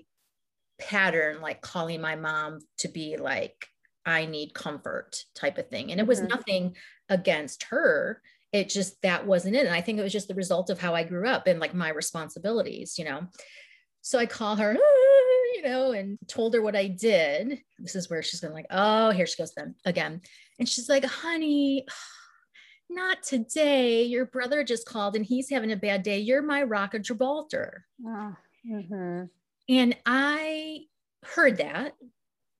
pattern, 0.80 1.42
like 1.42 1.62
calling 1.62 2.02
my 2.02 2.16
mom 2.16 2.60
to 2.80 2.88
be 2.88 3.18
like, 3.18 3.68
I 4.06 4.26
need 4.26 4.54
comfort 4.54 5.24
type 5.36 5.58
of 5.58 5.70
thing. 5.70 5.92
And 5.92 6.00
it 6.00 6.08
was 6.08 6.20
mm-hmm. 6.20 6.30
nothing 6.30 6.76
against 7.10 7.64
her. 7.66 8.22
It 8.52 8.70
just 8.70 9.02
that 9.02 9.26
wasn't 9.28 9.56
it. 9.56 9.66
And 9.66 9.76
I 9.76 9.82
think 9.82 10.00
it 10.00 10.04
was 10.04 10.14
just 10.14 10.28
the 10.28 10.36
result 10.36 10.70
of 10.70 10.80
how 10.80 10.96
I 10.96 11.04
grew 11.04 11.28
up 11.28 11.48
and 11.48 11.60
like 11.60 11.74
my 11.74 11.90
responsibilities, 11.90 12.98
you 12.98 13.06
know. 13.06 13.28
So 14.06 14.20
I 14.20 14.28
call 14.28 14.56
her, 14.58 14.78
you 15.56 15.64
know, 15.64 15.94
and 15.94 16.20
told 16.28 16.54
her 16.54 16.62
what 16.62 16.76
I 16.76 16.86
did. 16.86 17.58
This 17.80 17.96
is 17.96 18.08
where 18.08 18.22
she's 18.22 18.40
going 18.40 18.54
like, 18.54 18.68
oh, 18.70 19.10
here 19.10 19.26
she 19.26 19.36
goes 19.36 19.56
then 19.56 19.74
again. 19.84 20.22
And 20.60 20.70
she's 20.70 20.88
like, 20.88 21.04
honey, 21.04 21.88
not 22.90 23.24
today. 23.24 24.04
Your 24.04 24.28
brother 24.28 24.64
just 24.64 24.86
called 24.88 25.16
and 25.16 25.26
he's 25.26 25.50
having 25.50 25.72
a 25.72 25.76
bad 25.76 26.04
day. 26.04 26.20
You're 26.20 26.44
my 26.44 26.62
rock 26.62 26.94
of 26.94 27.02
Gibraltar. 27.02 27.84
Oh, 28.06 28.36
mm-hmm. 28.70 29.24
And 29.70 29.98
I 30.06 30.82
heard 31.24 31.58
that, 31.58 31.94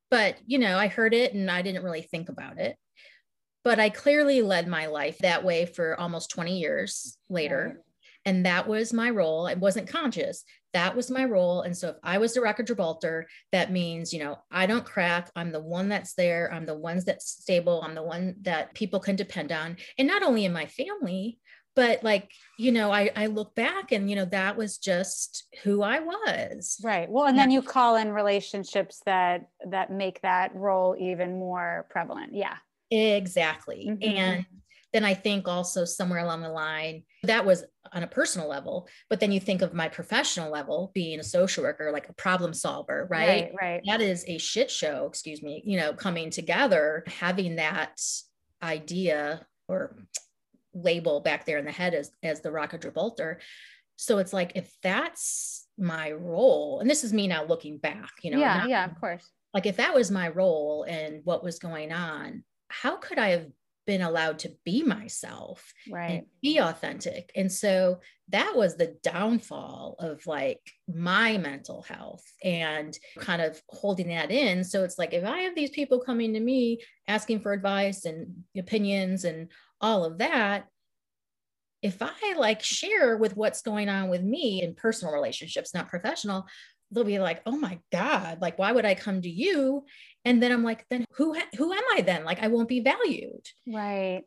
but 0.10 0.38
you 0.48 0.58
know, 0.58 0.80
I 0.80 0.88
heard 0.88 1.14
it 1.14 1.36
and 1.36 1.52
I 1.52 1.62
didn't 1.62 1.84
really 1.84 2.02
think 2.02 2.30
about 2.30 2.58
it. 2.58 2.76
But 3.64 3.80
I 3.80 3.92
clearly 3.92 4.42
led 4.42 4.68
my 4.68 4.88
life 4.88 5.20
that 5.20 5.44
way 5.44 5.68
for 5.68 6.00
almost 6.00 6.32
20 6.32 6.58
years 6.58 7.20
later. 7.30 7.84
And 8.26 8.46
that 8.46 8.68
was 8.68 8.92
my 8.92 9.10
role. 9.12 9.48
I 9.48 9.54
wasn't 9.54 9.90
conscious. 9.90 10.44
That 10.74 10.96
was 10.96 11.12
my 11.12 11.26
role. 11.26 11.62
And 11.62 11.78
so 11.78 11.90
if 11.90 11.96
I 12.04 12.18
was 12.18 12.34
the 12.34 12.42
Rock 12.42 12.60
of 12.60 12.66
Gibraltar, 12.66 13.28
that 13.52 13.72
means, 13.72 14.12
you 14.12 14.20
know, 14.20 14.40
I 14.52 14.66
don't 14.66 14.86
crack. 14.86 15.30
I'm 15.36 15.52
the 15.52 15.62
one 15.62 15.90
that's 15.90 16.16
there. 16.16 16.52
I'm 16.52 16.66
the 16.66 16.78
ones 16.78 17.06
that's 17.06 17.30
stable. 17.30 17.82
I'm 17.84 17.96
the 17.96 18.04
one 18.04 18.36
that 18.42 18.74
people 18.74 19.00
can 19.00 19.16
depend 19.16 19.52
on. 19.52 19.78
And 19.98 20.08
not 20.08 20.24
only 20.24 20.46
in 20.46 20.54
my 20.54 20.66
family, 20.66 21.38
but 21.76 22.04
like 22.04 22.32
you 22.58 22.72
know 22.72 22.92
I, 22.92 23.12
I 23.16 23.26
look 23.28 23.54
back 23.54 23.92
and 23.92 24.10
you 24.10 24.16
know 24.16 24.26
that 24.26 24.56
was 24.56 24.78
just 24.78 25.46
who 25.64 25.82
i 25.82 26.00
was 26.00 26.80
right 26.84 27.10
well 27.10 27.26
and 27.26 27.38
then 27.38 27.52
you 27.52 27.62
call 27.62 27.98
in 27.98 28.12
relationships 28.12 29.02
that 29.06 29.48
that 29.70 29.92
make 29.92 30.22
that 30.22 30.56
role 30.56 30.96
even 30.98 31.38
more 31.38 31.86
prevalent 31.90 32.34
yeah 32.34 32.56
exactly 32.90 33.90
mm-hmm. 33.90 34.18
and 34.18 34.46
then 34.96 35.06
i 35.06 35.14
think 35.14 35.48
also 35.48 35.86
somewhere 35.86 36.20
along 36.20 36.42
the 36.42 36.50
line 36.50 37.04
that 37.24 37.46
was 37.46 37.64
on 37.94 38.04
a 38.04 38.08
personal 38.08 38.48
level 38.48 38.88
but 39.10 39.20
then 39.20 39.32
you 39.32 39.40
think 39.40 39.62
of 39.62 39.74
my 39.74 39.88
professional 39.88 40.52
level 40.52 40.92
being 40.94 41.20
a 41.20 41.24
social 41.24 41.64
worker 41.64 41.92
like 41.92 42.10
a 42.10 42.14
problem 42.14 42.54
solver 42.54 43.08
right 43.10 43.28
right, 43.28 43.52
right. 43.62 43.82
that 43.86 44.02
is 44.02 44.24
a 44.28 44.38
shit 44.38 44.72
show 44.72 45.06
excuse 45.06 45.44
me 45.44 45.62
you 45.66 45.78
know 45.78 45.94
coming 45.94 46.30
together 46.30 47.04
having 47.08 47.58
that 47.58 48.02
idea 48.64 49.46
or 49.68 49.96
label 50.76 51.22
back 51.22 51.46
there 51.46 51.58
in 51.58 51.66
the 51.66 51.72
head 51.72 51.94
as, 51.94 52.12
as 52.22 52.42
the 52.42 52.52
rock 52.52 52.74
of 52.74 52.82
Gibraltar. 52.82 53.40
So 53.96 54.18
it's 54.18 54.34
like, 54.34 54.52
if 54.56 54.70
that's 54.84 55.68
my 55.78 56.12
role, 56.12 56.80
and 56.82 56.90
this 56.90 57.04
is 57.04 57.14
me 57.14 57.28
now 57.28 57.46
looking 57.46 57.78
back, 57.78 58.12
you 58.22 58.32
know, 58.32 58.40
yeah, 58.40 58.58
not, 58.58 58.70
yeah, 58.70 58.86
of 58.86 59.00
course. 59.00 59.30
Like 59.54 59.66
if 59.66 59.78
that 59.78 59.96
was 59.96 60.12
my 60.12 60.28
role 60.28 60.84
and 60.84 61.22
what 61.24 61.44
was 61.44 61.60
going 61.60 61.94
on, 61.94 62.44
how 62.68 62.98
could 62.98 63.18
I 63.18 63.30
have 63.30 63.48
been 63.86 64.02
allowed 64.02 64.40
to 64.40 64.52
be 64.64 64.84
myself 64.84 65.74
right. 65.90 66.10
and 66.10 66.26
be 66.42 66.58
authentic. 66.58 67.32
And 67.36 67.52
so 67.52 68.00
that 68.30 68.56
was 68.56 68.76
the 68.76 68.98
downfall 69.04 69.96
of 70.00 70.26
like 70.26 70.62
my 70.94 71.38
mental 71.38 71.84
health 71.84 72.24
and 72.44 72.98
kind 73.20 73.42
of 73.42 73.62
holding 73.70 74.08
that 74.10 74.32
in. 74.32 74.64
So 74.64 74.84
it's 74.84 74.98
like 74.98 75.14
if 75.14 75.24
i 75.24 75.40
have 75.40 75.56
these 75.56 75.70
people 75.70 76.00
coming 76.00 76.34
to 76.34 76.40
me 76.40 76.80
asking 77.08 77.40
for 77.40 77.54
advice 77.54 78.06
and 78.06 78.44
opinions 78.58 79.24
and 79.26 79.52
all 79.82 80.06
of 80.06 80.18
that 80.20 80.68
if 81.82 82.02
i 82.02 82.34
like 82.38 82.64
share 82.64 83.18
with 83.18 83.36
what's 83.36 83.62
going 83.62 83.90
on 83.90 84.10
with 84.10 84.24
me 84.24 84.62
in 84.62 84.74
personal 84.74 85.14
relationships 85.14 85.74
not 85.74 85.90
professional 85.90 86.48
they'll 86.92 87.04
be 87.04 87.20
like 87.20 87.42
oh 87.46 87.58
my 87.58 87.80
god 87.92 88.40
like 88.42 88.58
why 88.58 88.72
would 88.72 88.86
i 88.86 88.96
come 88.96 89.22
to 89.22 89.30
you 89.30 89.84
and 90.26 90.42
then 90.42 90.52
i'm 90.52 90.64
like 90.64 90.86
then 90.90 91.06
who 91.12 91.36
who 91.58 91.72
am 91.72 91.84
i 91.94 92.02
then 92.02 92.24
like 92.24 92.42
i 92.42 92.48
won't 92.48 92.68
be 92.68 92.82
valued 92.82 93.46
right 93.68 94.24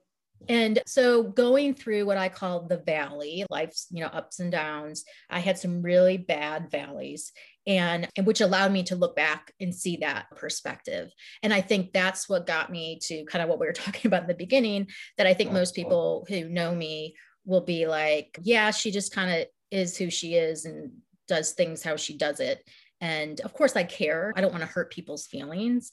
and 0.49 0.81
so 0.87 1.23
going 1.23 1.75
through 1.75 2.07
what 2.07 2.17
I 2.17 2.29
call 2.29 2.67
the 2.67 2.79
valley, 2.79 3.45
life's, 3.51 3.87
you 3.91 4.03
know, 4.03 4.09
ups 4.09 4.39
and 4.41 4.53
downs, 4.53 5.05
I 5.29 5.41
had 5.41 5.59
some 5.59 5.83
really 5.83 6.17
bad 6.17 6.71
valleys 6.71 7.33
and, 7.67 8.09
and 8.17 8.27
which 8.27 8.41
allowed 8.41 8.73
me 8.73 8.83
to 8.85 8.97
look 8.97 9.17
back 9.17 9.53
and 9.61 9.75
see 9.75 9.99
that 9.99 10.27
perspective. 10.37 11.11
And 11.43 11.53
I 11.53 11.61
think 11.61 11.93
that's 11.93 12.29
what 12.29 12.47
got 12.47 12.71
me 12.71 12.99
to 13.03 13.25
kind 13.25 13.43
of 13.43 13.49
what 13.49 13.59
we 13.59 13.67
were 13.67 13.73
talking 13.75 14.09
about 14.09 14.23
in 14.23 14.29
the 14.29 14.35
beginning 14.35 14.89
that 15.17 15.27
I 15.27 15.35
think 15.35 15.53
most 15.53 15.75
people 15.75 16.27
who 16.29 16.49
know 16.49 16.75
me 16.75 17.15
will 17.45 17.63
be 17.63 17.87
like, 17.87 18.39
yeah, 18.43 18.71
she 18.71 18.91
just 18.91 19.15
kind 19.15 19.41
of 19.43 19.47
is 19.71 19.97
who 19.97 20.11
she 20.11 20.35
is 20.35 20.65
and 20.65 20.93
does 21.27 21.53
things 21.53 21.83
how 21.83 21.97
she 21.97 22.17
does 22.17 22.41
it. 22.41 22.63
And 23.01 23.41
of 23.41 23.55
course, 23.55 23.77
I 23.77 23.85
care. 23.85 24.33
I 24.37 24.41
don't 24.41 24.53
want 24.53 24.63
to 24.63 24.69
hurt 24.69 24.93
people's 24.93 25.27
feelings. 25.27 25.93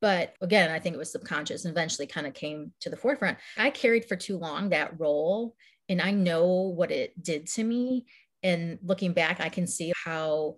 But 0.00 0.34
again, 0.40 0.70
I 0.70 0.78
think 0.78 0.94
it 0.94 0.98
was 0.98 1.10
subconscious 1.10 1.64
and 1.64 1.72
eventually 1.72 2.06
kind 2.06 2.26
of 2.26 2.34
came 2.34 2.72
to 2.80 2.90
the 2.90 2.96
forefront. 2.96 3.38
I 3.56 3.70
carried 3.70 4.04
for 4.04 4.16
too 4.16 4.38
long 4.38 4.70
that 4.70 4.98
role, 5.00 5.56
and 5.88 6.00
I 6.00 6.12
know 6.12 6.46
what 6.46 6.90
it 6.90 7.20
did 7.20 7.46
to 7.48 7.64
me. 7.64 8.06
And 8.42 8.78
looking 8.82 9.12
back, 9.12 9.40
I 9.40 9.48
can 9.48 9.66
see 9.66 9.92
how 10.04 10.56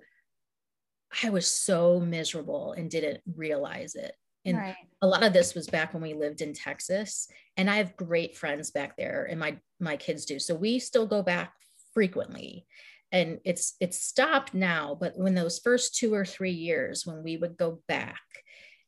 I 1.23 1.31
was 1.31 1.47
so 1.47 2.01
miserable 2.01 2.73
and 2.73 2.91
didn't 2.91 3.23
realize 3.37 3.95
it. 3.95 4.15
And 4.45 4.59
right. 4.59 4.77
a 5.03 5.07
lot 5.07 5.23
of 5.23 5.33
this 5.33 5.55
was 5.55 5.67
back 5.67 5.93
when 5.93 6.03
we 6.03 6.15
lived 6.15 6.41
in 6.41 6.53
Texas. 6.53 7.29
And 7.57 7.71
I 7.71 7.77
have 7.77 7.97
great 7.97 8.37
friends 8.37 8.71
back 8.71 8.97
there, 8.97 9.27
and 9.31 9.41
my 9.41 9.59
my 9.81 9.97
kids 9.97 10.25
do. 10.25 10.39
So 10.39 10.55
we 10.55 10.79
still 10.79 11.07
go 11.07 11.23
back 11.23 11.53
frequently. 11.95 12.67
And 13.17 13.41
it's 13.45 13.77
it's 13.81 13.99
stopped 13.99 14.53
now, 14.53 14.97
but 15.01 15.17
when 15.17 15.35
those 15.35 15.59
first 15.59 15.97
two 15.97 16.13
or 16.13 16.25
three 16.25 16.53
years 16.53 17.07
when 17.07 17.23
we 17.23 17.37
would 17.37 17.57
go 17.57 17.81
back, 17.89 18.21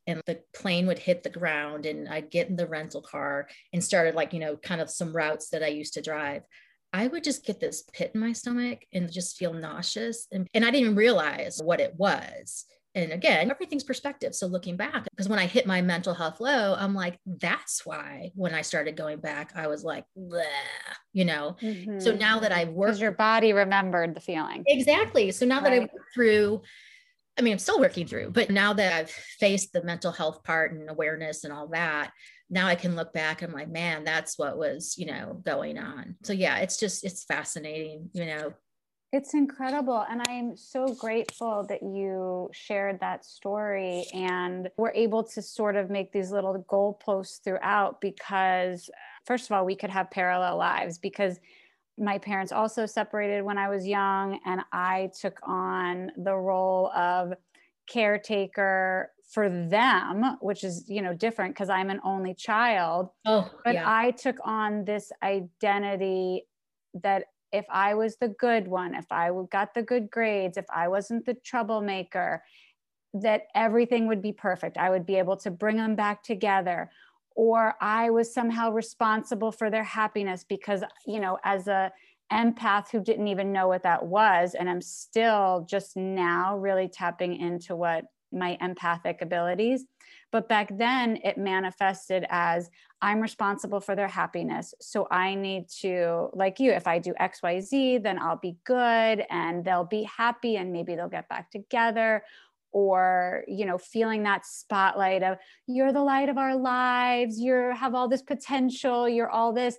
and 0.07 0.23
the 0.27 0.41
plane 0.55 0.87
would 0.87 0.99
hit 0.99 1.23
the 1.23 1.31
ground 1.31 1.85
and 1.85 2.09
I'd 2.09 2.31
get 2.31 2.49
in 2.49 2.57
the 2.57 2.67
rental 2.67 3.03
car 3.03 3.47
and 3.73 3.85
started 3.85 4.15
like, 4.15 4.33
you 4.33 4.41
know, 4.41 4.57
kind 4.57 4.81
of 4.81 4.91
some 4.91 5.15
routes 5.15 5.51
that 5.51 5.63
I 5.63 5.69
used 5.69 5.95
to 5.95 6.03
drive. 6.03 6.43
I 6.95 7.07
would 7.07 7.23
just 7.23 7.45
get 7.45 7.61
this 7.61 7.85
pit 7.93 8.13
in 8.15 8.21
my 8.21 8.33
stomach 8.33 8.87
and 8.95 9.13
just 9.13 9.37
feel 9.37 9.53
nauseous. 9.53 10.27
And, 10.33 10.49
and 10.55 10.65
I 10.65 10.71
didn't 10.71 10.81
even 10.81 10.97
realize 10.97 11.61
what 11.63 11.81
it 11.81 11.95
was. 11.99 12.65
And 12.95 13.13
again, 13.13 13.51
everything's 13.51 13.85
perspective. 13.85 14.35
So 14.35 14.47
looking 14.47 14.77
back, 14.77 15.05
because 15.05 15.29
when 15.29 15.39
I 15.39 15.47
hit 15.47 15.67
my 15.67 15.83
mental 15.83 16.15
health 16.15 16.41
low, 16.41 16.75
I'm 16.77 16.95
like, 16.95 17.19
that's 17.27 17.85
why 17.85 18.33
when 18.35 18.55
I 18.55 18.63
started 18.63 18.97
going 18.97 19.21
back, 19.21 19.53
I 19.55 19.67
was 19.67 19.85
like, 19.85 20.05
you 21.13 21.25
know. 21.25 21.57
Mm-hmm. 21.63 22.01
So 22.01 22.13
now 22.13 22.41
that 22.41 22.51
I've 22.51 22.71
worked, 22.71 22.99
your 22.99 23.13
body 23.13 23.53
remembered 23.53 24.15
the 24.15 24.21
feeling. 24.21 24.65
Exactly. 24.67 25.31
So 25.31 25.47
now 25.47 25.57
right. 25.57 25.65
that 25.65 25.73
I've 25.73 25.91
worked 25.93 26.15
through 26.15 26.63
I 27.39 27.41
mean, 27.41 27.53
I'm 27.53 27.59
still 27.61 27.79
working 27.79 28.07
through, 28.07 28.33
but 28.33 28.51
now 28.51 28.73
that 28.73 28.93
I've 28.93 29.11
faced 29.11 29.73
the 29.73 29.85
mental 29.85 30.11
health 30.11 30.43
part 30.43 30.73
and 30.73 30.91
awareness 30.91 31.45
and 31.45 31.53
all 31.53 31.69
that, 31.69 32.11
now 32.51 32.67
I 32.67 32.75
can 32.75 32.97
look 32.97 33.13
back 33.13 33.43
and 33.43 33.53
I'm 33.53 33.57
like, 33.57 33.71
man, 33.71 34.03
that's 34.03 34.37
what 34.37 34.59
was, 34.59 34.97
you 34.99 35.07
know, 35.07 35.41
going 35.45 35.79
on. 35.79 36.17
So 36.25 36.33
yeah, 36.33 36.59
it's 36.59 36.79
just, 36.79 37.05
it's 37.05 37.25
fascinating, 37.25 38.11
you 38.13 38.27
know. 38.27 38.55
It's 39.11 39.33
incredible. 39.33 40.05
And 40.09 40.23
I'm 40.29 40.57
so 40.57 40.95
grateful 40.95 41.65
that 41.69 41.83
you 41.83 42.51
shared 42.53 43.01
that 43.01 43.25
story 43.25 44.05
and 44.13 44.69
we're 44.77 44.93
able 44.93 45.25
to 45.25 45.41
sort 45.41 45.77
of 45.77 45.89
make 45.89 46.13
these 46.13 46.31
little 46.31 46.63
goalposts 46.69 47.43
throughout 47.43 48.03
because, 48.03 48.91
first 49.25 49.47
of 49.47 49.53
all, 49.53 49.65
we 49.65 49.77
could 49.77 49.91
have 49.91 50.11
parallel 50.11 50.59
lives 50.59 50.99
because 50.99 51.41
my 51.97 52.19
parents 52.19 52.53
also 52.53 52.87
separated 52.87 53.43
when 53.43 53.59
I 53.59 53.69
was 53.69 53.85
young, 53.85 54.39
and 54.47 54.61
I 54.73 55.11
took 55.19 55.41
on 55.43 56.13
the 56.17 56.37
role 56.37 56.93
of 56.93 57.33
caretaker 57.89 59.11
for 59.29 59.49
them, 59.49 60.37
which 60.41 60.63
is, 60.63 60.85
you 60.89 61.03
know, 61.03 61.13
different 61.13 61.55
because 61.55 61.71
I'm 61.71 61.91
an 61.91 62.01
only 62.05 62.35
child. 62.35 63.11
Oh, 63.27 63.51
but 63.65 63.75
yeah. 63.75 63.85
I 63.85 64.13
took 64.13 64.37
on 64.45 64.85
this 64.85 65.11
identity 65.23 66.47
that 67.03 67.25
if 67.53 67.65
I 67.71 67.95
was 67.95 68.17
the 68.17 68.29
good 68.29 68.69
one, 68.69 68.95
if 68.95 69.11
I 69.11 69.31
got 69.51 69.75
the 69.75 69.83
good 69.83 70.11
grades, 70.11 70.57
if 70.57 70.67
I 70.75 70.89
wasn't 70.89 71.27
the 71.27 71.35
troublemaker, 71.35 72.43
that 73.15 73.43
everything 73.55 74.07
would 74.07 74.23
be 74.23 74.33
perfect. 74.33 74.77
I 74.77 74.91
would 74.91 75.07
be 75.07 75.17
able 75.17 75.37
to 75.39 75.51
bring 75.51 75.77
them 75.77 75.97
back 75.97 76.23
together 76.23 76.91
or 77.39 77.77
I 77.81 78.11
was 78.11 78.35
somehow 78.35 78.73
responsible 78.73 79.53
for 79.53 79.71
their 79.71 79.85
happiness 79.85 80.45
because, 80.47 80.83
you 81.07 81.21
know, 81.21 81.39
as 81.45 81.69
a 81.69 81.93
empath 82.33 82.91
who 82.91 83.01
didn't 83.01 83.29
even 83.29 83.53
know 83.53 83.69
what 83.69 83.85
that 83.85 84.05
was, 84.05 84.57
and 84.59 84.69
I'm 84.69 84.83
still 84.83 85.65
just 85.71 85.97
now 85.97 86.59
really 86.59 86.89
tapping 86.89 87.37
into 87.37 87.77
what 87.77 88.07
my 88.33 88.59
empathic 88.61 89.23
abilities. 89.23 89.85
But 90.31 90.49
back 90.49 90.77
then 90.77 91.19
it 91.25 91.39
manifested 91.39 92.27
as 92.29 92.71
I'm 93.01 93.21
responsible 93.21 93.81
for 93.81 93.95
their 93.95 94.09
happiness. 94.09 94.75
So 94.81 95.07
I 95.11 95.35
need 95.35 95.69
to, 95.81 96.29
like 96.35 96.61
you, 96.61 96.73
if 96.73 96.87
I 96.87 96.99
do 96.99 97.15
XYZ, 97.15 98.03
then 98.03 98.19
I'll 98.19 98.37
be 98.37 98.57
good 98.65 99.25
and 99.31 99.65
they'll 99.65 99.85
be 99.85 100.03
happy 100.03 100.57
and 100.57 100.73
maybe 100.73 100.95
they'll 100.95 101.09
get 101.09 101.29
back 101.29 101.51
together. 101.51 102.25
Or 102.71 103.45
you 103.49 103.65
know 103.65 103.79
feeling 103.79 104.25
that 104.25 104.45
spotlight 104.45 105.23
of 105.23 105.39
you're 105.67 105.91
the 105.91 106.03
light 106.03 106.29
of 106.29 106.37
our 106.37 106.55
lives. 106.55 107.41
You 107.41 107.73
have 107.75 107.95
all 107.95 108.09
this 108.09 108.21
potential. 108.21 109.09
You're 109.09 109.31
all 109.31 109.55
this. 109.55 109.79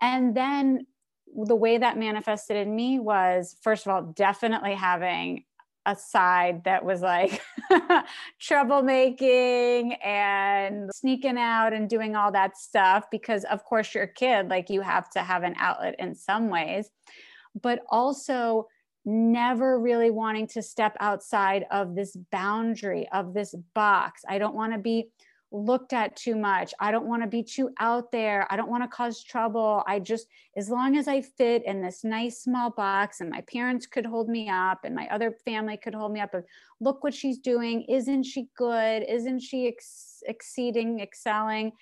And 0.00 0.36
then 0.36 0.86
the 1.44 1.54
way 1.54 1.78
that 1.78 1.98
manifested 1.98 2.56
in 2.56 2.74
me 2.74 2.98
was 2.98 3.56
first 3.62 3.86
of 3.86 3.92
all 3.92 4.02
definitely 4.02 4.74
having 4.74 5.44
a 5.86 5.96
side 5.96 6.64
that 6.64 6.84
was 6.84 7.00
like 7.00 7.40
troublemaking 8.40 9.96
and 10.04 10.90
sneaking 10.92 11.38
out 11.38 11.72
and 11.72 11.88
doing 11.88 12.14
all 12.16 12.30
that 12.32 12.56
stuff 12.58 13.04
because 13.10 13.44
of 13.44 13.64
course 13.64 13.94
you're 13.94 14.04
a 14.04 14.12
kid 14.12 14.48
like 14.48 14.68
you 14.68 14.80
have 14.80 15.08
to 15.08 15.20
have 15.20 15.42
an 15.42 15.54
outlet 15.58 15.94
in 15.98 16.14
some 16.14 16.50
ways 16.50 16.90
but 17.62 17.80
also 17.88 18.66
never 19.06 19.78
really 19.78 20.10
wanting 20.10 20.48
to 20.48 20.60
step 20.60 20.96
outside 21.00 21.64
of 21.70 21.94
this 21.94 22.16
boundary 22.32 23.08
of 23.12 23.32
this 23.32 23.54
box. 23.72 24.22
I 24.28 24.38
don't 24.38 24.54
want 24.54 24.72
to 24.72 24.78
be 24.78 25.10
looked 25.52 25.92
at 25.92 26.16
too 26.16 26.34
much. 26.34 26.74
I 26.80 26.90
don't 26.90 27.06
want 27.06 27.22
to 27.22 27.28
be 27.28 27.42
too 27.42 27.70
out 27.78 28.10
there. 28.10 28.46
I 28.50 28.56
don't 28.56 28.70
want 28.70 28.82
to 28.82 28.88
cause 28.88 29.22
trouble. 29.22 29.82
I 29.86 30.00
just, 30.00 30.26
as 30.56 30.68
long 30.68 30.96
as 30.96 31.08
I 31.08 31.22
fit 31.22 31.64
in 31.64 31.80
this 31.80 32.04
nice 32.04 32.40
small 32.40 32.70
box 32.70 33.20
and 33.20 33.30
my 33.30 33.42
parents 33.42 33.86
could 33.86 34.06
hold 34.06 34.28
me 34.28 34.48
up 34.48 34.84
and 34.84 34.94
my 34.94 35.06
other 35.08 35.30
family 35.44 35.76
could 35.76 35.94
hold 35.94 36.12
me 36.12 36.20
up, 36.20 36.34
of 36.34 36.44
look 36.80 37.04
what 37.04 37.14
she's 37.14 37.38
doing. 37.38 37.82
Isn't 37.82 38.24
she 38.24 38.48
good? 38.56 39.04
Isn't 39.08 39.40
she 39.40 39.68
ex- 39.68 40.22
exceeding, 40.26 41.00
excelling? 41.00 41.72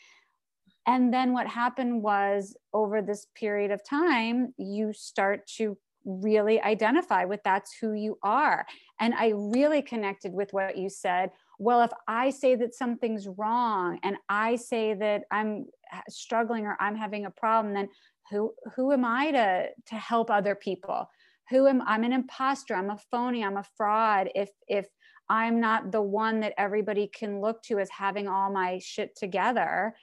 And 0.86 1.12
then 1.12 1.32
what 1.32 1.46
happened 1.46 2.02
was 2.02 2.56
over 2.74 3.00
this 3.00 3.26
period 3.34 3.70
of 3.70 3.82
time, 3.82 4.52
you 4.58 4.92
start 4.92 5.46
to 5.56 5.78
really 6.05 6.61
identify 6.61 7.24
with 7.24 7.42
that's 7.44 7.74
who 7.80 7.92
you 7.92 8.18
are. 8.22 8.66
And 9.00 9.14
I 9.14 9.32
really 9.34 9.82
connected 9.82 10.32
with 10.32 10.52
what 10.52 10.76
you 10.76 10.88
said 10.88 11.30
well, 11.59 11.82
if 11.82 11.92
I 12.09 12.30
say 12.30 12.57
that 12.57 12.74
something's 12.74 13.28
wrong 13.28 13.98
and 14.02 14.16
I 14.28 14.57
say 14.57 14.94
that 14.94 15.24
I'm 15.30 15.66
struggling 16.09 16.66
or 16.66 16.76
I'm 16.80 16.96
having 16.96 17.26
a 17.26 17.30
problem, 17.30 17.74
then 17.74 17.88
who 18.30 18.52
who 18.74 18.92
am 18.92 19.05
I 19.05 19.30
to 19.30 19.68
to 19.86 19.94
help 19.94 20.30
other 20.30 20.55
people? 20.55 21.09
Who 21.50 21.66
am 21.66 21.82
I'm 21.86 22.05
an 22.05 22.12
imposter, 22.12 22.74
I'm 22.74 22.90
a 22.90 22.98
phony, 23.11 23.44
I'm 23.44 23.57
a 23.57 23.66
fraud 23.76 24.30
if 24.34 24.50
if 24.66 24.86
I'm 25.28 25.61
not 25.61 25.90
the 25.92 26.02
one 26.02 26.40
that 26.40 26.55
everybody 26.59 27.07
can 27.07 27.40
look 27.40 27.62
to 27.64 27.78
as 27.78 27.88
having 27.90 28.28
all 28.28 28.52
my 28.52 28.78
shit 28.78 29.16
together. 29.16 29.94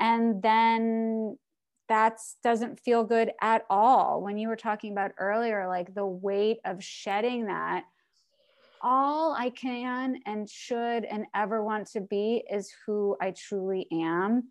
And 0.00 0.42
then 0.42 1.38
that 1.88 2.18
doesn't 2.42 2.80
feel 2.80 3.04
good 3.04 3.32
at 3.40 3.64
all. 3.68 4.22
When 4.22 4.38
you 4.38 4.48
were 4.48 4.56
talking 4.56 4.92
about 4.92 5.12
earlier, 5.18 5.68
like 5.68 5.94
the 5.94 6.06
weight 6.06 6.58
of 6.64 6.82
shedding 6.82 7.46
that, 7.46 7.84
all 8.80 9.34
I 9.34 9.50
can 9.50 10.20
and 10.26 10.48
should 10.48 11.04
and 11.04 11.26
ever 11.34 11.64
want 11.64 11.88
to 11.92 12.00
be 12.00 12.44
is 12.50 12.72
who 12.86 13.16
I 13.20 13.32
truly 13.32 13.86
am. 13.90 14.50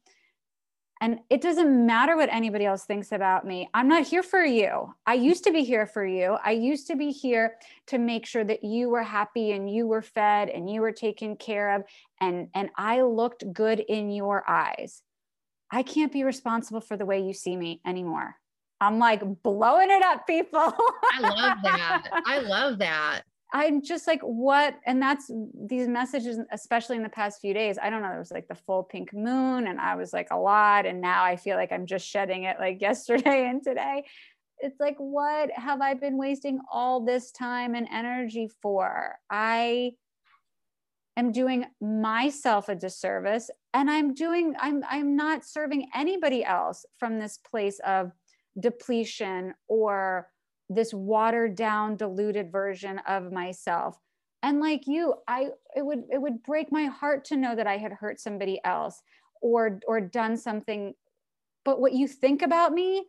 And 1.02 1.20
it 1.30 1.42
doesn't 1.42 1.86
matter 1.86 2.16
what 2.16 2.30
anybody 2.32 2.66
else 2.66 2.86
thinks 2.86 3.12
about 3.12 3.46
me. 3.46 3.70
I'm 3.74 3.90
not 3.90 4.08
here 4.08 4.24
for 4.24 4.44
you. 4.44 4.94
I 5.06 5.16
used 5.16 5.44
to 5.44 5.52
be 5.52 5.64
here 5.64 5.86
for 5.86 6.06
you. 6.06 6.38
I 6.44 6.52
used 6.52 6.88
to 6.88 6.96
be 6.96 7.12
here 7.12 7.56
to 7.88 7.98
make 7.98 8.26
sure 8.26 8.46
that 8.46 8.64
you 8.64 8.90
were 8.90 9.04
happy 9.04 9.52
and 9.52 9.70
you 9.70 9.86
were 9.86 10.02
fed 10.02 10.48
and 10.48 10.70
you 10.70 10.80
were 10.80 10.94
taken 10.94 11.36
care 11.36 11.76
of 11.76 11.84
and 12.22 12.48
and 12.54 12.70
I 12.78 13.02
looked 13.02 13.52
good 13.52 13.82
in 13.82 14.12
your 14.12 14.50
eyes. 14.50 15.02
I 15.74 15.82
can't 15.82 16.12
be 16.14 16.24
responsible 16.24 16.82
for 16.82 16.96
the 16.96 17.06
way 17.06 17.20
you 17.20 17.34
see 17.34 17.58
me 17.58 17.82
anymore. 17.84 18.36
I'm 18.80 19.00
like 19.00 19.24
blowing 19.42 19.90
it 19.90 20.04
up, 20.04 20.28
people. 20.28 20.60
I 20.60 21.20
love 21.20 21.58
that. 21.64 22.22
I 22.28 22.40
love 22.40 22.78
that. 22.78 23.24
I'm 23.52 23.82
just 23.82 24.06
like, 24.06 24.22
what? 24.22 24.76
And 24.86 25.02
that's 25.02 25.32
these 25.54 25.88
messages, 25.88 26.40
especially 26.52 26.98
in 26.98 27.04
the 27.04 27.10
past 27.10 27.42
few 27.42 27.56
days. 27.56 27.80
I 27.82 27.90
don't 27.90 28.04
know. 28.04 28.14
It 28.14 28.20
was 28.20 28.32
like 28.32 28.48
the 28.48 28.56
full 28.56 28.84
pink 28.84 29.14
moon, 29.14 29.66
and 29.66 29.80
I 29.80 29.96
was 29.96 30.14
like 30.14 30.28
a 30.30 30.38
lot. 30.38 30.86
And 30.86 31.02
now 31.02 31.24
I 31.24 31.38
feel 31.38 31.56
like 31.56 31.72
I'm 31.72 31.88
just 31.88 32.08
shedding 32.08 32.44
it 32.44 32.58
like 32.60 32.80
yesterday 32.82 33.48
and 33.48 33.64
today. 33.64 34.06
It's 34.60 34.80
like, 34.80 34.98
what 34.98 35.50
have 35.56 35.82
I 35.82 35.96
been 35.96 36.18
wasting 36.18 36.60
all 36.72 37.04
this 37.04 37.32
time 37.32 37.74
and 37.74 37.88
energy 37.92 38.48
for? 38.62 39.16
I 39.30 39.94
am 41.18 41.32
doing 41.32 41.66
myself 41.82 42.70
a 42.70 42.76
disservice 42.76 43.50
and 43.74 43.90
I'm 43.90 44.14
doing, 44.14 44.56
I'm, 44.60 44.84
I'm 44.90 45.16
not 45.16 45.46
serving 45.46 45.90
anybody 45.96 46.44
else 46.46 46.86
from 47.00 47.20
this 47.20 47.40
place 47.40 47.80
of 47.86 48.12
depletion 48.60 49.54
or 49.68 50.30
this 50.70 50.94
watered 50.94 51.56
down 51.56 51.96
diluted 51.96 52.52
version 52.52 53.00
of 53.08 53.32
myself. 53.32 53.98
And 54.42 54.60
like 54.60 54.88
you 54.88 55.16
i 55.28 55.50
it 55.76 55.86
would 55.86 56.04
it 56.12 56.22
would 56.22 56.44
break 56.44 56.72
my 56.72 56.86
heart 56.86 57.26
to 57.26 57.38
know 57.38 57.56
that 57.56 57.68
i 57.68 57.78
had 57.78 57.94
hurt 57.94 58.20
somebody 58.20 58.60
else 58.64 59.02
or 59.42 59.80
or 59.88 60.02
done 60.02 60.38
something. 60.38 60.94
But 61.66 61.80
what 61.80 61.94
you 61.94 62.08
think 62.08 62.42
about 62.42 62.74
me 62.74 63.06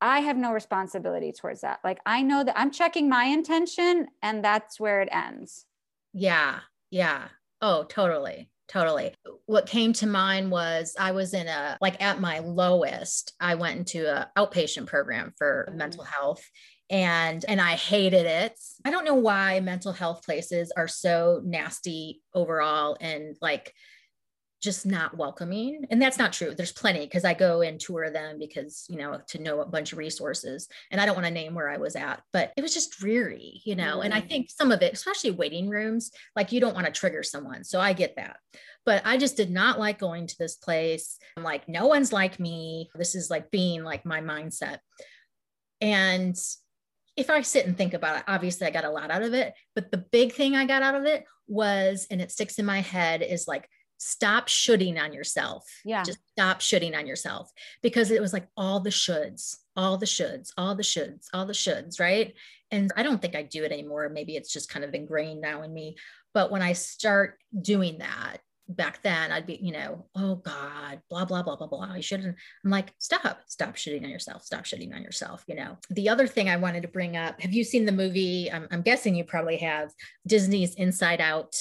i 0.00 0.20
have 0.20 0.36
no 0.36 0.52
responsibility 0.52 1.32
towards 1.32 1.60
that. 1.60 1.78
Like 1.84 2.00
i 2.04 2.22
know 2.22 2.42
that 2.42 2.58
i'm 2.58 2.70
checking 2.70 3.08
my 3.08 3.24
intention 3.24 4.08
and 4.22 4.44
that's 4.44 4.80
where 4.80 5.02
it 5.02 5.08
ends. 5.12 5.66
Yeah 6.12 6.60
yeah. 6.90 7.28
Oh 7.60 7.84
totally 7.84 8.50
totally 8.68 9.14
what 9.46 9.66
came 9.66 9.92
to 9.92 10.06
mind 10.06 10.50
was 10.50 10.94
i 10.98 11.12
was 11.12 11.34
in 11.34 11.46
a 11.48 11.76
like 11.80 12.00
at 12.00 12.20
my 12.20 12.38
lowest 12.38 13.32
i 13.40 13.54
went 13.54 13.78
into 13.78 14.06
a 14.06 14.30
outpatient 14.38 14.86
program 14.86 15.32
for 15.36 15.66
mm-hmm. 15.68 15.78
mental 15.78 16.04
health 16.04 16.42
and 16.92 17.42
and 17.48 17.58
I 17.58 17.72
hated 17.72 18.26
it. 18.26 18.52
I 18.84 18.90
don't 18.90 19.06
know 19.06 19.14
why 19.14 19.60
mental 19.60 19.92
health 19.92 20.24
places 20.24 20.70
are 20.76 20.86
so 20.86 21.40
nasty 21.42 22.20
overall 22.34 22.98
and 23.00 23.34
like 23.40 23.72
just 24.62 24.86
not 24.86 25.16
welcoming. 25.16 25.84
And 25.90 26.00
that's 26.00 26.18
not 26.18 26.32
true. 26.32 26.54
There's 26.54 26.72
plenty 26.72 27.00
because 27.00 27.24
I 27.24 27.34
go 27.34 27.62
and 27.62 27.80
tour 27.80 28.10
them 28.10 28.38
because, 28.38 28.86
you 28.88 28.96
know, 28.96 29.20
to 29.28 29.42
know 29.42 29.60
a 29.60 29.66
bunch 29.66 29.92
of 29.92 29.98
resources. 29.98 30.68
And 30.90 31.00
I 31.00 31.06
don't 31.06 31.16
want 31.16 31.26
to 31.26 31.32
name 31.32 31.54
where 31.54 31.68
I 31.68 31.78
was 31.78 31.96
at, 31.96 32.22
but 32.32 32.52
it 32.56 32.62
was 32.62 32.72
just 32.72 32.92
dreary, 32.92 33.60
you 33.64 33.74
know. 33.74 33.96
Mm-hmm. 33.96 34.04
And 34.04 34.14
I 34.14 34.20
mm. 34.20 34.28
think 34.28 34.50
some 34.50 34.70
of 34.70 34.80
it, 34.80 34.92
especially 34.92 35.32
waiting 35.32 35.68
rooms, 35.68 36.12
like 36.36 36.52
you 36.52 36.60
don't 36.60 36.74
want 36.74 36.86
to 36.86 36.92
trigger 36.92 37.24
someone. 37.24 37.64
So 37.64 37.80
I 37.80 37.92
get 37.92 38.14
that. 38.16 38.36
But 38.86 39.02
I 39.04 39.16
just 39.16 39.36
did 39.36 39.50
not 39.50 39.80
like 39.80 39.98
going 39.98 40.28
to 40.28 40.38
this 40.38 40.54
place. 40.54 41.18
I'm 41.36 41.42
like, 41.42 41.68
no 41.68 41.88
one's 41.88 42.12
like 42.12 42.38
me. 42.38 42.88
This 42.94 43.16
is 43.16 43.30
like 43.30 43.50
being 43.50 43.82
like 43.82 44.06
my 44.06 44.20
mindset. 44.20 44.78
And 45.80 46.36
if 47.16 47.30
I 47.30 47.42
sit 47.42 47.66
and 47.66 47.76
think 47.76 47.94
about 47.94 48.18
it, 48.18 48.24
obviously 48.28 48.68
I 48.68 48.70
got 48.70 48.84
a 48.84 48.90
lot 48.90 49.10
out 49.10 49.22
of 49.22 49.34
it. 49.34 49.54
But 49.74 49.90
the 49.90 49.98
big 49.98 50.32
thing 50.32 50.54
I 50.54 50.66
got 50.66 50.82
out 50.82 50.94
of 50.94 51.04
it 51.04 51.24
was, 51.48 52.06
and 52.10 52.22
it 52.22 52.30
sticks 52.30 52.58
in 52.58 52.64
my 52.64 52.80
head, 52.80 53.22
is 53.22 53.48
like, 53.48 53.68
stop 54.04 54.48
shooting 54.48 54.98
on 54.98 55.12
yourself. 55.12 55.64
Yeah. 55.84 56.02
Just 56.02 56.18
stop 56.32 56.60
shooting 56.60 56.94
on 56.96 57.06
yourself 57.06 57.50
because 57.82 58.10
it 58.10 58.20
was 58.20 58.32
like 58.32 58.48
all 58.56 58.80
the 58.80 58.90
shoulds, 58.90 59.58
all 59.76 59.96
the 59.96 60.06
shoulds, 60.06 60.50
all 60.58 60.74
the 60.74 60.82
shoulds, 60.82 61.28
all 61.32 61.46
the 61.46 61.52
shoulds, 61.52 62.00
right? 62.00 62.34
And 62.72 62.92
I 62.96 63.04
don't 63.04 63.22
think 63.22 63.36
I 63.36 63.42
do 63.42 63.62
it 63.62 63.70
anymore. 63.70 64.08
Maybe 64.08 64.34
it's 64.34 64.52
just 64.52 64.68
kind 64.68 64.84
of 64.84 64.92
ingrained 64.94 65.40
now 65.40 65.62
in 65.62 65.72
me. 65.72 65.96
But 66.34 66.50
when 66.50 66.62
I 66.62 66.72
start 66.72 67.38
doing 67.60 67.98
that, 67.98 68.38
back 68.68 69.02
then 69.02 69.30
I'd 69.30 69.46
be, 69.46 69.54
you 69.62 69.70
know, 69.70 70.06
oh 70.16 70.36
God, 70.36 71.00
blah, 71.08 71.24
blah, 71.24 71.44
blah, 71.44 71.54
blah, 71.54 71.68
blah. 71.68 71.92
I 71.92 72.00
shouldn't. 72.00 72.36
I'm 72.64 72.70
like, 72.70 72.92
stop, 72.98 73.38
stop 73.46 73.76
shitting 73.76 74.02
on 74.02 74.10
yourself. 74.10 74.42
Stop 74.42 74.64
shitting 74.64 74.94
on 74.94 75.02
yourself. 75.02 75.44
You 75.46 75.54
know, 75.54 75.78
the 75.90 76.08
other 76.08 76.26
thing 76.26 76.48
I 76.48 76.56
wanted 76.56 76.82
to 76.82 76.88
bring 76.88 77.16
up, 77.16 77.40
have 77.40 77.52
you 77.52 77.62
seen 77.62 77.84
the 77.84 77.92
movie? 77.92 78.50
I'm, 78.50 78.66
I'm 78.72 78.82
guessing 78.82 79.14
you 79.14 79.22
probably 79.22 79.58
have 79.58 79.92
Disney's 80.26 80.74
Inside 80.74 81.20
Out. 81.20 81.54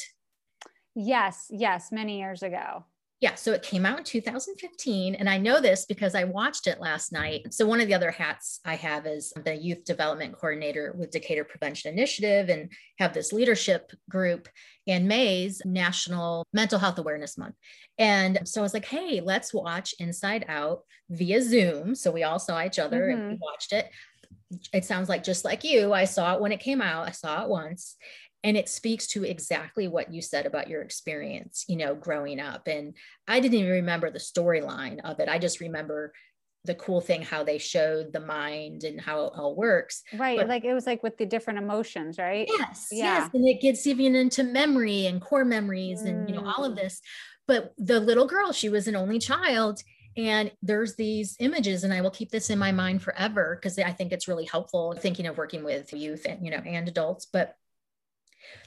Yes, 0.96 1.48
yes, 1.50 1.92
many 1.92 2.20
years 2.20 2.44
ago. 2.44 2.86
Yeah, 3.22 3.36
so 3.36 3.52
it 3.52 3.62
came 3.62 3.86
out 3.86 4.00
in 4.00 4.04
2015. 4.04 5.14
And 5.14 5.30
I 5.30 5.38
know 5.38 5.62
this 5.62 5.86
because 5.86 6.16
I 6.16 6.24
watched 6.24 6.66
it 6.66 6.82
last 6.82 7.12
night. 7.12 7.54
So, 7.54 7.68
one 7.68 7.80
of 7.80 7.88
the 7.88 7.94
other 7.94 8.10
hats 8.10 8.60
I 8.66 8.76
have 8.76 9.06
is 9.06 9.32
the 9.46 9.56
youth 9.56 9.84
development 9.86 10.34
coordinator 10.34 10.96
with 10.98 11.12
Decatur 11.12 11.44
Prevention 11.44 11.94
Initiative 11.94 12.50
and 12.50 12.72
have 12.98 13.14
this 13.14 13.32
leadership 13.32 13.92
group 14.10 14.50
and 14.88 15.08
May's 15.08 15.62
National 15.66 16.48
Mental 16.52 16.80
Health 16.80 16.98
Awareness 16.98 17.38
Month. 17.38 17.54
And 18.00 18.40
so 18.46 18.60
I 18.60 18.64
was 18.64 18.74
like, 18.74 18.86
hey, 18.86 19.22
let's 19.24 19.54
watch 19.54 19.94
Inside 20.00 20.46
Out 20.48 20.82
via 21.12 21.44
Zoom. 21.44 21.94
So, 21.94 22.10
we 22.10 22.24
all 22.24 22.40
saw 22.40 22.64
each 22.64 22.80
other 22.80 23.02
mm-hmm. 23.02 23.22
and 23.22 23.30
we 23.34 23.40
watched 23.40 23.72
it. 23.72 23.88
It 24.74 24.84
sounds 24.84 25.10
like 25.10 25.24
just 25.24 25.46
like 25.46 25.64
you, 25.64 25.94
I 25.94 26.06
saw 26.06 26.34
it 26.34 26.42
when 26.42 26.52
it 26.52 26.60
came 26.60 26.82
out, 26.82 27.08
I 27.08 27.12
saw 27.12 27.44
it 27.44 27.50
once 27.50 27.98
and 28.44 28.58
it 28.58 28.70
speaks 28.70 29.08
to 29.08 29.24
exactly 29.24 29.88
what 29.88 30.14
you 30.14 30.22
said 30.22 30.46
about 30.46 30.68
your 30.68 30.82
experience 30.82 31.66
you 31.68 31.76
know 31.76 31.96
growing 31.96 32.40
up. 32.40 32.68
And 32.68 32.96
i 33.28 33.40
didn't 33.40 33.60
even 33.60 33.72
remember 33.72 34.10
the 34.10 34.20
storyline 34.20 35.00
of 35.04 35.20
it. 35.20 35.30
I 35.30 35.38
just 35.38 35.60
remember 35.60 36.14
the 36.66 36.76
cool 36.76 37.02
thing 37.02 37.24
how 37.24 37.44
they 37.44 37.58
showed 37.58 38.14
the 38.14 38.20
mind 38.20 38.84
and 38.84 39.02
how 39.02 39.26
it 39.26 39.34
all 39.36 39.56
works. 39.56 40.04
Right 40.14 40.38
but, 40.38 40.48
like 40.48 40.64
it 40.64 40.74
was 40.74 40.86
like 40.86 41.02
with 41.04 41.18
the 41.18 41.26
different 41.26 41.60
emotions 41.60 42.18
right? 42.18 42.48
Yes 42.50 42.90
yeah. 42.92 43.20
yes 43.20 43.30
and 43.34 43.48
it 43.48 43.62
gets 43.62 43.88
even 43.88 44.16
into 44.16 44.44
memory 44.44 45.08
and 45.08 45.22
core 45.22 45.46
memories 45.46 46.04
mm. 46.04 46.10
and 46.10 46.30
you 46.30 46.36
know 46.36 46.46
all 46.46 46.64
of 46.64 46.74
mm. 46.74 46.78
this. 46.78 47.02
But 47.48 47.74
the 47.78 48.00
little 48.00 48.28
girl 48.28 48.52
she 48.52 48.70
was 48.70 48.88
an 48.88 48.96
only 48.96 49.20
child. 49.20 49.82
And 50.18 50.52
there's 50.62 50.96
these 50.96 51.38
images 51.40 51.86
and 51.86 51.94
i 51.94 52.02
will 52.02 52.12
keep 52.12 52.32
this 52.32 52.50
in 52.50 52.60
my 52.60 52.74
mind 52.74 53.02
forever 53.02 53.58
because 53.58 53.80
i 53.80 53.94
think 53.94 54.12
it's 54.12 54.28
really 54.28 54.44
helpful 54.44 54.94
thinking 54.94 55.26
of 55.26 55.38
working 55.38 55.64
with 55.64 55.94
youth 55.94 56.26
and 56.28 56.44
you 56.44 56.52
know 56.52 56.62
and 56.66 56.90
adults. 56.90 57.26
But 57.26 57.56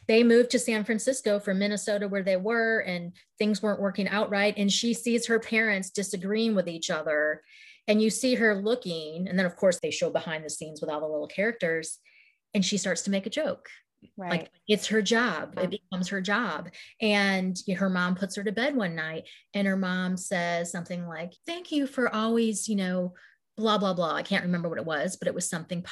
they 0.07 0.23
moved 0.23 0.51
to 0.51 0.59
San 0.59 0.85
Francisco 0.85 1.39
from 1.39 1.59
Minnesota, 1.59 2.09
where 2.09 2.23
they 2.23 2.37
were, 2.37 2.81
and 2.81 3.13
things 3.39 3.63
weren't 3.63 3.81
working 3.81 4.09
out 4.09 4.31
right. 4.31 4.55
And 4.57 4.71
she 4.71 4.95
sees 4.95 5.27
her 5.27 5.39
parents 5.39 5.91
disagreeing 5.91 6.55
with 6.55 6.69
each 6.69 6.91
other. 6.91 7.43
And 7.87 8.01
you 8.01 8.11
see 8.11 8.35
her 8.35 8.55
looking. 8.55 9.29
And 9.29 9.39
then, 9.39 9.47
of 9.47 9.57
course, 9.57 9.79
they 9.81 9.91
show 9.91 10.11
behind 10.11 10.45
the 10.45 10.51
scenes 10.51 10.81
with 10.81 10.91
all 10.91 11.01
the 11.01 11.07
little 11.07 11.29
characters. 11.29 11.99
And 12.55 12.65
she 12.65 12.79
starts 12.79 13.03
to 13.03 13.11
make 13.11 13.27
a 13.27 13.31
joke 13.31 13.69
Right. 14.17 14.31
Like 14.31 14.51
it's 14.69 14.87
her 14.89 15.03
job. 15.03 15.59
It 15.59 15.71
becomes 15.71 16.09
her 16.09 16.21
job. 16.21 16.71
And 17.01 17.57
her 17.77 17.91
mom 17.91 18.15
puts 18.15 18.37
her 18.37 18.45
to 18.45 18.53
bed 18.53 18.77
one 18.77 18.95
night 18.95 19.25
and 19.55 19.67
her 19.67 19.77
mom 19.77 20.17
says 20.17 20.71
something 20.71 21.07
like, 21.07 21.33
Thank 21.47 21.73
you 21.73 21.87
for 21.87 22.15
always, 22.15 22.69
you 22.69 22.77
know, 22.77 23.15
blah, 23.57 23.79
blah, 23.79 23.95
blah. 23.95 24.15
I 24.15 24.23
can't 24.23 24.45
remember 24.45 24.69
what 24.69 24.79
it 24.79 24.87
was, 24.87 25.17
but 25.17 25.29
it 25.29 25.35
was 25.35 25.49
something. 25.49 25.85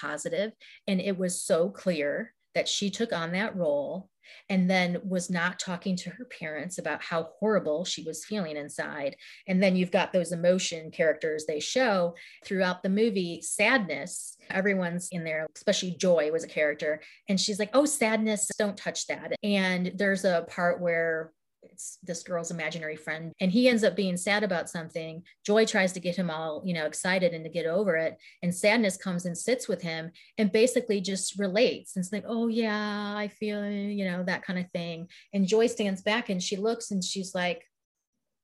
And 0.86 1.00
it 1.00 1.18
was 1.18 1.42
so 1.42 1.70
clear 1.70 2.34
that 2.54 2.68
she 2.68 2.90
took 2.90 3.12
on 3.12 3.32
that 3.32 3.56
role 3.56 4.08
and 4.48 4.70
then 4.70 4.98
was 5.04 5.30
not 5.30 5.58
talking 5.58 5.96
to 5.96 6.10
her 6.10 6.24
parents 6.24 6.78
about 6.78 7.02
how 7.02 7.30
horrible 7.38 7.84
she 7.84 8.02
was 8.04 8.24
feeling 8.24 8.56
inside. 8.56 9.16
And 9.48 9.62
then 9.62 9.76
you've 9.76 9.90
got 9.90 10.12
those 10.12 10.32
emotion 10.32 10.90
characters 10.90 11.44
they 11.46 11.60
show 11.60 12.14
throughout 12.44 12.82
the 12.82 12.88
movie 12.88 13.40
sadness. 13.42 14.36
Everyone's 14.50 15.08
in 15.10 15.24
there, 15.24 15.46
especially 15.56 15.96
Joy 15.96 16.30
was 16.30 16.44
a 16.44 16.48
character. 16.48 17.00
And 17.28 17.40
she's 17.40 17.58
like, 17.58 17.70
oh, 17.74 17.84
sadness, 17.84 18.50
don't 18.58 18.76
touch 18.76 19.06
that. 19.06 19.34
And 19.42 19.92
there's 19.96 20.24
a 20.24 20.46
part 20.48 20.80
where 20.80 21.32
it's 21.62 21.98
this 22.02 22.22
girl's 22.22 22.50
imaginary 22.50 22.96
friend 22.96 23.32
and 23.40 23.50
he 23.50 23.68
ends 23.68 23.84
up 23.84 23.96
being 23.96 24.16
sad 24.16 24.42
about 24.42 24.68
something. 24.68 25.22
Joy 25.44 25.64
tries 25.64 25.92
to 25.92 26.00
get 26.00 26.16
him 26.16 26.30
all 26.30 26.62
you 26.64 26.74
know 26.74 26.86
excited 26.86 27.32
and 27.32 27.44
to 27.44 27.50
get 27.50 27.66
over 27.66 27.96
it 27.96 28.16
and 28.42 28.54
sadness 28.54 28.96
comes 28.96 29.26
and 29.26 29.36
sits 29.36 29.68
with 29.68 29.82
him 29.82 30.10
and 30.38 30.52
basically 30.52 31.00
just 31.00 31.38
relates. 31.38 31.96
And 31.96 32.04
it's 32.04 32.12
like 32.12 32.24
oh 32.26 32.48
yeah 32.48 33.14
i 33.16 33.28
feel 33.28 33.68
you 33.68 34.04
know 34.04 34.22
that 34.24 34.44
kind 34.44 34.58
of 34.58 34.70
thing. 34.70 35.08
And 35.32 35.46
joy 35.46 35.66
stands 35.66 36.02
back 36.02 36.28
and 36.28 36.42
she 36.42 36.56
looks 36.56 36.90
and 36.90 37.02
she's 37.02 37.34
like 37.34 37.64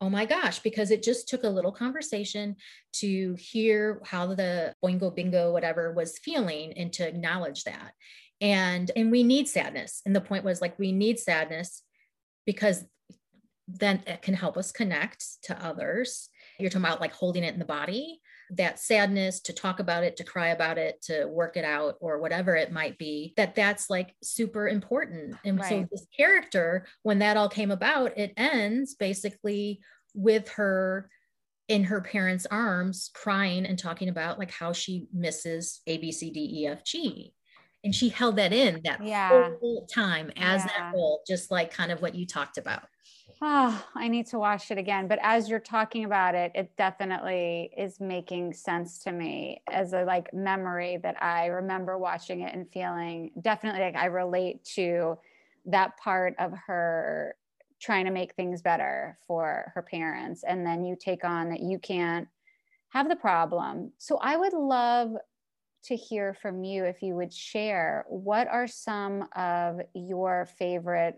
oh 0.01 0.09
my 0.09 0.25
gosh 0.25 0.61
because 0.61 0.93
it 0.93 1.03
just 1.03 1.29
took 1.29 1.43
a 1.43 1.49
little 1.49 1.73
conversation 1.73 2.55
to 2.93 3.35
hear 3.35 4.01
how 4.05 4.33
the 4.35 4.73
boingo 4.85 5.15
bingo 5.15 5.53
whatever 5.53 5.93
was 5.93 6.19
feeling 6.19 6.73
and 6.75 6.93
to 6.93 7.07
acknowledge 7.07 7.65
that. 7.65 7.93
And 8.41 8.91
and 8.95 9.11
we 9.11 9.25
need 9.25 9.49
sadness 9.49 10.03
and 10.07 10.15
the 10.15 10.21
point 10.21 10.45
was 10.45 10.61
like 10.61 10.79
we 10.79 10.93
need 10.93 11.19
sadness 11.19 11.83
because 12.47 12.85
then 13.69 14.03
it 14.07 14.23
can 14.23 14.35
help 14.35 14.57
us 14.57 14.73
connect 14.73 15.43
to 15.43 15.65
others. 15.65 16.31
You're 16.59 16.71
talking 16.71 16.87
about 16.87 17.01
like 17.01 17.13
holding 17.13 17.45
it 17.45 17.53
in 17.53 17.59
the 17.59 17.67
body, 17.67 18.21
that 18.51 18.81
sadness, 18.81 19.41
to 19.41 19.53
talk 19.53 19.79
about 19.79 20.05
it, 20.05 20.17
to 20.17 20.25
cry 20.25 20.49
about 20.49 20.79
it, 20.79 21.03
to 21.03 21.27
work 21.27 21.57
it 21.57 21.65
out, 21.65 21.97
or 22.01 22.19
whatever 22.19 22.57
it 22.57 22.73
might 22.73 22.99
be, 22.99 23.35
that 23.37 23.55
that's 23.55 23.91
like 23.91 24.15
super 24.23 24.67
important. 24.67 25.37
And 25.45 25.59
right. 25.59 25.69
so 25.69 25.87
this 25.91 26.07
character, 26.17 26.87
when 27.03 27.19
that 27.19 27.37
all 27.37 27.49
came 27.49 27.71
about, 27.71 28.17
it 28.17 28.33
ends 28.37 28.95
basically 28.95 29.81
with 30.15 30.49
her 30.51 31.11
in 31.69 31.85
her 31.85 32.01
parents' 32.01 32.47
arms 32.51 33.11
crying 33.13 33.67
and 33.67 33.79
talking 33.79 34.09
about 34.09 34.39
like 34.39 34.51
how 34.51 34.73
she 34.73 35.07
misses 35.13 35.83
A, 35.87 35.99
B, 35.99 36.11
C, 36.11 36.31
D, 36.31 36.63
E, 36.63 36.67
F, 36.67 36.83
G. 36.83 37.35
And 37.85 37.95
she 37.95 38.09
held 38.09 38.37
that 38.37 38.53
in 38.53 38.81
that 38.85 39.05
yeah. 39.05 39.51
whole 39.61 39.87
time 39.87 40.33
as 40.37 40.65
yeah. 40.65 40.67
that 40.67 40.95
role, 40.95 41.23
just 41.29 41.51
like 41.51 41.73
kind 41.73 41.93
of 41.93 42.01
what 42.01 42.15
you 42.15 42.27
talked 42.27 42.57
about 42.57 42.85
oh, 43.41 43.87
I 43.95 44.09
need 44.09 44.27
to 44.29 44.39
watch 44.39 44.71
it 44.71 44.79
again. 44.79 45.09
But 45.09 45.19
as 45.23 45.49
you're 45.49 45.61
talking 45.61 46.05
about 46.05 46.35
it, 46.35 46.53
it 46.55 46.77
definitely 46.77 47.71
is 47.77 48.01
making 48.01 48.55
sense 48.55 48.99
to 49.01 49.13
me 49.13 49.63
as 49.71 49.93
a 49.93 50.05
like 50.05 50.33
memory 50.33 50.99
that 51.03 51.23
I 51.23 51.47
remember 51.47 51.99
watching 51.99 52.41
it 52.41 52.55
and 52.55 52.71
feeling 52.71 53.31
definitely 53.41 53.81
like 53.81 53.97
I 53.97 54.07
relate 54.07 54.65
to 54.77 55.19
that 55.67 55.97
part 55.99 56.35
of 56.39 56.53
her 56.67 57.37
trying 57.81 58.07
to 58.07 58.11
make 58.11 58.35
things 58.35 58.61
better 58.61 59.19
for 59.27 59.71
her 59.75 59.83
parents. 59.83 60.43
And 60.47 60.67
then 60.67 60.85
you 60.85 60.97
take 60.99 61.25
on 61.25 61.51
that 61.51 61.61
you 61.61 61.79
can't 61.79 62.27
have 62.91 63.09
the 63.09 63.17
problem. 63.17 63.93
So 63.99 64.19
I 64.21 64.37
would 64.37 64.53
love 64.53 65.13
to 65.85 65.97
hear 65.97 66.35
from 66.35 66.65
you 66.65 66.85
if 66.85 67.03
you 67.03 67.15
would 67.15 67.33
share 67.33 68.05
what 68.09 68.49
are 68.49 68.67
some 68.67 69.29
of 69.37 69.81
your 69.95 70.49
favorite 70.59 71.17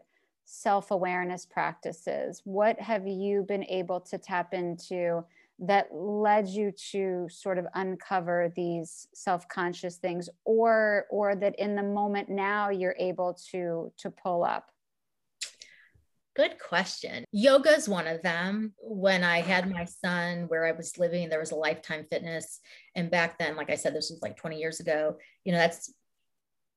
self 0.50 0.90
awareness 0.90 1.46
practices? 1.46 2.42
What 2.44 2.78
have 2.80 3.06
you 3.06 3.44
been 3.46 3.64
able 3.64 4.00
to 4.00 4.18
tap 4.18 4.52
into 4.52 5.24
that 5.60 5.88
led 5.92 6.48
you 6.48 6.72
to 6.90 7.28
sort 7.30 7.58
of 7.58 7.66
uncover 7.74 8.52
these 8.56 9.06
self 9.14 9.48
conscious 9.48 9.96
things, 9.96 10.28
or 10.44 11.06
or 11.10 11.36
that 11.36 11.58
in 11.58 11.76
the 11.76 11.82
moment 11.82 12.28
now 12.28 12.70
you're 12.70 12.96
able 12.98 13.38
to 13.52 13.92
to 13.98 14.10
pull 14.10 14.44
up? 14.44 14.70
Good 16.36 16.58
question. 16.58 17.24
Yoga 17.32 17.70
is 17.70 17.88
one 17.88 18.06
of 18.06 18.22
them. 18.22 18.72
When 18.80 19.24
I 19.24 19.40
had 19.40 19.70
my 19.70 19.84
son, 19.84 20.44
where 20.48 20.64
I 20.64 20.72
was 20.72 20.96
living, 20.96 21.28
there 21.28 21.40
was 21.40 21.50
a 21.50 21.56
Lifetime 21.56 22.06
Fitness. 22.10 22.60
And 22.94 23.10
back 23.10 23.38
then, 23.38 23.56
like 23.56 23.68
I 23.68 23.74
said, 23.74 23.94
this 23.94 24.10
was 24.10 24.22
like 24.22 24.36
20 24.36 24.56
years 24.56 24.80
ago, 24.80 25.16
you 25.44 25.52
know, 25.52 25.58
that's 25.58 25.92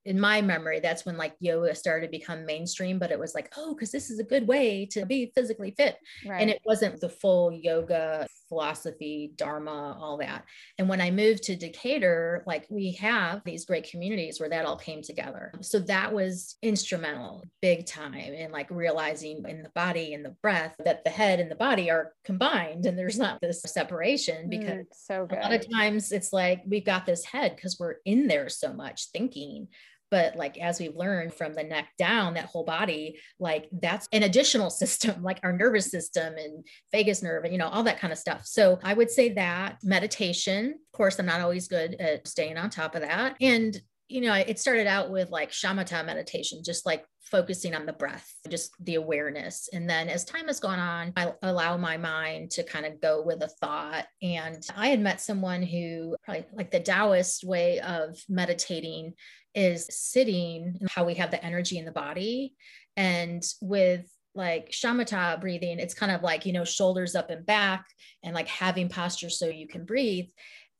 in 0.05 0.19
my 0.19 0.41
memory, 0.41 0.79
that's 0.79 1.05
when 1.05 1.17
like 1.17 1.35
yoga 1.39 1.73
started 1.73 2.07
to 2.07 2.11
become 2.11 2.45
mainstream, 2.45 2.99
but 2.99 3.11
it 3.11 3.19
was 3.19 3.33
like, 3.33 3.51
oh, 3.57 3.73
because 3.73 3.91
this 3.91 4.09
is 4.09 4.19
a 4.19 4.23
good 4.23 4.47
way 4.47 4.85
to 4.87 5.05
be 5.05 5.31
physically 5.33 5.73
fit. 5.77 5.97
Right. 6.25 6.41
And 6.41 6.49
it 6.49 6.61
wasn't 6.65 6.99
the 6.99 7.09
full 7.09 7.51
yoga 7.51 8.27
philosophy, 8.49 9.31
dharma, 9.35 9.97
all 9.99 10.17
that. 10.17 10.43
And 10.77 10.89
when 10.89 11.01
I 11.01 11.09
moved 11.09 11.43
to 11.43 11.55
Decatur, 11.55 12.43
like 12.45 12.65
we 12.69 12.93
have 12.93 13.41
these 13.45 13.65
great 13.65 13.89
communities 13.89 14.39
where 14.39 14.49
that 14.49 14.65
all 14.65 14.75
came 14.75 15.01
together. 15.01 15.53
So 15.61 15.79
that 15.79 16.13
was 16.13 16.57
instrumental, 16.61 17.43
big 17.61 17.85
time 17.85 18.13
in 18.13 18.51
like 18.51 18.69
realizing 18.69 19.43
in 19.47 19.63
the 19.63 19.69
body 19.69 20.13
and 20.13 20.23
the 20.23 20.35
breath 20.41 20.75
that 20.83 21.03
the 21.03 21.09
head 21.09 21.39
and 21.39 21.49
the 21.49 21.55
body 21.55 21.89
are 21.89 22.13
combined 22.25 22.85
and 22.85 22.97
there's 22.97 23.17
not 23.17 23.39
this 23.41 23.61
separation 23.61 24.47
mm, 24.47 24.49
because 24.49 24.85
mm, 24.85 24.85
so 24.91 25.27
a 25.31 25.35
lot 25.35 25.53
of 25.53 25.71
times 25.71 26.11
it's 26.11 26.33
like 26.33 26.61
we've 26.67 26.85
got 26.85 27.05
this 27.05 27.25
head 27.25 27.55
because 27.55 27.77
we're 27.79 27.95
in 28.05 28.27
there 28.27 28.49
so 28.49 28.73
much 28.73 29.09
thinking 29.11 29.67
but 30.13 30.35
like 30.35 30.59
as 30.59 30.79
we've 30.79 30.95
learned 30.95 31.33
from 31.33 31.55
the 31.55 31.63
neck 31.63 31.89
down 31.97 32.35
that 32.35 32.45
whole 32.45 32.63
body 32.63 33.19
like 33.39 33.67
that's 33.81 34.07
an 34.11 34.21
additional 34.21 34.69
system 34.83 35.23
like 35.23 35.39
our 35.41 35.51
nervous 35.51 35.89
system 35.89 36.35
and 36.37 36.63
vagus 36.91 37.23
nerve 37.23 37.43
and 37.43 37.51
you 37.51 37.57
know 37.57 37.67
all 37.67 37.81
that 37.81 37.99
kind 37.99 38.13
of 38.13 38.19
stuff. 38.19 38.45
So 38.45 38.77
i 38.83 38.93
would 38.93 39.09
say 39.09 39.29
that 39.33 39.79
meditation 39.81 40.65
of 40.67 40.97
course 40.97 41.17
i'm 41.17 41.25
not 41.25 41.41
always 41.41 41.67
good 41.67 41.95
at 41.95 42.27
staying 42.27 42.59
on 42.59 42.69
top 42.69 42.93
of 42.93 43.01
that. 43.01 43.37
And 43.41 43.81
you 44.13 44.21
know, 44.21 44.35
it 44.35 44.59
started 44.59 44.85
out 44.85 45.09
with 45.09 45.31
like 45.31 45.49
shamatha 45.49 46.05
meditation, 46.05 46.61
just 46.63 46.85
like 46.85 47.03
focusing 47.23 47.73
on 47.73 47.87
the 47.87 47.93
breath, 47.93 48.31
just 48.47 48.71
the 48.85 48.93
awareness. 48.93 49.67
And 49.73 49.89
then 49.89 50.07
as 50.07 50.23
time 50.23 50.45
has 50.45 50.59
gone 50.59 50.77
on, 50.77 51.13
I 51.17 51.33
allow 51.41 51.77
my 51.77 51.97
mind 51.97 52.51
to 52.51 52.63
kind 52.63 52.85
of 52.85 53.01
go 53.01 53.23
with 53.23 53.41
a 53.41 53.47
thought. 53.47 54.05
And 54.21 54.63
I 54.75 54.89
had 54.89 54.99
met 54.99 55.19
someone 55.19 55.63
who 55.63 56.15
probably 56.23 56.45
like 56.53 56.69
the 56.69 56.79
Taoist 56.79 57.43
way 57.43 57.79
of 57.79 58.21
meditating 58.29 59.15
is 59.55 59.87
sitting, 59.89 60.77
how 60.91 61.05
we 61.05 61.15
have 61.15 61.31
the 61.31 61.43
energy 61.43 61.79
in 61.79 61.85
the 61.85 61.91
body. 61.91 62.53
And 62.95 63.43
with 63.61 64.05
like 64.35 64.69
shamatha 64.69 65.41
breathing, 65.41 65.79
it's 65.79 65.95
kind 65.95 66.11
of 66.11 66.21
like, 66.21 66.45
you 66.45 66.53
know, 66.53 66.65
shoulders 66.65 67.15
up 67.15 67.31
and 67.31 67.47
back 67.47 67.83
and 68.23 68.35
like 68.35 68.47
having 68.47 68.89
posture 68.89 69.31
so 69.31 69.47
you 69.47 69.67
can 69.67 69.85
breathe. 69.85 70.27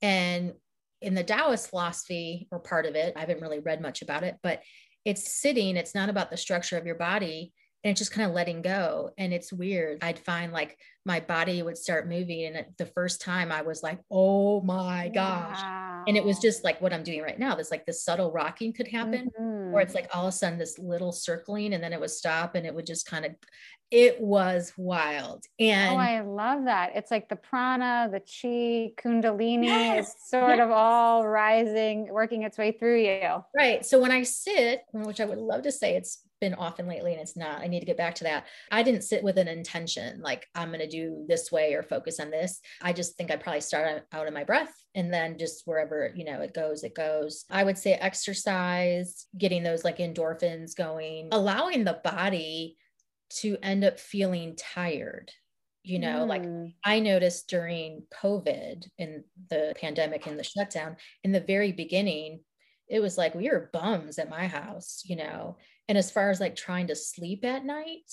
And 0.04 0.54
in 1.04 1.14
the 1.14 1.24
Taoist 1.24 1.70
philosophy, 1.70 2.48
or 2.52 2.60
part 2.60 2.86
of 2.86 2.96
it, 2.96 3.14
I 3.16 3.20
haven't 3.20 3.42
really 3.42 3.60
read 3.60 3.82
much 3.82 4.02
about 4.02 4.24
it, 4.24 4.38
but 4.42 4.62
it's 5.06 5.32
sitting, 5.32 5.76
it's 5.76 5.94
not 5.94 6.10
about 6.10 6.32
the 6.32 6.38
structure 6.38 6.78
of 6.78 6.86
your 6.86 6.96
body. 6.96 7.52
And 7.84 7.92
it's 7.92 8.00
just 8.00 8.14
kind 8.14 8.26
of 8.26 8.34
letting 8.34 8.62
go. 8.62 9.12
And 9.18 9.34
it's 9.34 9.52
weird. 9.52 10.02
I'd 10.02 10.20
find 10.20 10.54
like 10.54 10.78
my 11.06 11.20
body 11.20 11.62
would 11.62 11.78
start 11.78 12.08
moving. 12.08 12.46
And 12.46 12.66
the 12.78 12.86
first 12.86 13.20
time 13.20 13.52
I 13.52 13.62
was 13.62 13.84
like, 13.84 14.00
oh 14.10 14.62
my 14.62 15.10
gosh. 15.14 15.62
Wow. 15.62 16.06
And 16.08 16.16
it 16.16 16.24
was 16.24 16.40
just 16.40 16.64
like 16.64 16.82
what 16.82 16.94
I'm 16.94 17.04
doing 17.04 17.22
right 17.22 17.38
now. 17.38 17.56
This 17.56 17.72
like 17.72 17.86
this 17.86 18.02
subtle 18.02 18.32
rocking 18.32 18.72
could 18.72 18.88
happen, 18.88 19.30
mm-hmm. 19.38 19.74
or 19.74 19.82
it's 19.82 19.96
like 19.96 20.10
all 20.16 20.28
of 20.28 20.30
a 20.30 20.32
sudden 20.32 20.58
this 20.58 20.80
little 20.80 21.12
circling 21.12 21.74
and 21.74 21.84
then 21.84 21.92
it 21.92 22.00
would 22.00 22.10
stop 22.10 22.56
and 22.56 22.66
it 22.66 22.74
would 22.74 22.86
just 22.88 23.06
kind 23.06 23.26
of 23.26 23.36
it 23.94 24.20
was 24.20 24.74
wild. 24.76 25.46
Oh, 25.62 25.64
and 25.64 25.96
oh, 25.96 25.98
I 25.98 26.22
love 26.22 26.66
that. 26.66 26.94
It's 26.96 27.12
like 27.12 27.30
the 27.30 27.36
prana, 27.36 28.10
the 28.12 28.22
chi, 28.22 28.92
kundalini 29.00 29.66
yes, 29.66 30.08
is 30.08 30.16
sort 30.30 30.58
yes. 30.58 30.64
of 30.66 30.72
all 30.72 31.28
rising, 31.28 32.08
working 32.12 32.42
its 32.42 32.58
way 32.58 32.72
through 32.72 33.04
you. 33.04 33.44
Right. 33.56 33.86
So 33.86 34.00
when 34.00 34.12
I 34.12 34.24
sit, 34.24 34.82
which 34.94 35.22
I 35.22 35.26
would 35.26 35.38
love 35.38 35.62
to 35.62 35.72
say 35.72 35.96
it's 35.96 36.24
been 36.42 36.56
often 36.56 36.88
lately 36.88 37.14
and 37.14 37.22
it's 37.22 37.38
not, 37.38 37.62
I 37.62 37.68
need 37.68 37.82
to 37.82 37.86
get 37.86 37.96
back 37.96 38.16
to 38.16 38.24
that. 38.24 38.48
I 38.72 38.82
didn't 38.82 39.04
sit 39.04 39.24
with 39.24 39.38
an 39.38 39.48
intention 39.48 40.22
like 40.22 40.48
I'm 40.56 40.70
going 40.70 40.80
to 40.80 40.90
do 40.90 41.24
this 41.28 41.52
way 41.52 41.76
or 41.76 41.84
focus 41.84 42.20
on 42.20 42.32
this. 42.32 42.62
I 42.82 42.94
just 42.94 43.16
think 43.16 43.30
I'd 43.30 43.42
probably 43.42 43.62
start 43.62 44.08
out 44.12 44.28
in 44.28 44.34
my 44.34 44.44
breath 44.44 44.74
and 44.96 45.14
then 45.14 45.38
just 45.38 45.62
wherever, 45.66 46.12
you 46.16 46.26
know, 46.26 46.42
it 46.42 46.56
goes, 46.56 46.84
it 46.84 46.96
goes. 46.96 47.46
I 47.52 47.64
would 47.64 47.78
say 47.78 47.94
exercise, 47.94 49.28
getting 49.38 49.62
those 49.62 49.84
like 49.84 50.00
endorphins 50.00 50.76
going, 50.76 51.30
allowing 51.32 51.84
the 51.84 52.02
body 52.04 52.76
to 53.38 53.58
end 53.62 53.84
up 53.84 54.00
feeling 54.00 54.56
tired 54.56 55.32
you 55.84 56.00
know 56.00 56.26
mm. 56.26 56.28
like 56.28 56.44
i 56.86 57.00
noticed 57.00 57.50
during 57.50 58.04
covid 58.14 58.86
and 58.98 59.24
the 59.50 59.74
pandemic 59.80 60.26
and 60.28 60.40
the 60.40 60.44
shutdown 60.44 60.96
in 61.24 61.32
the 61.32 61.42
very 61.42 61.72
beginning 61.72 62.40
it 62.88 63.00
was 63.00 63.18
like 63.18 63.36
we 63.36 63.50
were 63.50 63.70
bums 63.74 64.20
at 64.20 64.30
my 64.30 64.48
house 64.48 65.04
you 65.06 65.16
know? 65.16 65.58
And 65.90 65.98
as 65.98 66.12
far 66.12 66.30
as 66.30 66.40
like 66.40 66.56
trying 66.56 66.88
to 66.88 66.96
sleep 66.96 67.44
at 67.44 67.66
night 67.66 68.10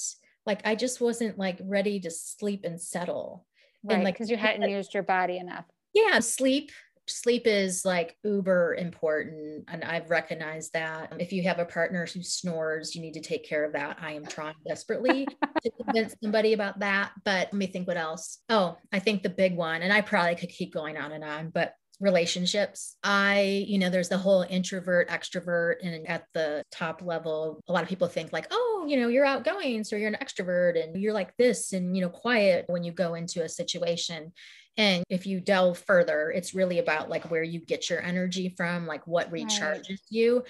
like 0.47 0.61
i 0.64 0.75
just 0.75 1.01
wasn't 1.01 1.39
like 1.39 1.59
ready 1.62 2.01
to 2.01 2.11
sleep 2.11 2.62
and 2.64 2.81
settle. 2.81 3.47
Right 3.85 3.95
and 3.95 4.05
like 4.05 4.14
because 4.14 4.31
you 4.31 4.37
hadn't 4.37 4.68
used 4.68 4.93
your 4.93 5.03
body 5.03 5.39
enough. 5.39 5.64
Yeah 5.95 6.18
sleep 6.18 6.73
sleep 7.09 7.46
is 7.46 7.84
like 7.84 8.16
uber 8.24 8.74
important 8.76 9.64
and 9.68 9.82
i've 9.84 10.11
recognized 10.11 10.72
that. 10.72 11.12
Um, 11.12 11.20
if 11.20 11.32
you 11.32 11.42
have 11.44 11.59
a 11.59 11.64
partner 11.64 12.07
who 12.07 12.22
snores 12.22 12.94
you 12.94 13.03
need 13.03 13.14
to 13.14 13.20
take 13.20 13.48
care 13.48 13.64
of 13.64 13.72
that. 13.72 13.98
I 14.01 14.12
am 14.12 14.26
trying 14.26 14.55
desperately 14.66 15.26
to 15.26 15.70
convince 15.84 16.14
somebody 16.22 16.53
about 16.53 16.78
that 16.80 17.12
but 17.24 17.48
let 17.48 17.55
me 17.55 17.66
think 17.66 17.88
what 17.88 17.96
else. 17.96 18.38
Oh 18.48 18.76
i 18.92 18.98
think 18.98 19.22
the 19.22 19.30
big 19.30 19.57
one 19.57 19.82
and 19.82 19.92
i 19.92 20.01
probably 20.01 20.36
could 20.36 20.51
keep 20.51 20.72
going 20.72 20.96
on 20.96 21.12
and 21.12 21.24
on 21.24 21.51
but 21.51 21.74
relationships. 22.01 22.96
I, 23.05 23.64
you 23.68 23.78
know, 23.78 23.90
there's 23.90 24.09
the 24.09 24.18
whole 24.18 24.42
introvert, 24.48 25.09
extrovert, 25.09 25.76
and 25.82 26.09
at 26.09 26.24
the 26.32 26.64
top 26.72 27.03
level, 27.03 27.61
a 27.68 27.72
lot 27.72 27.82
of 27.82 27.88
people 27.88 28.09
think 28.09 28.32
like, 28.32 28.46
oh, 28.51 28.86
you 28.88 28.98
know, 28.98 29.09
you're 29.09 29.26
outgoing, 29.26 29.84
so 29.84 29.96
you're 29.96 30.09
an 30.09 30.16
extrovert 30.20 30.82
and 30.82 31.01
you're 31.01 31.12
like 31.12 31.36
this 31.36 31.72
and, 31.72 31.94
you 31.94 32.03
know, 32.03 32.09
quiet 32.09 32.64
when 32.68 32.82
you 32.82 32.92
go 32.92 33.14
into 33.14 33.44
a 33.44 33.48
situation. 33.48 34.32
And 34.76 35.05
if 35.11 35.26
you 35.26 35.40
delve 35.40 35.78
further, 35.78 36.30
it's 36.30 36.55
really 36.55 36.78
about 36.78 37.11
like 37.11 37.30
where 37.30 37.42
you 37.42 37.61
get 37.61 37.90
your 37.90 38.03
energy 38.03 38.55
from, 38.57 38.86
like 38.86 39.07
what 39.07 39.30
recharges 39.30 39.90
right. 39.90 39.98
you. 40.09 40.44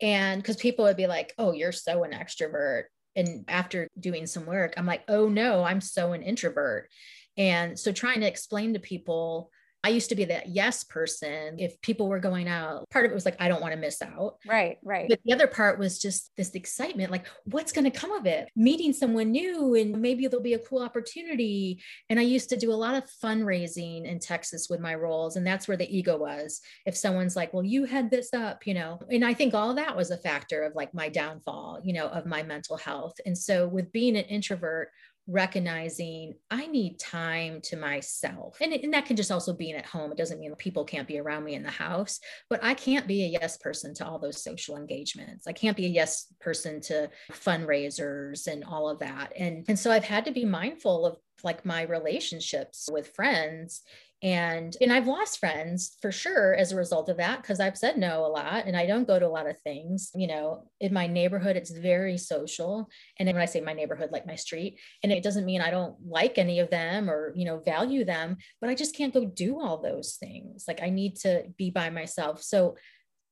And 0.00 0.42
because 0.42 0.56
people 0.56 0.86
would 0.86 0.96
be 0.96 1.06
like, 1.06 1.34
oh, 1.38 1.52
you're 1.52 1.72
so 1.72 2.02
an 2.04 2.12
extrovert. 2.12 2.84
And 3.14 3.44
after 3.46 3.88
doing 3.98 4.26
some 4.26 4.46
work, 4.46 4.74
I'm 4.76 4.86
like, 4.86 5.02
oh 5.08 5.28
no, 5.28 5.62
I'm 5.64 5.80
so 5.80 6.12
an 6.12 6.22
introvert. 6.22 6.88
And 7.36 7.78
so 7.78 7.92
trying 7.92 8.20
to 8.20 8.28
explain 8.28 8.72
to 8.74 8.80
people 8.80 9.50
I 9.84 9.90
used 9.90 10.08
to 10.08 10.14
be 10.14 10.24
that 10.24 10.48
yes 10.48 10.82
person. 10.82 11.58
If 11.58 11.78
people 11.82 12.08
were 12.08 12.18
going 12.18 12.48
out, 12.48 12.88
part 12.88 13.04
of 13.04 13.12
it 13.12 13.14
was 13.14 13.26
like, 13.26 13.36
I 13.38 13.48
don't 13.48 13.60
want 13.60 13.74
to 13.74 13.78
miss 13.78 14.00
out. 14.00 14.38
Right, 14.48 14.78
right. 14.82 15.06
But 15.08 15.20
the 15.24 15.34
other 15.34 15.46
part 15.46 15.78
was 15.78 15.98
just 15.98 16.34
this 16.36 16.54
excitement 16.54 17.10
like, 17.10 17.26
what's 17.44 17.70
going 17.70 17.84
to 17.84 17.90
come 17.90 18.10
of 18.12 18.24
it? 18.24 18.48
Meeting 18.56 18.94
someone 18.94 19.30
new 19.30 19.74
and 19.74 20.00
maybe 20.00 20.26
there'll 20.26 20.42
be 20.42 20.54
a 20.54 20.58
cool 20.58 20.82
opportunity. 20.82 21.82
And 22.08 22.18
I 22.18 22.22
used 22.22 22.48
to 22.48 22.56
do 22.56 22.72
a 22.72 22.74
lot 22.74 22.94
of 22.94 23.04
fundraising 23.22 24.06
in 24.06 24.18
Texas 24.18 24.68
with 24.70 24.80
my 24.80 24.94
roles. 24.94 25.36
And 25.36 25.46
that's 25.46 25.68
where 25.68 25.76
the 25.76 25.94
ego 25.94 26.16
was. 26.16 26.62
If 26.86 26.96
someone's 26.96 27.36
like, 27.36 27.52
well, 27.52 27.62
you 27.62 27.84
had 27.84 28.10
this 28.10 28.32
up, 28.32 28.66
you 28.66 28.72
know, 28.72 28.98
and 29.10 29.22
I 29.22 29.34
think 29.34 29.52
all 29.52 29.74
that 29.74 29.94
was 29.94 30.10
a 30.10 30.16
factor 30.16 30.62
of 30.62 30.74
like 30.74 30.94
my 30.94 31.10
downfall, 31.10 31.80
you 31.84 31.92
know, 31.92 32.08
of 32.08 32.24
my 32.24 32.42
mental 32.42 32.78
health. 32.78 33.20
And 33.26 33.36
so 33.36 33.68
with 33.68 33.92
being 33.92 34.16
an 34.16 34.24
introvert, 34.24 34.88
recognizing 35.26 36.34
I 36.50 36.66
need 36.66 36.98
time 36.98 37.60
to 37.64 37.76
myself. 37.76 38.58
And, 38.60 38.72
and 38.72 38.92
that 38.92 39.06
can 39.06 39.16
just 39.16 39.30
also 39.30 39.52
being 39.52 39.74
at 39.74 39.86
home. 39.86 40.12
It 40.12 40.18
doesn't 40.18 40.38
mean 40.38 40.54
people 40.56 40.84
can't 40.84 41.08
be 41.08 41.18
around 41.18 41.44
me 41.44 41.54
in 41.54 41.62
the 41.62 41.70
house, 41.70 42.20
but 42.50 42.62
I 42.62 42.74
can't 42.74 43.06
be 43.06 43.24
a 43.24 43.28
yes 43.28 43.56
person 43.56 43.94
to 43.94 44.06
all 44.06 44.18
those 44.18 44.42
social 44.42 44.76
engagements. 44.76 45.46
I 45.46 45.52
can't 45.52 45.76
be 45.76 45.86
a 45.86 45.90
yes 45.90 46.32
person 46.40 46.80
to 46.82 47.10
fundraisers 47.32 48.46
and 48.46 48.64
all 48.64 48.88
of 48.88 48.98
that. 48.98 49.32
And, 49.36 49.64
and 49.68 49.78
so 49.78 49.90
I've 49.90 50.04
had 50.04 50.26
to 50.26 50.32
be 50.32 50.44
mindful 50.44 51.06
of 51.06 51.16
like 51.42 51.64
my 51.64 51.82
relationships 51.82 52.88
with 52.90 53.14
friends 53.14 53.82
and 54.22 54.76
and 54.80 54.92
i've 54.92 55.06
lost 55.06 55.38
friends 55.38 55.96
for 56.00 56.10
sure 56.10 56.54
as 56.54 56.72
a 56.72 56.76
result 56.76 57.08
of 57.08 57.16
that 57.16 57.42
because 57.42 57.60
i've 57.60 57.76
said 57.76 57.96
no 57.96 58.24
a 58.24 58.28
lot 58.28 58.64
and 58.66 58.76
i 58.76 58.86
don't 58.86 59.06
go 59.06 59.18
to 59.18 59.26
a 59.26 59.28
lot 59.28 59.48
of 59.48 59.58
things 59.60 60.10
you 60.14 60.26
know 60.26 60.66
in 60.80 60.92
my 60.92 61.06
neighborhood 61.06 61.56
it's 61.56 61.70
very 61.70 62.16
social. 62.16 62.88
And 63.18 63.26
when 63.26 63.36
i 63.36 63.44
say 63.44 63.60
my 63.60 63.72
neighborhood 63.72 64.10
like 64.12 64.26
my 64.26 64.36
street 64.36 64.78
and 65.02 65.12
it 65.12 65.22
doesn't 65.22 65.44
mean 65.44 65.60
i 65.60 65.70
don't 65.70 65.96
like 66.06 66.38
any 66.38 66.60
of 66.60 66.70
them 66.70 67.10
or 67.10 67.32
you 67.34 67.44
know 67.44 67.58
value 67.58 68.04
them 68.04 68.36
but 68.60 68.70
i 68.70 68.74
just 68.74 68.96
can't 68.96 69.14
go 69.14 69.24
do 69.24 69.60
all 69.60 69.82
those 69.82 70.14
things. 70.14 70.64
Like 70.66 70.82
i 70.82 70.90
need 70.90 71.16
to 71.16 71.44
be 71.58 71.70
by 71.70 71.90
myself. 71.90 72.42
So 72.42 72.76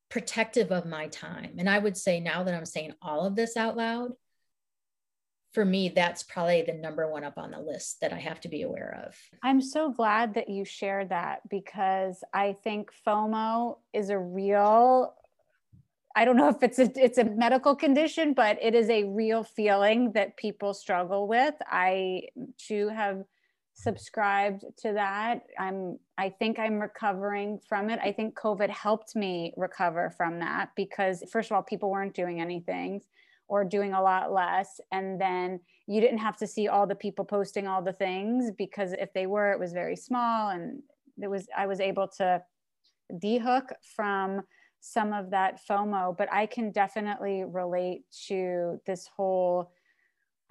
protective 0.09 0.71
of 0.71 0.85
my 0.85 1.07
time. 1.07 1.55
And 1.57 1.69
i 1.69 1.79
would 1.79 1.97
say 1.97 2.19
now 2.19 2.43
that 2.43 2.53
i'm 2.53 2.65
saying 2.65 2.93
all 3.01 3.25
of 3.25 3.35
this 3.35 3.57
out 3.57 3.75
loud 3.75 4.11
for 5.53 5.63
me, 5.63 5.89
that's 5.89 6.23
probably 6.23 6.63
the 6.63 6.73
number 6.73 7.09
one 7.09 7.23
up 7.23 7.37
on 7.37 7.51
the 7.51 7.59
list 7.59 8.01
that 8.01 8.11
I 8.11 8.19
have 8.19 8.41
to 8.41 8.47
be 8.47 8.63
aware 8.63 9.03
of. 9.05 9.15
I'm 9.43 9.61
so 9.61 9.91
glad 9.91 10.33
that 10.33 10.49
you 10.49 10.65
shared 10.65 11.09
that 11.09 11.47
because 11.47 12.23
I 12.33 12.53
think 12.63 12.91
FOMO 13.05 13.77
is 13.93 14.09
a 14.09 14.17
real 14.17 15.13
I 16.15 16.25
don't 16.25 16.37
know 16.37 16.49
if 16.49 16.61
it's 16.61 16.77
a 16.77 16.91
it's 16.95 17.17
a 17.17 17.23
medical 17.23 17.75
condition, 17.75 18.33
but 18.33 18.59
it 18.61 18.75
is 18.75 18.89
a 18.89 19.03
real 19.03 19.43
feeling 19.43 20.11
that 20.11 20.37
people 20.37 20.73
struggle 20.73 21.27
with. 21.27 21.55
I 21.67 22.27
too 22.59 22.89
have 22.89 23.23
subscribed 23.73 24.63
to 24.77 24.93
that. 24.93 25.41
I'm 25.57 25.97
I 26.17 26.29
think 26.29 26.59
I'm 26.59 26.79
recovering 26.79 27.59
from 27.67 27.89
it. 27.89 27.99
I 28.03 28.11
think 28.11 28.35
COVID 28.35 28.69
helped 28.69 29.15
me 29.15 29.53
recover 29.57 30.11
from 30.11 30.39
that 30.39 30.69
because 30.75 31.23
first 31.31 31.49
of 31.49 31.55
all, 31.55 31.63
people 31.63 31.89
weren't 31.89 32.13
doing 32.13 32.39
anything 32.39 33.01
or 33.53 33.63
doing 33.63 33.93
a 33.93 34.01
lot 34.01 34.33
less 34.33 34.81
and 34.91 35.21
then 35.21 35.59
you 35.85 36.01
didn't 36.01 36.17
have 36.17 36.35
to 36.35 36.47
see 36.47 36.67
all 36.67 36.87
the 36.87 36.95
people 36.95 37.23
posting 37.23 37.67
all 37.67 37.83
the 37.83 37.93
things 37.93 38.49
because 38.57 38.93
if 38.93 39.13
they 39.13 39.27
were 39.27 39.51
it 39.51 39.59
was 39.59 39.73
very 39.73 39.95
small 39.95 40.49
and 40.49 40.81
it 41.21 41.27
was 41.29 41.45
i 41.55 41.67
was 41.67 41.79
able 41.79 42.07
to 42.07 42.41
dehook 43.23 43.67
from 43.95 44.41
some 44.79 45.13
of 45.13 45.29
that 45.29 45.59
fomo. 45.69 46.17
But 46.17 46.33
i 46.33 46.47
can 46.47 46.71
definitely 46.71 47.43
relate 47.43 48.01
to 48.27 48.81
this 48.87 49.07
whole 49.15 49.71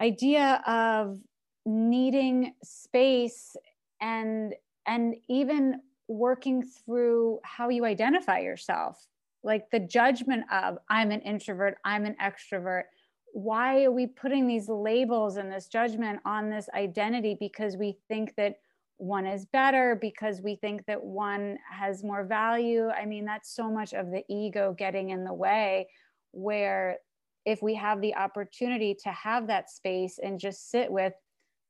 idea 0.01 0.63
of 0.65 1.19
needing 1.67 2.55
space 2.63 3.57
and 4.01 4.55
and 4.87 5.17
even 5.29 5.81
working 6.07 6.63
through 6.63 7.41
how 7.43 7.69
you 7.69 7.85
identify 7.85 8.39
yourself 8.39 9.09
like 9.45 9.71
the 9.71 9.81
judgment 9.81 10.45
of 10.53 10.79
i'm 10.89 11.11
an 11.11 11.21
introvert 11.21 11.77
i'm 11.85 12.05
an 12.05 12.17
extrovert. 12.23 12.85
Why 13.35 13.85
are 13.85 13.91
we 13.91 14.07
putting 14.07 14.47
these 14.47 14.69
labels 14.69 15.39
and 15.39 15.51
this 15.51 15.67
judgment 15.67 16.21
on 16.27 16.51
this 16.51 16.69
identity? 16.75 17.35
Because 17.41 17.79
we 17.79 17.97
think 18.07 18.35
that 18.37 18.57
one 18.99 19.27
is 19.27 19.47
better 19.47 19.99
because 19.99 20.43
we 20.43 20.57
think 20.57 20.85
that 20.87 21.03
one 21.03 21.59
has 21.71 22.05
more 22.05 22.25
value. 22.25 22.89
I 22.91 23.07
mean 23.07 23.25
that's 23.25 23.55
so 23.55 23.71
much 23.71 23.95
of 23.95 24.11
the 24.11 24.23
ego 24.29 24.75
getting 24.79 25.11
in 25.11 25.25
the 25.25 25.33
way 25.33 25.89
where 26.33 26.99
if 27.45 27.63
we 27.63 27.75
have 27.75 28.01
the 28.01 28.15
opportunity 28.15 28.95
to 29.03 29.11
have 29.11 29.47
that 29.47 29.71
space 29.71 30.19
and 30.23 30.39
just 30.39 30.71
sit 30.71 30.93
with 30.93 31.15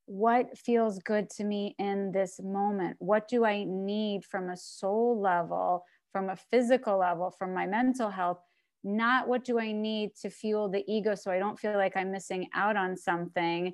what 0.07 0.59
feels 0.59 0.99
good 0.99 1.31
to 1.31 1.45
me 1.45 1.75
in 1.79 2.13
this 2.13 2.41
moment? 2.43 2.97
What 2.99 3.29
do 3.29 3.45
i 3.45 3.65
need 3.65 4.25
from 4.25 4.51
a 4.51 4.57
soul 4.57 5.21
level 5.21 5.85
from 6.13 6.29
a 6.29 6.37
physical 6.37 6.99
level, 6.99 7.31
from 7.31 7.55
my 7.55 7.67
mental 7.67 8.11
health, 8.11 8.39
not 8.85 9.29
what 9.29 9.45
do 9.45 9.59
I 9.59 9.73
need 9.73 10.15
to 10.23 10.31
fuel 10.31 10.69
the 10.69 10.85
ego 10.87 11.15
so 11.15 11.31
I 11.31 11.39
don't 11.39 11.59
feel 11.59 11.75
like 11.75 11.97
I'm 11.97 12.11
missing 12.11 12.49
out 12.55 12.77
on 12.77 12.97
something. 12.97 13.73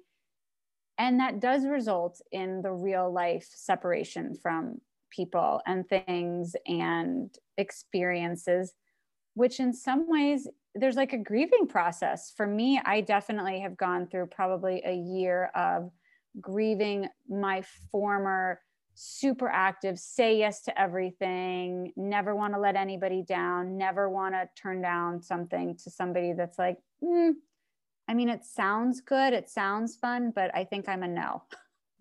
And 0.99 1.20
that 1.20 1.41
does 1.41 1.66
result 1.66 2.20
in 2.32 2.62
the 2.62 2.72
real 2.72 3.12
life 3.12 3.49
separation 3.55 4.34
from 4.34 4.80
people 5.11 5.61
and 5.66 5.89
things 5.89 6.55
and 6.66 7.34
experiences, 7.57 8.74
which 9.34 9.61
in 9.61 9.72
some 9.72 10.09
ways 10.09 10.49
there's 10.74 10.97
like 10.97 11.12
a 11.12 11.18
grieving 11.18 11.66
process. 11.66 12.32
For 12.36 12.47
me, 12.47 12.80
I 12.84 13.01
definitely 13.01 13.61
have 13.61 13.76
gone 13.76 14.07
through 14.07 14.26
probably 14.26 14.82
a 14.84 14.95
year 14.95 15.51
of 15.55 15.91
grieving 16.41 17.09
my 17.28 17.62
former 17.91 18.61
super 19.01 19.49
active, 19.49 19.96
say 19.96 20.38
yes 20.38 20.62
to 20.62 20.80
everything, 20.80 21.92
never 21.96 22.34
want 22.34 22.53
to 22.55 22.59
let 22.59 22.74
anybody 22.74 23.22
down, 23.22 23.76
never 23.76 24.11
want 24.11 24.34
to 24.34 24.49
turn 24.61 24.82
down 24.82 25.22
something 25.22 25.76
to 25.76 25.88
somebody 25.88 26.32
that's 26.32 26.59
like, 26.59 26.78
mm, 27.03 27.34
I 28.09 28.14
mean, 28.14 28.28
it 28.28 28.44
sounds 28.44 29.01
good, 29.01 29.32
it 29.34 29.49
sounds 29.49 29.94
fun, 29.94 30.32
but 30.34 30.51
I 30.53 30.64
think 30.64 30.88
I'm 30.88 31.05
a 31.05 31.09
no. 31.09 31.42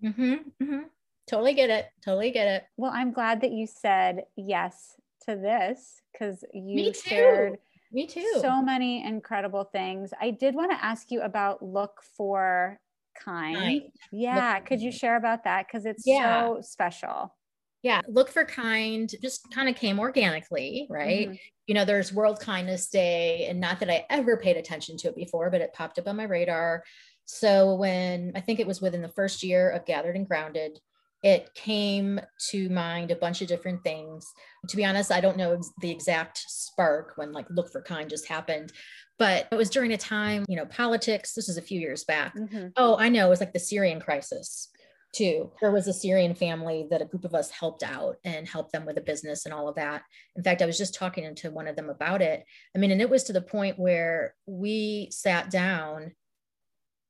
Mm-hmm, 0.03 0.33
mm-hmm. 0.63 0.79
Totally 1.27 1.53
get 1.53 1.69
it. 1.69 1.87
Totally 2.03 2.31
get 2.31 2.47
it. 2.47 2.63
Well, 2.77 2.91
I'm 2.91 3.11
glad 3.11 3.41
that 3.41 3.51
you 3.51 3.67
said 3.67 4.23
yes 4.35 4.95
to 5.27 5.35
this 5.35 6.01
because 6.11 6.43
you 6.51 6.93
shared 6.93 7.59
me 7.91 8.07
too. 8.07 8.39
So 8.41 8.61
many 8.61 9.05
incredible 9.05 9.65
things. 9.65 10.13
I 10.19 10.31
did 10.31 10.55
want 10.55 10.71
to 10.71 10.83
ask 10.83 11.11
you 11.11 11.21
about 11.21 11.61
look 11.61 12.01
for 12.15 12.79
kind. 13.23 13.83
Yeah. 14.11 14.59
Could 14.59 14.81
you 14.81 14.91
share 14.91 15.17
about 15.17 15.43
that? 15.43 15.67
Because 15.67 15.85
it's 15.85 16.03
yeah. 16.05 16.41
so 16.45 16.61
special. 16.61 17.35
Yeah. 17.83 18.01
Look 18.07 18.29
for 18.29 18.43
kind 18.43 19.13
just 19.21 19.51
kind 19.51 19.69
of 19.69 19.75
came 19.75 19.99
organically, 19.99 20.87
right? 20.89 21.27
Mm-hmm. 21.27 21.35
You 21.67 21.75
know, 21.75 21.85
there's 21.85 22.13
World 22.13 22.39
Kindness 22.39 22.89
Day, 22.89 23.45
and 23.49 23.59
not 23.59 23.79
that 23.79 23.89
I 23.89 24.05
ever 24.09 24.37
paid 24.37 24.57
attention 24.57 24.97
to 24.97 25.09
it 25.09 25.15
before, 25.15 25.49
but 25.49 25.61
it 25.61 25.73
popped 25.73 25.99
up 25.99 26.07
on 26.07 26.15
my 26.15 26.23
radar. 26.23 26.83
So 27.25 27.75
when 27.75 28.31
I 28.35 28.41
think 28.41 28.59
it 28.59 28.67
was 28.67 28.81
within 28.81 29.01
the 29.01 29.09
first 29.09 29.43
year 29.43 29.69
of 29.69 29.85
Gathered 29.85 30.15
and 30.15 30.27
Grounded, 30.27 30.79
it 31.27 31.53
came 31.53 32.21
to 32.49 32.69
mind 32.69 33.11
a 33.11 33.15
bunch 33.17 33.41
of 33.41 33.49
different 33.49 33.83
things. 33.83 34.33
To 34.69 34.77
be 34.77 34.85
honest, 34.85 35.11
I 35.11 35.19
don't 35.19 35.35
know 35.35 35.59
the 35.81 35.91
exact 35.91 36.37
spark 36.47 37.11
when 37.17 37.33
like 37.33 37.47
look 37.49 37.69
for 37.69 37.81
kind 37.81 38.09
just 38.09 38.29
happened, 38.29 38.71
but 39.19 39.45
it 39.51 39.55
was 39.55 39.69
during 39.69 39.91
a 39.91 39.97
time, 39.97 40.45
you 40.47 40.55
know, 40.55 40.65
politics. 40.65 41.33
This 41.33 41.47
was 41.47 41.57
a 41.57 41.61
few 41.61 41.81
years 41.81 42.05
back. 42.05 42.33
Mm-hmm. 42.33 42.67
Oh, 42.77 42.95
I 42.97 43.09
know. 43.09 43.27
It 43.27 43.29
was 43.29 43.41
like 43.41 43.51
the 43.51 43.59
Syrian 43.59 43.99
crisis 43.99 44.69
too. 45.13 45.51
There 45.59 45.71
was 45.71 45.89
a 45.89 45.93
Syrian 45.93 46.33
family 46.33 46.87
that 46.91 47.01
a 47.01 47.05
group 47.05 47.25
of 47.25 47.35
us 47.35 47.49
helped 47.49 47.83
out 47.83 48.15
and 48.23 48.47
helped 48.47 48.71
them 48.71 48.85
with 48.85 48.97
a 48.97 49.01
business 49.01 49.45
and 49.45 49.53
all 49.53 49.67
of 49.67 49.75
that. 49.75 50.03
In 50.37 50.43
fact, 50.43 50.61
I 50.61 50.65
was 50.65 50.77
just 50.77 50.95
talking 50.95 51.35
to 51.35 51.51
one 51.51 51.67
of 51.67 51.75
them 51.75 51.89
about 51.89 52.21
it. 52.21 52.45
I 52.73 52.79
mean, 52.79 52.91
and 52.91 53.01
it 53.01 53.09
was 53.09 53.25
to 53.25 53.33
the 53.33 53.41
point 53.41 53.77
where 53.77 54.33
we 54.45 55.09
sat 55.11 55.51
down 55.51 56.13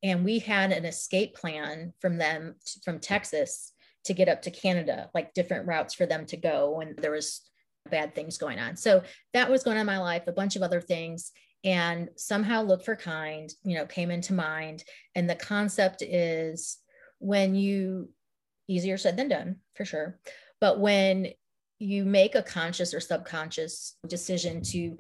and 0.02 0.26
we 0.26 0.40
had 0.40 0.72
an 0.72 0.86
escape 0.86 1.36
plan 1.36 1.94
from 2.00 2.18
them 2.18 2.56
from 2.84 3.00
Texas 3.00 3.74
to 4.08 4.14
get 4.14 4.30
up 4.30 4.42
to 4.44 4.52
Canada, 4.52 5.10
like 5.14 5.34
different 5.34 5.68
routes 5.68 5.94
for 5.94 6.06
them 6.06 6.26
to 6.28 6.38
go. 6.38 6.72
when 6.78 6.96
there 6.98 7.12
was 7.12 7.42
bad 7.90 8.14
things 8.14 8.38
going 8.38 8.60
on. 8.60 8.76
So 8.76 9.04
that 9.34 9.50
was 9.50 9.64
going 9.64 9.78
on 9.78 9.82
in 9.82 9.88
my 9.88 10.00
life, 10.00 10.24
a 10.28 10.34
bunch 10.34 10.56
of 10.56 10.62
other 10.62 10.82
things. 10.82 11.32
And 11.64 12.10
somehow 12.16 12.62
look 12.62 12.84
for 12.84 12.96
kind, 12.96 13.50
you 13.64 13.76
know, 13.76 13.86
came 13.86 14.12
into 14.12 14.34
mind. 14.34 14.84
And 15.16 15.30
the 15.30 15.36
concept 15.36 16.02
is 16.02 16.78
when 17.20 17.56
you, 17.56 18.10
easier 18.68 18.98
said 18.98 19.18
than 19.18 19.30
done 19.30 19.58
for 19.76 19.86
sure. 19.86 20.20
But 20.60 20.80
when 20.80 21.30
you 21.80 22.06
make 22.06 22.36
a 22.36 22.44
conscious 22.44 22.94
or 22.94 23.00
subconscious 23.00 23.96
decision 24.08 24.62
to 24.62 24.98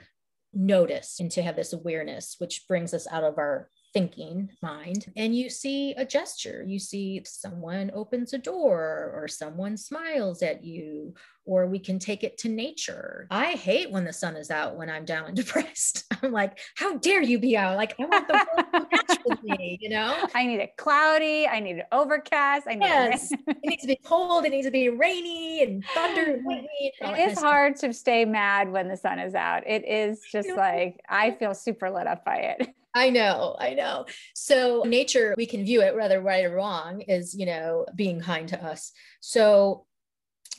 notice 0.53 1.19
and 1.19 1.31
to 1.31 1.41
have 1.41 1.55
this 1.55 1.73
awareness, 1.73 2.35
which 2.37 2.67
brings 2.67 2.93
us 2.93 3.07
out 3.11 3.23
of 3.23 3.37
our 3.37 3.69
thinking 3.97 4.49
mind 4.61 5.11
and 5.15 5.35
you 5.35 5.49
see 5.49 5.93
a 5.93 6.05
gesture. 6.05 6.63
You 6.65 6.79
see 6.79 7.21
someone 7.25 7.91
opens 7.93 8.33
a 8.33 8.37
door 8.37 9.11
or 9.15 9.27
someone 9.27 9.77
smiles 9.77 10.41
at 10.41 10.63
you 10.63 11.13
or 11.45 11.65
we 11.65 11.79
can 11.79 11.97
take 11.97 12.23
it 12.23 12.37
to 12.39 12.49
nature. 12.49 13.27
I 13.31 13.53
hate 13.53 13.89
when 13.89 14.03
the 14.03 14.13
sun 14.13 14.35
is 14.35 14.51
out 14.51 14.75
when 14.75 14.89
i'm 14.89 15.05
down 15.05 15.25
and 15.25 15.35
depressed. 15.35 16.05
I'm 16.21 16.31
like 16.31 16.59
how 16.75 16.97
dare 16.97 17.21
you 17.21 17.39
be 17.39 17.57
out? 17.57 17.77
Like 17.77 17.95
i 17.99 18.05
want 18.05 18.27
the 18.27 18.33
world 18.33 18.73
to 18.73 18.87
match 19.07 19.19
with 19.25 19.43
me 19.43 19.77
you 19.81 19.89
know? 19.89 20.15
I 20.35 20.45
need 20.45 20.59
it 20.59 20.77
cloudy 20.77 21.47
i 21.47 21.59
need 21.59 21.77
it 21.77 21.85
overcast 21.91 22.67
i 22.67 22.75
need 22.75 22.85
yes. 22.85 23.31
it, 23.31 23.39
it 23.47 23.57
needs 23.63 23.81
to 23.81 23.87
be 23.87 23.99
cold 24.03 24.45
it 24.45 24.49
needs 24.49 24.67
to 24.67 24.71
be 24.71 24.89
rainy 24.89 25.63
and 25.63 25.83
thunder 25.93 26.33
and 26.33 26.45
lightning 26.45 26.67
it 27.01 27.31
is 27.31 27.39
hard 27.39 27.75
to 27.77 27.93
stay 27.93 28.25
mad 28.25 28.71
when 28.71 28.87
the 28.87 28.97
sun 28.97 29.19
is 29.19 29.35
out. 29.35 29.63
It 29.67 29.87
is 29.87 30.21
just 30.31 30.49
like 30.49 30.99
i 31.09 31.31
feel 31.31 31.53
super 31.53 31.89
lit 31.89 32.07
up 32.07 32.25
by 32.25 32.35
it 32.35 32.67
I 32.97 33.09
know, 33.11 33.55
I 33.59 33.73
know. 33.73 34.05
So 34.33 34.83
nature, 34.85 35.35
we 35.37 35.45
can 35.45 35.63
view 35.63 35.81
it 35.81 35.95
whether 35.95 36.19
right 36.19 36.45
or 36.45 36.55
wrong, 36.55 37.01
is 37.01 37.35
you 37.35 37.45
know 37.45 37.85
being 37.95 38.19
kind 38.19 38.47
to 38.49 38.63
us. 38.63 38.91
So 39.21 39.85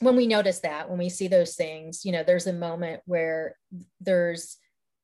when 0.01 0.17
we 0.17 0.27
notice 0.27 0.61
that, 0.61 0.89
when 0.89 0.99
we 0.99 1.09
see 1.09 1.29
those 1.29 1.57
things, 1.57 2.05
you 2.05 2.13
know, 2.13 2.23
there's 2.23 2.47
a 2.47 2.53
moment 2.53 3.01
where 3.05 3.57
there's, 4.01 4.57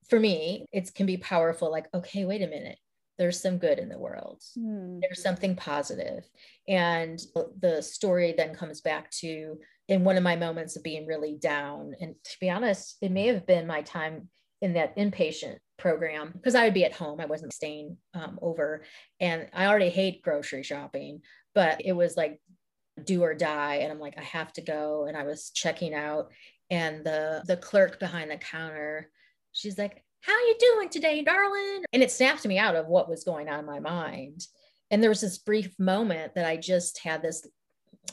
for 0.08 0.20
me, 0.20 0.66
it 0.72 0.94
can 0.94 1.06
be 1.06 1.16
powerful. 1.16 1.70
Like, 1.70 1.88
okay, 1.92 2.24
wait 2.24 2.42
a 2.42 2.46
minute, 2.46 2.78
there's 3.18 3.42
some 3.42 3.58
good 3.58 3.80
in 3.80 3.88
the 3.88 3.98
world. 3.98 4.40
Hmm. 4.56 5.00
There's 5.00 5.22
something 5.22 5.56
positive, 5.56 6.24
and 6.68 7.20
the 7.60 7.82
story 7.82 8.34
then 8.36 8.54
comes 8.54 8.80
back 8.80 9.10
to 9.22 9.58
in 9.88 10.04
one 10.04 10.16
of 10.16 10.22
my 10.22 10.36
moments 10.36 10.76
of 10.76 10.82
being 10.82 11.06
really 11.06 11.36
down. 11.36 11.94
And 12.00 12.14
to 12.24 12.36
be 12.40 12.48
honest, 12.48 12.96
it 13.02 13.10
may 13.10 13.26
have 13.26 13.46
been 13.46 13.66
my 13.66 13.82
time 13.82 14.28
in 14.62 14.74
that 14.74 14.96
inpatient 14.96 15.58
program 15.76 16.32
because 16.32 16.54
I 16.54 16.64
would 16.64 16.74
be 16.74 16.84
at 16.84 16.92
home. 16.92 17.20
I 17.20 17.26
wasn't 17.26 17.52
staying 17.52 17.96
um, 18.14 18.38
over. 18.40 18.84
And 19.20 19.48
I 19.52 19.66
already 19.66 19.90
hate 19.90 20.22
grocery 20.22 20.62
shopping, 20.62 21.20
but 21.54 21.80
it 21.84 21.92
was 21.92 22.16
like 22.16 22.40
do 23.02 23.22
or 23.22 23.34
die. 23.34 23.76
And 23.76 23.92
I'm 23.92 23.98
like, 23.98 24.18
I 24.18 24.22
have 24.22 24.52
to 24.54 24.62
go. 24.62 25.06
And 25.06 25.16
I 25.16 25.24
was 25.24 25.50
checking 25.50 25.94
out. 25.94 26.30
And 26.70 27.04
the 27.04 27.42
the 27.46 27.56
clerk 27.56 28.00
behind 28.00 28.30
the 28.30 28.36
counter, 28.36 29.10
she's 29.52 29.78
like, 29.78 30.02
How 30.22 30.32
you 30.32 30.56
doing 30.58 30.88
today, 30.88 31.22
darling? 31.22 31.84
And 31.92 32.02
it 32.02 32.10
snapped 32.10 32.46
me 32.46 32.58
out 32.58 32.76
of 32.76 32.86
what 32.86 33.08
was 33.08 33.24
going 33.24 33.48
on 33.48 33.60
in 33.60 33.66
my 33.66 33.80
mind. 33.80 34.46
And 34.90 35.02
there 35.02 35.10
was 35.10 35.20
this 35.20 35.38
brief 35.38 35.78
moment 35.78 36.34
that 36.34 36.46
I 36.46 36.56
just 36.56 37.00
had 37.00 37.22
this 37.22 37.46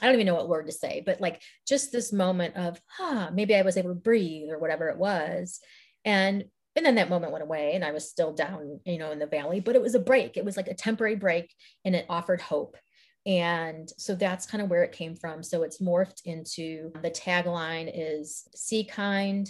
I 0.01 0.05
don't 0.05 0.15
even 0.15 0.25
know 0.25 0.35
what 0.35 0.47
word 0.47 0.67
to 0.67 0.71
say, 0.71 1.03
but 1.05 1.19
like 1.19 1.41
just 1.67 1.91
this 1.91 2.13
moment 2.13 2.55
of, 2.55 2.79
huh, 2.87 3.29
maybe 3.33 3.55
I 3.55 3.61
was 3.61 3.77
able 3.77 3.89
to 3.89 3.95
breathe 3.95 4.49
or 4.49 4.57
whatever 4.57 4.89
it 4.89 4.97
was. 4.97 5.59
And 6.05 6.45
and 6.75 6.85
then 6.85 6.95
that 6.95 7.09
moment 7.09 7.31
went 7.31 7.43
away 7.43 7.73
and 7.73 7.83
i 7.83 7.91
was 7.91 8.09
still 8.09 8.33
down 8.33 8.79
you 8.85 8.97
know 8.97 9.11
in 9.11 9.19
the 9.19 9.25
valley 9.25 9.59
but 9.59 9.75
it 9.75 9.81
was 9.81 9.95
a 9.95 9.99
break. 9.99 10.37
It 10.37 10.45
was 10.45 10.57
like 10.57 10.67
a 10.67 10.73
temporary 10.73 11.15
break 11.15 11.53
and 11.85 11.95
it 11.95 12.05
offered 12.09 12.41
hope. 12.41 12.77
And 13.25 13.87
so 13.97 14.15
that's 14.15 14.47
kind 14.47 14.63
of 14.63 14.69
where 14.69 14.83
it 14.83 14.93
came 14.93 15.15
from. 15.15 15.43
So 15.43 15.61
it's 15.61 15.79
morphed 15.79 16.21
into 16.25 16.91
the 17.03 17.11
tagline 17.11 17.91
is 17.93 18.47
see 18.55 18.83
kind 18.83 19.47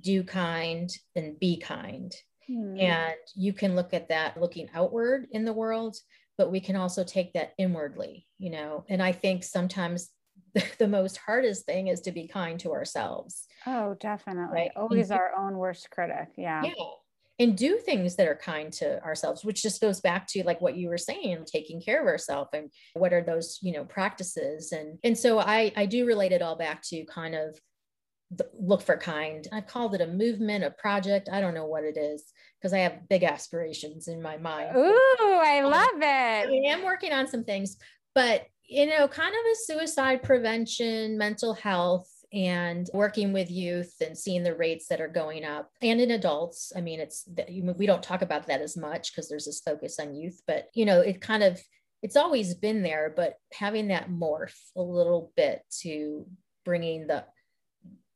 do 0.00 0.22
kind 0.22 0.90
and 1.14 1.38
be 1.38 1.58
kind. 1.58 2.12
Hmm. 2.46 2.78
and 2.78 3.14
you 3.34 3.52
can 3.52 3.76
look 3.76 3.92
at 3.92 4.08
that 4.08 4.40
looking 4.40 4.70
outward 4.72 5.26
in 5.32 5.44
the 5.44 5.52
world 5.52 5.98
but 6.38 6.50
we 6.50 6.60
can 6.60 6.76
also 6.76 7.04
take 7.04 7.34
that 7.34 7.52
inwardly 7.58 8.26
you 8.38 8.50
know. 8.50 8.84
And 8.88 9.02
i 9.02 9.12
think 9.12 9.44
sometimes 9.44 10.08
the 10.78 10.88
most 10.88 11.18
hardest 11.18 11.66
thing 11.66 11.88
is 11.88 12.00
to 12.02 12.12
be 12.12 12.26
kind 12.26 12.58
to 12.60 12.72
ourselves. 12.72 13.46
Oh, 13.68 13.96
definitely. 14.00 14.54
Right? 14.54 14.70
Always 14.76 15.10
and, 15.10 15.20
our 15.20 15.32
own 15.36 15.58
worst 15.58 15.90
critic. 15.90 16.28
Yeah. 16.36 16.62
Yeah. 16.64 16.72
And 17.40 17.56
do 17.56 17.76
things 17.76 18.16
that 18.16 18.26
are 18.26 18.34
kind 18.34 18.72
to 18.74 19.02
ourselves, 19.04 19.44
which 19.44 19.62
just 19.62 19.80
goes 19.80 20.00
back 20.00 20.26
to 20.28 20.42
like 20.42 20.60
what 20.60 20.76
you 20.76 20.88
were 20.88 20.98
saying, 20.98 21.44
taking 21.46 21.80
care 21.80 22.00
of 22.00 22.08
ourselves 22.08 22.50
and 22.52 22.70
what 22.94 23.12
are 23.12 23.22
those, 23.22 23.58
you 23.62 23.72
know, 23.72 23.84
practices. 23.84 24.72
And 24.72 24.98
and 25.04 25.16
so 25.16 25.38
I 25.38 25.70
I 25.76 25.86
do 25.86 26.06
relate 26.06 26.32
it 26.32 26.42
all 26.42 26.56
back 26.56 26.82
to 26.84 27.04
kind 27.04 27.34
of 27.36 27.60
look 28.58 28.82
for 28.82 28.96
kind. 28.96 29.46
I 29.52 29.60
called 29.60 29.94
it 29.94 30.00
a 30.00 30.06
movement, 30.06 30.64
a 30.64 30.70
project. 30.70 31.28
I 31.30 31.40
don't 31.40 31.54
know 31.54 31.66
what 31.66 31.84
it 31.84 31.96
is 31.96 32.24
because 32.58 32.72
I 32.72 32.78
have 32.78 33.08
big 33.08 33.22
aspirations 33.22 34.08
in 34.08 34.20
my 34.20 34.36
mind. 34.36 34.76
Ooh, 34.76 35.20
I 35.20 35.60
um, 35.62 35.70
love 35.70 35.96
it. 35.96 36.02
I 36.02 36.72
am 36.72 36.84
working 36.84 37.12
on 37.12 37.28
some 37.28 37.44
things, 37.44 37.76
but 38.14 38.46
you 38.68 38.86
know, 38.86 39.08
kind 39.08 39.34
of 39.34 39.52
a 39.52 39.56
suicide 39.64 40.22
prevention, 40.22 41.16
mental 41.16 41.54
health, 41.54 42.10
and 42.32 42.88
working 42.92 43.32
with 43.32 43.50
youth 43.50 43.94
and 44.00 44.16
seeing 44.16 44.42
the 44.42 44.54
rates 44.54 44.88
that 44.88 45.00
are 45.00 45.08
going 45.08 45.44
up 45.44 45.70
and 45.80 46.00
in 46.00 46.10
adults. 46.10 46.72
I 46.76 46.80
mean, 46.80 47.00
it's 47.00 47.28
we 47.76 47.86
don't 47.86 48.02
talk 48.02 48.22
about 48.22 48.46
that 48.48 48.60
as 48.60 48.76
much 48.76 49.12
because 49.12 49.28
there's 49.28 49.46
this 49.46 49.60
focus 49.60 49.98
on 49.98 50.14
youth, 50.14 50.42
but 50.46 50.68
you 50.74 50.84
know, 50.84 51.00
it 51.00 51.20
kind 51.20 51.42
of 51.42 51.60
it's 52.02 52.16
always 52.16 52.54
been 52.54 52.82
there, 52.82 53.12
but 53.14 53.34
having 53.52 53.88
that 53.88 54.10
morph 54.10 54.56
a 54.76 54.82
little 54.82 55.32
bit 55.36 55.62
to 55.80 56.26
bringing 56.64 57.06
the 57.06 57.24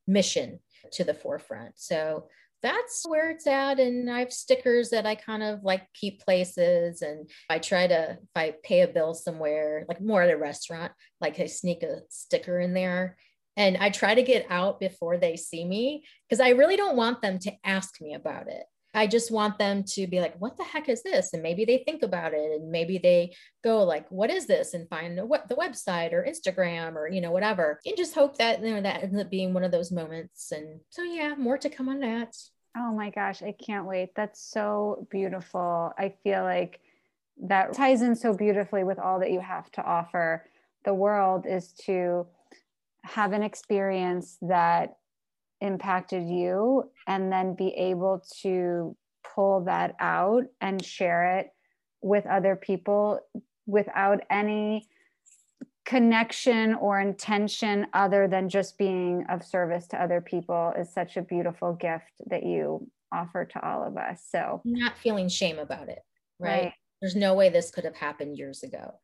mission 0.06 0.60
to 0.92 1.04
the 1.04 1.14
forefront. 1.14 1.72
So 1.76 2.26
that's 2.62 3.04
where 3.06 3.30
it's 3.30 3.46
at. 3.46 3.80
And 3.80 4.08
I 4.08 4.20
have 4.20 4.32
stickers 4.32 4.90
that 4.90 5.04
I 5.04 5.16
kind 5.16 5.42
of 5.42 5.64
like 5.64 5.82
keep 5.94 6.22
places. 6.22 7.02
And 7.02 7.28
I 7.50 7.58
try 7.58 7.88
to, 7.88 8.12
if 8.12 8.36
I 8.36 8.54
pay 8.62 8.82
a 8.82 8.88
bill 8.88 9.14
somewhere, 9.14 9.84
like 9.88 10.00
more 10.00 10.22
at 10.22 10.30
a 10.30 10.36
restaurant, 10.36 10.92
like 11.20 11.40
I 11.40 11.46
sneak 11.46 11.82
a 11.82 12.02
sticker 12.08 12.60
in 12.60 12.72
there. 12.72 13.16
And 13.56 13.76
I 13.76 13.90
try 13.90 14.14
to 14.14 14.22
get 14.22 14.46
out 14.50 14.80
before 14.80 15.18
they 15.18 15.36
see 15.36 15.64
me 15.64 16.04
because 16.28 16.40
I 16.40 16.50
really 16.50 16.76
don't 16.76 16.96
want 16.96 17.20
them 17.20 17.38
to 17.40 17.52
ask 17.64 18.00
me 18.00 18.14
about 18.14 18.48
it. 18.48 18.64
I 18.94 19.06
just 19.06 19.30
want 19.30 19.58
them 19.58 19.84
to 19.84 20.06
be 20.06 20.20
like, 20.20 20.36
what 20.38 20.58
the 20.58 20.64
heck 20.64 20.88
is 20.88 21.02
this? 21.02 21.32
And 21.32 21.42
maybe 21.42 21.64
they 21.64 21.78
think 21.78 22.02
about 22.02 22.34
it 22.34 22.60
and 22.60 22.70
maybe 22.70 22.98
they 22.98 23.34
go 23.64 23.84
like, 23.84 24.06
what 24.10 24.30
is 24.30 24.46
this? 24.46 24.74
And 24.74 24.88
find 24.88 25.16
the, 25.16 25.26
the 25.48 25.56
website 25.56 26.12
or 26.12 26.26
Instagram 26.28 26.94
or, 26.94 27.08
you 27.08 27.22
know, 27.22 27.30
whatever. 27.30 27.80
And 27.86 27.96
just 27.96 28.14
hope 28.14 28.36
that, 28.36 28.62
you 28.62 28.74
know, 28.74 28.82
that 28.82 29.02
ends 29.02 29.18
up 29.18 29.30
being 29.30 29.54
one 29.54 29.64
of 29.64 29.72
those 29.72 29.92
moments. 29.92 30.52
And 30.52 30.80
so, 30.90 31.02
yeah, 31.02 31.34
more 31.36 31.56
to 31.58 31.70
come 31.70 31.88
on 31.88 32.00
that. 32.00 32.36
Oh 32.76 32.92
my 32.92 33.10
gosh, 33.10 33.42
I 33.42 33.52
can't 33.52 33.86
wait. 33.86 34.10
That's 34.14 34.42
so 34.42 35.06
beautiful. 35.10 35.92
I 35.98 36.14
feel 36.22 36.42
like 36.42 36.80
that 37.44 37.72
ties 37.72 38.02
in 38.02 38.14
so 38.14 38.34
beautifully 38.34 38.84
with 38.84 38.98
all 38.98 39.20
that 39.20 39.32
you 39.32 39.40
have 39.40 39.70
to 39.72 39.82
offer 39.82 40.44
the 40.84 40.94
world 40.94 41.46
is 41.46 41.72
to 41.84 42.26
have 43.04 43.32
an 43.32 43.42
experience 43.42 44.38
that 44.42 44.96
impacted 45.60 46.28
you 46.28 46.90
and 47.06 47.32
then 47.32 47.54
be 47.54 47.68
able 47.68 48.22
to 48.42 48.96
pull 49.34 49.64
that 49.64 49.94
out 50.00 50.44
and 50.60 50.84
share 50.84 51.38
it 51.38 51.50
with 52.00 52.26
other 52.26 52.56
people 52.56 53.20
without 53.66 54.20
any 54.28 54.88
connection 55.84 56.74
or 56.74 57.00
intention 57.00 57.86
other 57.92 58.28
than 58.28 58.48
just 58.48 58.78
being 58.78 59.24
of 59.28 59.44
service 59.44 59.86
to 59.88 60.02
other 60.02 60.20
people 60.20 60.72
is 60.78 60.92
such 60.92 61.16
a 61.16 61.22
beautiful 61.22 61.72
gift 61.72 62.12
that 62.26 62.44
you 62.44 62.88
offer 63.12 63.44
to 63.44 63.66
all 63.66 63.86
of 63.86 63.96
us. 63.96 64.24
So, 64.30 64.62
not 64.64 64.96
feeling 64.98 65.28
shame 65.28 65.58
about 65.58 65.88
it, 65.88 66.00
right? 66.38 66.64
right. 66.64 66.72
There's 67.00 67.16
no 67.16 67.34
way 67.34 67.48
this 67.48 67.70
could 67.70 67.84
have 67.84 67.96
happened 67.96 68.38
years 68.38 68.62
ago. 68.62 68.94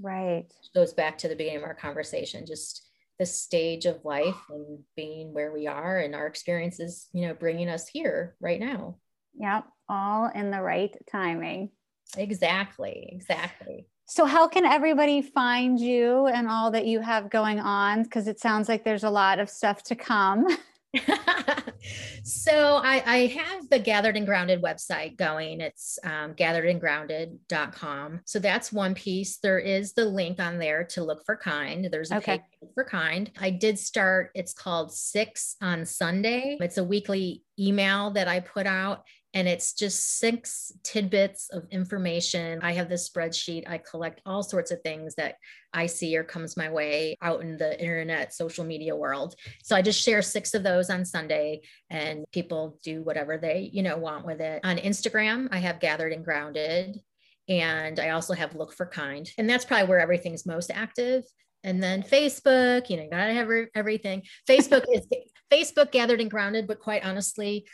Right. 0.00 0.46
Goes 0.74 0.92
back 0.92 1.16
to 1.18 1.28
the 1.28 1.34
beginning 1.34 1.58
of 1.58 1.64
our 1.64 1.74
conversation, 1.74 2.44
just 2.44 2.86
the 3.18 3.26
stage 3.26 3.86
of 3.86 4.04
life 4.04 4.40
and 4.50 4.80
being 4.96 5.32
where 5.32 5.52
we 5.52 5.66
are 5.66 5.98
and 5.98 6.14
our 6.14 6.26
experiences, 6.26 7.08
you 7.12 7.26
know, 7.26 7.34
bringing 7.34 7.68
us 7.68 7.88
here 7.88 8.36
right 8.40 8.60
now. 8.60 8.96
Yep. 9.38 9.64
All 9.88 10.30
in 10.34 10.50
the 10.50 10.60
right 10.60 10.94
timing. 11.10 11.70
Exactly. 12.16 13.08
Exactly. 13.12 13.86
So, 14.08 14.24
how 14.24 14.46
can 14.46 14.64
everybody 14.64 15.20
find 15.20 15.80
you 15.80 16.26
and 16.26 16.48
all 16.48 16.70
that 16.70 16.86
you 16.86 17.00
have 17.00 17.28
going 17.28 17.58
on? 17.58 18.04
Because 18.04 18.28
it 18.28 18.38
sounds 18.38 18.68
like 18.68 18.84
there's 18.84 19.04
a 19.04 19.10
lot 19.10 19.40
of 19.40 19.50
stuff 19.50 19.82
to 19.84 19.96
come. 19.96 20.46
so 22.24 22.80
I, 22.82 23.02
I, 23.06 23.26
have 23.26 23.68
the 23.68 23.78
gathered 23.78 24.16
and 24.16 24.26
grounded 24.26 24.62
website 24.62 25.16
going. 25.16 25.60
It's 25.60 25.98
um, 26.04 26.34
gatheredandgrounded.com 26.34 28.20
so 28.24 28.38
that's 28.38 28.72
one 28.72 28.94
piece. 28.94 29.38
There 29.38 29.58
is 29.58 29.92
the 29.92 30.04
link 30.04 30.40
on 30.40 30.58
there 30.58 30.84
to 30.84 31.04
look 31.04 31.24
for 31.24 31.36
kind. 31.36 31.88
There's 31.90 32.10
a 32.10 32.16
okay. 32.18 32.38
page 32.38 32.70
for 32.74 32.84
kind. 32.84 33.30
I 33.38 33.50
did 33.50 33.78
start 33.78 34.30
it's 34.34 34.52
called 34.52 34.92
six 34.92 35.56
on 35.60 35.84
sunday. 35.84 36.56
It's 36.60 36.78
a 36.78 36.84
weekly 36.84 37.42
email 37.58 38.10
that 38.10 38.28
i 38.28 38.40
put 38.40 38.66
out 38.66 39.02
And 39.36 39.46
it's 39.46 39.74
just 39.74 40.18
six 40.18 40.72
tidbits 40.82 41.50
of 41.50 41.66
information. 41.70 42.58
I 42.62 42.72
have 42.72 42.88
this 42.88 43.06
spreadsheet. 43.06 43.68
I 43.68 43.76
collect 43.76 44.22
all 44.24 44.42
sorts 44.42 44.70
of 44.70 44.80
things 44.80 45.14
that 45.16 45.34
I 45.74 45.84
see 45.84 46.16
or 46.16 46.24
comes 46.24 46.56
my 46.56 46.70
way 46.70 47.18
out 47.20 47.42
in 47.42 47.58
the 47.58 47.78
internet, 47.78 48.32
social 48.32 48.64
media 48.64 48.96
world. 48.96 49.34
So 49.62 49.76
I 49.76 49.82
just 49.82 50.02
share 50.02 50.22
six 50.22 50.54
of 50.54 50.62
those 50.62 50.88
on 50.88 51.04
Sunday 51.04 51.60
and 51.90 52.24
people 52.32 52.78
do 52.82 53.02
whatever 53.02 53.36
they, 53.36 53.68
you 53.74 53.82
know, 53.82 53.98
want 53.98 54.24
with 54.24 54.40
it. 54.40 54.64
On 54.64 54.78
Instagram, 54.78 55.48
I 55.50 55.58
have 55.58 55.80
gathered 55.80 56.14
and 56.14 56.24
grounded. 56.24 56.98
And 57.46 58.00
I 58.00 58.10
also 58.10 58.32
have 58.32 58.54
look 58.54 58.72
for 58.72 58.86
kind. 58.86 59.30
And 59.36 59.50
that's 59.50 59.66
probably 59.66 59.86
where 59.86 60.00
everything's 60.00 60.46
most 60.46 60.70
active 60.70 61.24
and 61.66 61.82
then 61.82 62.02
Facebook, 62.04 62.88
you 62.88 62.96
know, 62.96 63.02
you 63.02 63.10
gotta 63.10 63.34
have 63.34 63.50
everything. 63.74 64.22
Facebook 64.48 64.84
is 64.92 65.06
Facebook 65.52 65.90
gathered 65.90 66.20
and 66.20 66.30
grounded, 66.30 66.68
but 66.68 66.78
quite 66.78 67.04
honestly, 67.04 67.66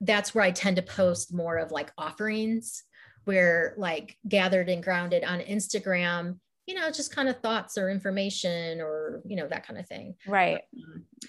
that's 0.00 0.34
where 0.34 0.44
I 0.44 0.50
tend 0.50 0.76
to 0.76 0.82
post 0.82 1.32
more 1.32 1.58
of 1.58 1.70
like 1.70 1.92
offerings 1.98 2.84
where 3.24 3.74
like 3.76 4.16
gathered 4.28 4.68
and 4.68 4.82
grounded 4.82 5.24
on 5.24 5.40
Instagram, 5.40 6.38
you 6.66 6.74
know, 6.74 6.90
just 6.90 7.14
kind 7.14 7.28
of 7.28 7.40
thoughts 7.40 7.76
or 7.76 7.90
information 7.90 8.80
or, 8.80 9.20
you 9.26 9.36
know, 9.36 9.46
that 9.48 9.66
kind 9.66 9.78
of 9.78 9.86
thing. 9.86 10.14
Right. 10.26 10.62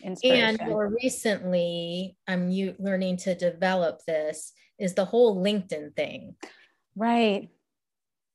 Um, 0.06 0.16
and 0.24 0.60
more 0.66 0.88
recently, 0.88 2.16
I'm 2.28 2.50
learning 2.80 3.18
to 3.18 3.36
develop 3.36 4.02
this 4.08 4.54
is 4.80 4.94
the 4.94 5.06
whole 5.06 5.44
LinkedIn 5.44 5.96
thing. 5.96 6.36
Right. 6.96 7.50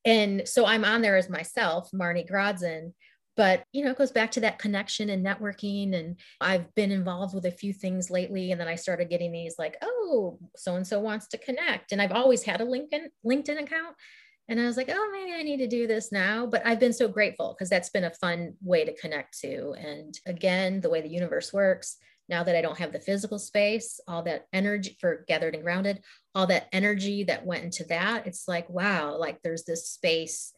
And 0.04 0.46
so 0.46 0.66
I'm 0.66 0.84
on 0.84 1.02
there 1.02 1.16
as 1.16 1.28
myself, 1.28 1.90
Marnie 1.92 2.30
Grodzin, 2.30 2.92
but 3.36 3.64
you 3.72 3.84
know 3.84 3.90
it 3.90 3.98
goes 3.98 4.12
back 4.12 4.30
to 4.30 4.40
that 4.40 4.58
connection 4.58 5.10
and 5.10 5.24
networking 5.24 5.94
and 5.94 6.18
i've 6.40 6.74
been 6.74 6.90
involved 6.90 7.34
with 7.34 7.46
a 7.46 7.50
few 7.50 7.72
things 7.72 8.10
lately 8.10 8.50
and 8.50 8.60
then 8.60 8.68
i 8.68 8.74
started 8.74 9.10
getting 9.10 9.32
these 9.32 9.56
like 9.58 9.76
oh 9.82 10.38
so 10.56 10.74
and 10.74 10.86
so 10.86 10.98
wants 10.98 11.28
to 11.28 11.38
connect. 11.38 11.92
And 11.92 12.00
i've 12.00 12.12
always 12.12 12.42
had 12.42 12.60
a 12.60 12.64
linkedin 12.64 13.06
linkedin 13.24 13.60
account 13.62 13.94
and 14.48 14.60
i 14.60 14.64
was 14.64 14.76
like 14.76 14.90
oh 14.90 15.10
maybe 15.12 15.32
i 15.32 15.42
need 15.42 15.58
to 15.58 15.68
do 15.68 15.86
this 15.86 16.10
now. 16.10 16.46
But 16.46 16.66
i've 16.66 16.80
been 16.80 16.92
so 16.92 17.08
grateful 17.08 17.54
because 17.54 17.68
that's 17.68 17.90
been 17.90 18.04
a 18.04 18.14
fun 18.14 18.54
way 18.62 18.84
to 18.84 18.96
connect 18.96 19.38
to. 19.40 19.72
And 19.78 20.18
again 20.26 20.80
the 20.80 20.90
way 20.90 21.00
the 21.00 21.08
universe 21.08 21.52
works 21.52 21.96
now 22.28 22.42
that 22.42 22.56
i 22.56 22.60
don't 22.60 22.78
have 22.78 22.92
the 22.92 23.00
physical 23.00 23.38
space 23.38 24.00
all 24.08 24.22
that 24.22 24.46
energy 24.52 24.96
for 25.00 25.24
gathered 25.28 25.54
and 25.54 25.62
grounded 25.62 26.00
all 26.34 26.46
that 26.46 26.68
energy 26.72 27.24
that 27.24 27.46
went 27.46 27.64
into 27.64 27.84
that 27.84 28.26
it's 28.26 28.48
like 28.48 28.68
wow 28.68 29.16
like 29.16 29.40
there's 29.42 29.64
this 29.64 29.88
space 29.88 30.52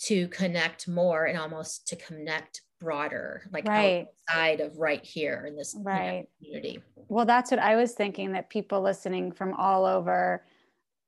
to 0.00 0.28
connect 0.28 0.88
more 0.88 1.26
and 1.26 1.38
almost 1.38 1.86
to 1.88 1.96
connect 1.96 2.62
broader, 2.80 3.42
like 3.52 3.68
right. 3.68 4.08
outside 4.28 4.60
of 4.60 4.78
right 4.78 5.04
here 5.04 5.44
in 5.46 5.56
this 5.56 5.76
right. 5.78 6.26
community. 6.38 6.82
Well, 7.08 7.26
that's 7.26 7.50
what 7.50 7.60
I 7.60 7.76
was 7.76 7.92
thinking 7.92 8.32
that 8.32 8.48
people 8.48 8.80
listening 8.80 9.32
from 9.32 9.52
all 9.54 9.84
over 9.84 10.44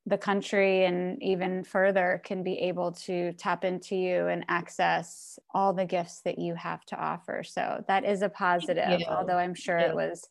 the 0.05 0.18
country 0.18 0.84
and 0.84 1.22
even 1.22 1.62
further 1.62 2.20
can 2.24 2.43
be 2.43 2.59
able 2.59 2.90
to 2.90 3.32
tap 3.34 3.64
into 3.64 3.95
you 3.95 4.26
and 4.26 4.45
access 4.49 5.38
all 5.55 5.72
the 5.72 5.84
gifts 5.84 6.20
that 6.22 6.38
you 6.38 6.55
have 6.55 6.84
to 6.86 6.97
offer. 6.97 7.45
So 7.45 7.84
that 7.86 8.05
is 8.05 8.22
a 8.22 8.28
positive, 8.28 9.01
although 9.09 9.38
I'm 9.38 9.55
sure 9.55 9.78
it 9.78 9.95
was 9.95 10.28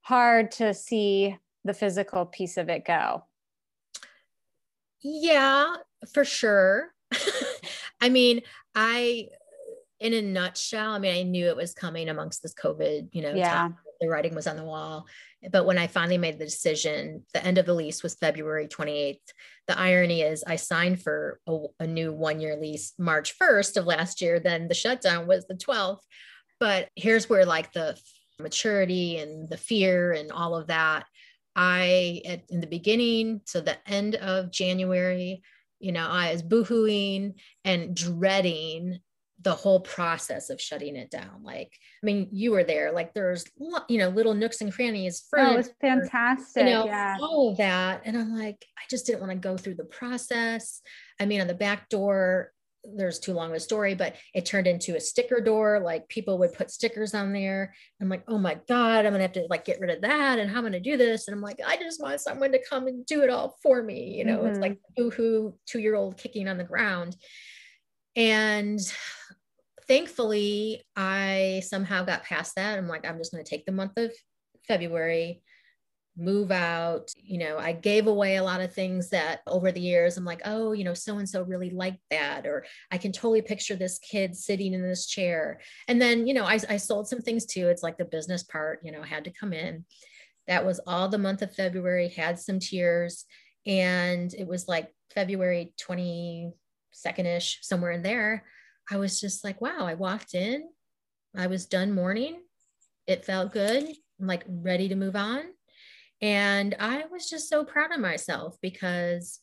hard 0.00 0.50
to 0.52 0.72
see 0.72 1.36
the 1.64 1.74
physical 1.74 2.26
piece 2.26 2.56
of 2.56 2.68
it 2.68 2.84
go. 2.84 3.24
Yeah, 5.02 5.76
for 6.12 6.24
sure. 6.24 6.94
I 8.02 8.08
mean, 8.08 8.42
I, 8.74 9.28
in 10.00 10.12
a 10.12 10.20
nutshell, 10.20 10.90
I 10.90 10.98
mean, 10.98 11.14
I 11.14 11.22
knew 11.22 11.46
it 11.46 11.56
was 11.56 11.72
coming 11.72 12.08
amongst 12.08 12.42
this 12.42 12.52
COVID, 12.52 13.10
you 13.12 13.22
know, 13.22 13.32
yeah. 13.32 13.68
the 14.00 14.08
writing 14.08 14.34
was 14.34 14.48
on 14.48 14.56
the 14.56 14.64
wall. 14.64 15.06
But 15.50 15.64
when 15.64 15.78
I 15.78 15.86
finally 15.86 16.18
made 16.18 16.38
the 16.38 16.44
decision, 16.44 17.24
the 17.32 17.44
end 17.44 17.58
of 17.58 17.66
the 17.66 17.74
lease 17.74 18.02
was 18.02 18.16
February 18.16 18.66
28th. 18.66 19.20
The 19.68 19.78
irony 19.78 20.22
is, 20.22 20.42
I 20.44 20.56
signed 20.56 21.00
for 21.00 21.40
a, 21.46 21.58
a 21.80 21.86
new 21.86 22.12
one 22.12 22.40
year 22.40 22.56
lease 22.56 22.92
March 22.98 23.38
1st 23.38 23.76
of 23.76 23.86
last 23.86 24.20
year. 24.20 24.40
Then 24.40 24.66
the 24.66 24.74
shutdown 24.74 25.28
was 25.28 25.46
the 25.46 25.54
12th. 25.54 26.02
But 26.58 26.88
here's 26.96 27.30
where, 27.30 27.46
like, 27.46 27.72
the 27.72 27.96
maturity 28.40 29.18
and 29.18 29.48
the 29.48 29.56
fear 29.56 30.12
and 30.12 30.32
all 30.32 30.56
of 30.56 30.66
that 30.66 31.06
I, 31.54 32.22
at, 32.24 32.42
in 32.50 32.60
the 32.60 32.66
beginning, 32.66 33.42
so 33.44 33.60
the 33.60 33.76
end 33.88 34.14
of 34.16 34.50
January, 34.50 35.42
you 35.82 35.92
know, 35.92 36.06
I 36.08 36.32
was 36.32 36.42
boohooing 36.42 37.34
and 37.64 37.94
dreading 37.94 39.00
the 39.40 39.54
whole 39.54 39.80
process 39.80 40.50
of 40.50 40.60
shutting 40.60 40.94
it 40.94 41.10
down. 41.10 41.42
Like, 41.42 41.72
I 42.02 42.06
mean, 42.06 42.28
you 42.30 42.52
were 42.52 42.62
there, 42.62 42.92
like 42.92 43.12
there's, 43.12 43.44
you 43.88 43.98
know, 43.98 44.08
little 44.08 44.34
nooks 44.34 44.60
and 44.60 44.72
crannies. 44.72 45.24
Oh, 45.36 45.54
it 45.54 45.56
was 45.56 45.70
fantastic. 45.80 46.64
You 46.64 46.70
know, 46.70 46.84
yeah. 46.86 47.16
all 47.20 47.50
of 47.50 47.56
that. 47.56 48.02
And 48.04 48.16
I'm 48.16 48.38
like, 48.38 48.64
I 48.78 48.82
just 48.88 49.06
didn't 49.06 49.20
want 49.20 49.32
to 49.32 49.38
go 49.38 49.56
through 49.56 49.74
the 49.74 49.84
process. 49.84 50.80
I 51.18 51.26
mean, 51.26 51.40
on 51.40 51.48
the 51.48 51.54
back 51.54 51.88
door, 51.88 52.51
there's 52.84 53.18
too 53.18 53.32
long 53.32 53.50
of 53.50 53.56
a 53.56 53.60
story, 53.60 53.94
but 53.94 54.16
it 54.34 54.44
turned 54.44 54.66
into 54.66 54.96
a 54.96 55.00
sticker 55.00 55.40
door. 55.40 55.80
Like 55.80 56.08
people 56.08 56.38
would 56.38 56.52
put 56.52 56.70
stickers 56.70 57.14
on 57.14 57.32
there. 57.32 57.74
I'm 58.00 58.08
like, 58.08 58.24
oh 58.28 58.38
my 58.38 58.58
God, 58.68 59.06
I'm 59.06 59.12
gonna 59.12 59.22
have 59.22 59.32
to 59.32 59.46
like 59.48 59.64
get 59.64 59.80
rid 59.80 59.90
of 59.90 60.02
that. 60.02 60.38
And 60.38 60.50
how 60.50 60.58
am 60.58 60.66
I 60.66 60.68
gonna 60.68 60.80
do 60.80 60.96
this? 60.96 61.28
And 61.28 61.34
I'm 61.34 61.42
like, 61.42 61.60
I 61.66 61.76
just 61.76 62.00
want 62.00 62.20
someone 62.20 62.52
to 62.52 62.64
come 62.68 62.86
and 62.86 63.06
do 63.06 63.22
it 63.22 63.30
all 63.30 63.56
for 63.62 63.82
me. 63.82 64.16
You 64.16 64.24
know, 64.24 64.38
mm-hmm. 64.38 64.48
it's 64.48 64.58
like 64.58 64.78
boohoo 64.96 65.52
two-year-old 65.66 66.18
kicking 66.18 66.48
on 66.48 66.58
the 66.58 66.64
ground. 66.64 67.16
And 68.16 68.80
thankfully, 69.86 70.82
I 70.96 71.62
somehow 71.64 72.04
got 72.04 72.24
past 72.24 72.56
that. 72.56 72.78
I'm 72.78 72.88
like, 72.88 73.06
I'm 73.06 73.18
just 73.18 73.32
gonna 73.32 73.44
take 73.44 73.64
the 73.64 73.72
month 73.72 73.96
of 73.96 74.12
February 74.66 75.42
move 76.16 76.50
out. 76.50 77.10
You 77.16 77.38
know, 77.38 77.58
I 77.58 77.72
gave 77.72 78.06
away 78.06 78.36
a 78.36 78.42
lot 78.42 78.60
of 78.60 78.72
things 78.72 79.10
that 79.10 79.40
over 79.46 79.72
the 79.72 79.80
years 79.80 80.16
I'm 80.16 80.24
like, 80.24 80.42
oh, 80.44 80.72
you 80.72 80.84
know, 80.84 80.94
so 80.94 81.18
and 81.18 81.28
so 81.28 81.42
really 81.42 81.70
liked 81.70 82.00
that. 82.10 82.46
Or 82.46 82.66
I 82.90 82.98
can 82.98 83.12
totally 83.12 83.42
picture 83.42 83.76
this 83.76 83.98
kid 83.98 84.36
sitting 84.36 84.74
in 84.74 84.82
this 84.82 85.06
chair. 85.06 85.60
And 85.88 86.00
then, 86.00 86.26
you 86.26 86.34
know, 86.34 86.44
I, 86.44 86.58
I 86.68 86.76
sold 86.76 87.08
some 87.08 87.20
things 87.20 87.46
too. 87.46 87.68
It's 87.68 87.82
like 87.82 87.98
the 87.98 88.04
business 88.04 88.42
part, 88.42 88.80
you 88.82 88.92
know, 88.92 89.02
had 89.02 89.24
to 89.24 89.32
come 89.32 89.52
in. 89.52 89.84
That 90.48 90.66
was 90.66 90.80
all 90.86 91.08
the 91.08 91.18
month 91.18 91.42
of 91.42 91.54
February, 91.54 92.08
had 92.08 92.38
some 92.38 92.58
tears. 92.58 93.24
And 93.66 94.32
it 94.34 94.46
was 94.46 94.68
like 94.68 94.92
February 95.14 95.72
22nd 95.80 96.52
ish, 97.24 97.58
somewhere 97.62 97.92
in 97.92 98.02
there. 98.02 98.44
I 98.90 98.96
was 98.96 99.20
just 99.20 99.44
like, 99.44 99.60
wow, 99.60 99.86
I 99.86 99.94
walked 99.94 100.34
in, 100.34 100.68
I 101.36 101.46
was 101.46 101.66
done 101.66 101.94
mourning. 101.94 102.42
It 103.06 103.24
felt 103.24 103.52
good. 103.52 103.84
I'm 104.20 104.26
like 104.26 104.44
ready 104.46 104.88
to 104.88 104.96
move 104.96 105.16
on 105.16 105.44
and 106.22 106.74
i 106.78 107.04
was 107.10 107.28
just 107.28 107.48
so 107.48 107.64
proud 107.64 107.92
of 107.92 108.00
myself 108.00 108.56
because 108.62 109.40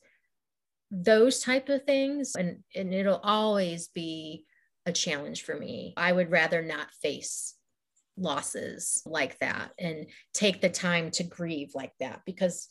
those 0.91 1.41
type 1.41 1.69
of 1.69 1.83
things 1.83 2.33
and, 2.35 2.63
and 2.75 2.93
it'll 2.93 3.21
always 3.23 3.89
be 3.89 4.45
a 4.85 4.91
challenge 4.91 5.43
for 5.43 5.55
me. 5.55 5.93
I 5.95 6.11
would 6.11 6.31
rather 6.31 6.61
not 6.61 6.91
face 7.01 7.55
losses 8.17 9.01
like 9.05 9.39
that 9.39 9.71
and 9.79 10.07
take 10.33 10.61
the 10.61 10.69
time 10.69 11.11
to 11.11 11.23
grieve 11.23 11.71
like 11.73 11.93
that 11.99 12.21
because 12.25 12.67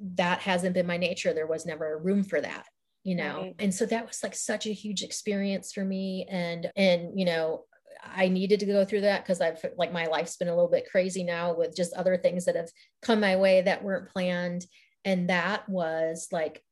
that 0.00 0.40
hasn't 0.40 0.74
been 0.74 0.86
my 0.86 0.96
nature. 0.96 1.32
There 1.32 1.46
was 1.46 1.64
never 1.64 1.94
a 1.94 2.00
room 2.00 2.24
for 2.24 2.40
that 2.40 2.66
you 3.02 3.14
know? 3.14 3.40
Right. 3.40 3.54
and 3.58 3.74
so 3.74 3.86
that 3.86 4.06
was 4.06 4.22
like 4.22 4.34
such 4.34 4.66
a 4.66 4.74
huge 4.74 5.02
experience 5.02 5.72
for 5.72 5.82
me. 5.82 6.26
And 6.30 6.70
and 6.76 7.18
you 7.18 7.24
know 7.24 7.64
I 8.02 8.28
needed 8.28 8.60
to 8.60 8.66
go 8.66 8.84
through 8.84 9.02
that 9.02 9.24
because 9.24 9.40
I've 9.40 9.64
like 9.76 9.92
my 9.92 10.06
life's 10.06 10.36
been 10.36 10.48
a 10.48 10.54
little 10.54 10.70
bit 10.70 10.88
crazy 10.90 11.24
now 11.24 11.54
with 11.54 11.76
just 11.76 11.94
other 11.94 12.16
things 12.16 12.44
that 12.44 12.56
have 12.56 12.70
come 13.02 13.20
my 13.20 13.36
way 13.36 13.62
that 13.62 13.84
weren't 13.84 14.10
planned. 14.10 14.66
And 15.04 15.30
that 15.30 15.68
was 15.68 16.28
like 16.32 16.62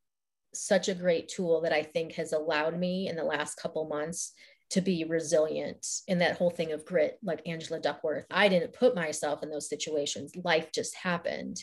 such 0.55 0.89
a 0.89 0.95
great 0.95 1.29
tool 1.29 1.63
that 1.63 1.73
I 1.73 1.83
think 1.83 2.13
has 2.15 2.33
allowed 2.33 2.79
me 2.79 3.09
in 3.09 3.17
the 3.17 3.25
last 3.25 3.57
couple 3.57 3.89
months 3.89 4.33
to 4.71 4.81
be 4.81 5.05
resilient 5.05 5.87
in 6.07 6.19
that 6.19 6.37
whole 6.37 6.51
thing 6.51 6.73
of 6.73 6.85
grit, 6.85 7.19
like 7.23 7.47
Angela 7.47 7.81
Duckworth. 7.81 8.27
I 8.31 8.49
didn't 8.49 8.75
put 8.75 8.95
myself 8.95 9.43
in 9.43 9.51
those 9.51 9.69
situations, 9.69 10.33
life 10.45 10.71
just 10.73 10.95
happened. 10.95 11.63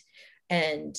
And 0.49 0.95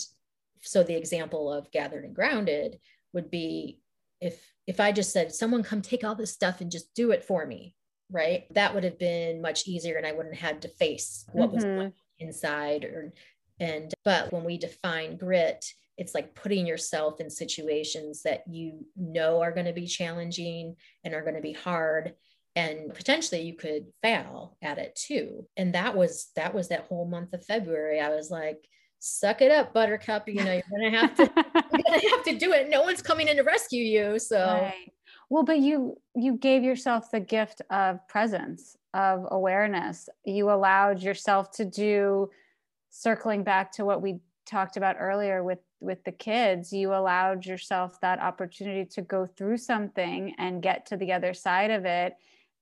so 0.63 0.83
the 0.83 0.97
example 0.97 1.53
of 1.53 1.71
gathered 1.73 2.05
and 2.05 2.15
grounded 2.15 2.79
would 3.13 3.31
be 3.31 3.81
if 4.21 4.41
if 4.67 4.81
I 4.81 4.93
just 4.93 5.13
said, 5.13 5.33
someone 5.33 5.63
come 5.63 5.83
take 5.83 6.03
all 6.03 6.17
this 6.17 6.33
stuff 6.33 6.61
and 6.61 6.71
just 6.71 6.93
do 6.95 7.13
it 7.13 7.25
for 7.25 7.47
me, 7.47 7.75
right? 8.11 8.45
That 8.55 8.75
would 8.75 8.85
have 8.85 8.99
been 8.99 9.43
much 9.43 9.67
easier 9.67 9.97
and 9.97 10.07
I 10.07 10.13
wouldn't 10.13 10.37
have 10.37 10.53
had 10.53 10.63
to 10.63 10.69
face 10.69 11.25
what 11.33 11.53
mm-hmm. 11.53 11.77
was 11.79 11.93
inside 12.19 12.85
or 12.85 13.13
and 13.59 13.93
but 14.05 14.33
when 14.33 14.45
we 14.45 14.59
define 14.59 15.17
grit, 15.17 15.65
it's 15.97 16.15
like 16.15 16.35
putting 16.35 16.67
yourself 16.67 17.21
in 17.21 17.31
situations 17.31 18.23
that 18.23 18.45
you 18.47 18.85
know 18.97 19.41
are 19.41 19.53
going 19.53 19.67
to 19.67 19.73
be 19.73 19.87
challenging 19.87 20.77
and 21.05 21.15
are 21.15 21.23
going 21.23 21.37
to 21.37 21.41
be 21.41 21.55
hard 21.55 22.15
and 22.55 22.95
potentially 22.95 23.43
you 23.43 23.55
could 23.55 23.87
fail 24.03 24.57
at 24.63 24.79
it 24.79 24.95
too. 24.95 25.47
And 25.57 25.75
that 25.75 25.97
was 25.97 26.31
that 26.37 26.55
was 26.55 26.69
that 26.69 26.87
whole 26.89 27.07
month 27.07 27.33
of 27.33 27.45
february. 27.45 28.01
I 28.01 28.11
was 28.11 28.31
like 28.31 28.59
suck 28.99 29.43
it 29.43 29.53
up 29.53 29.75
buttercup 29.75 30.27
you 30.27 30.43
know 30.43 30.53
you're 30.53 30.63
gonna 30.71 30.99
have 30.99 31.15
to 31.15 31.23
you're 31.55 31.83
gonna 31.83 32.11
have 32.11 32.25
to 32.25 32.39
do 32.39 32.53
it. 32.53 32.69
No 32.69 32.83
one's 32.83 33.03
coming 33.03 33.29
in 33.29 33.37
to 33.37 33.43
rescue 33.43 33.83
you. 33.83 34.19
So 34.19 34.39
right 34.39 34.93
well 35.29 35.43
but 35.43 35.59
you 35.59 35.97
you 36.14 36.37
gave 36.37 36.62
yourself 36.62 37.11
the 37.11 37.20
gift 37.20 37.62
of 37.70 38.07
presence 38.09 38.77
of 38.95 39.27
awareness. 39.31 40.09
You 40.24 40.51
allowed 40.51 41.03
yourself 41.03 41.51
to 41.53 41.64
do 41.64 42.31
circling 42.91 43.45
back 43.45 43.70
to 43.72 43.85
what 43.85 44.01
we 44.01 44.20
talked 44.47 44.77
about 44.77 44.97
earlier 44.99 45.45
with 45.45 45.59
with 45.81 46.03
the 46.05 46.12
kids 46.12 46.72
you 46.72 46.95
allowed 46.95 47.45
yourself 47.45 48.01
that 48.01 48.18
opportunity 48.20 48.87
to 48.87 49.03
go 49.03 49.27
through 49.27 49.59
something 49.59 50.35
and 50.39 50.62
get 50.62 50.87
to 50.87 50.97
the 50.97 51.12
other 51.12 51.35
side 51.35 51.70
of 51.70 51.85
it. 51.85 52.14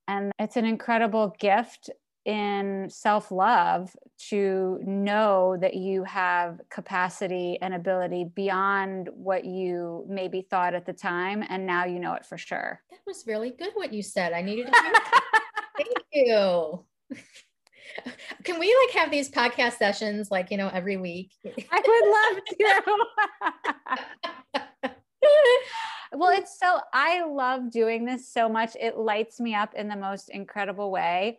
And 0.09 0.33
it's 0.39 0.57
an 0.57 0.65
incredible 0.65 1.35
gift 1.39 1.91
in 2.25 2.89
self 2.89 3.31
love 3.31 3.95
to 4.29 4.81
know 4.85 5.57
that 5.61 5.75
you 5.75 6.05
have 6.05 6.61
capacity 6.71 7.59
and 7.61 7.75
ability 7.75 8.25
beyond 8.35 9.11
what 9.13 9.45
you 9.45 10.05
maybe 10.09 10.41
thought 10.43 10.75
at 10.75 10.87
the 10.87 10.93
time. 10.93 11.45
And 11.49 11.67
now 11.67 11.85
you 11.85 11.99
know 11.99 12.15
it 12.15 12.25
for 12.25 12.39
sure. 12.39 12.81
That 12.91 13.01
was 13.07 13.25
really 13.27 13.51
good 13.51 13.71
what 13.75 13.93
you 13.93 14.03
said. 14.03 14.33
I 14.33 14.43
needed 14.43 14.73
to 14.73 14.83
hear 14.83 14.93
Thank 15.77 15.99
you. 16.13 16.85
Can 18.45 18.59
we 18.59 18.75
like 18.87 18.97
have 18.97 19.11
these 19.11 19.31
podcast 19.31 19.75
sessions 19.75 20.31
like, 20.31 20.51
you 20.51 20.57
know, 20.57 20.69
every 20.73 20.97
week? 20.97 21.33
I 21.45 21.83
would 21.87 22.09
love 22.11 22.43
to. 24.83 24.95
well, 26.15 26.31
it's 26.31 26.59
so, 26.59 26.81
I 26.93 27.25
love 27.25 27.71
doing 27.71 28.05
this 28.05 28.29
so 28.29 28.49
much. 28.49 28.77
It 28.81 28.97
lights 28.97 29.39
me 29.39 29.55
up 29.55 29.75
in 29.75 29.89
the 29.89 29.97
most 29.97 30.31
incredible 30.31 30.91
way 30.91 31.39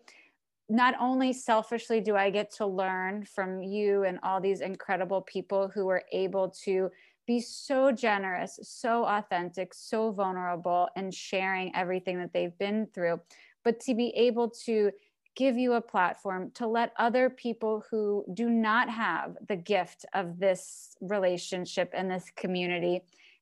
not 0.69 0.95
only 0.99 1.31
selfishly 1.31 2.01
do 2.01 2.15
I 2.15 2.29
get 2.29 2.51
to 2.55 2.65
learn 2.65 3.25
from 3.25 3.61
you 3.61 4.03
and 4.03 4.19
all 4.23 4.41
these 4.41 4.61
incredible 4.61 5.21
people 5.21 5.69
who 5.73 5.87
are 5.89 6.03
able 6.11 6.49
to 6.63 6.89
be 7.27 7.39
so 7.39 7.91
generous, 7.91 8.59
so 8.63 9.05
authentic, 9.05 9.73
so 9.73 10.11
vulnerable, 10.11 10.89
and 10.95 11.13
sharing 11.13 11.75
everything 11.75 12.19
that 12.19 12.33
they've 12.33 12.57
been 12.57 12.87
through, 12.93 13.19
but 13.63 13.79
to 13.81 13.95
be 13.95 14.09
able 14.15 14.49
to 14.49 14.91
give 15.35 15.57
you 15.57 15.73
a 15.73 15.81
platform 15.81 16.49
to 16.55 16.65
let 16.65 16.93
other 16.97 17.29
people 17.29 17.83
who 17.91 18.23
do 18.33 18.49
not 18.49 18.89
have 18.89 19.35
the 19.47 19.55
gift 19.55 20.05
of 20.13 20.39
this 20.39 20.95
relationship 21.01 21.91
and 21.93 22.09
this 22.09 22.31
community 22.35 23.01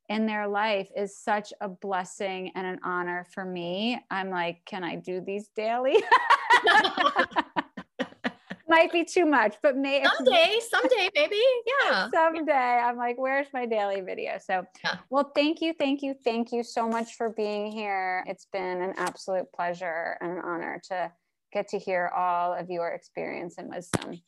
in 0.09 0.25
their 0.25 0.47
life 0.47 0.89
is 0.97 1.15
such 1.15 1.53
a 1.61 1.69
blessing 1.69 2.51
and 2.55 2.65
an 2.65 2.79
honor 2.83 3.25
for 3.31 3.45
me. 3.45 3.99
I'm 4.09 4.29
like, 4.29 4.65
can 4.65 4.83
I 4.83 4.95
do 4.95 5.21
these 5.21 5.47
daily? 5.55 5.97
Might 8.67 8.91
be 8.91 9.05
too 9.05 9.25
much, 9.25 9.55
but 9.61 9.77
may 9.77 10.03
someday, 10.03 10.59
someday, 10.69 11.09
maybe. 11.13 11.39
Yeah. 11.83 12.09
Someday. 12.13 12.51
I'm 12.51 12.97
like, 12.97 13.19
where's 13.19 13.45
my 13.53 13.67
daily 13.67 14.01
video? 14.01 14.39
So, 14.43 14.65
yeah. 14.83 14.95
well, 15.09 15.31
thank 15.35 15.61
you, 15.61 15.73
thank 15.77 16.01
you, 16.01 16.15
thank 16.23 16.51
you 16.51 16.63
so 16.63 16.87
much 16.87 17.13
for 17.15 17.29
being 17.29 17.71
here. 17.71 18.23
It's 18.25 18.47
been 18.51 18.81
an 18.81 18.95
absolute 18.97 19.51
pleasure 19.53 20.17
and 20.21 20.31
an 20.31 20.39
honor 20.43 20.81
to 20.89 21.11
get 21.51 21.67
to 21.69 21.77
hear 21.77 22.09
all 22.15 22.53
of 22.53 22.71
your 22.71 22.89
experience 22.89 23.59
and 23.59 23.69
wisdom. 23.69 24.23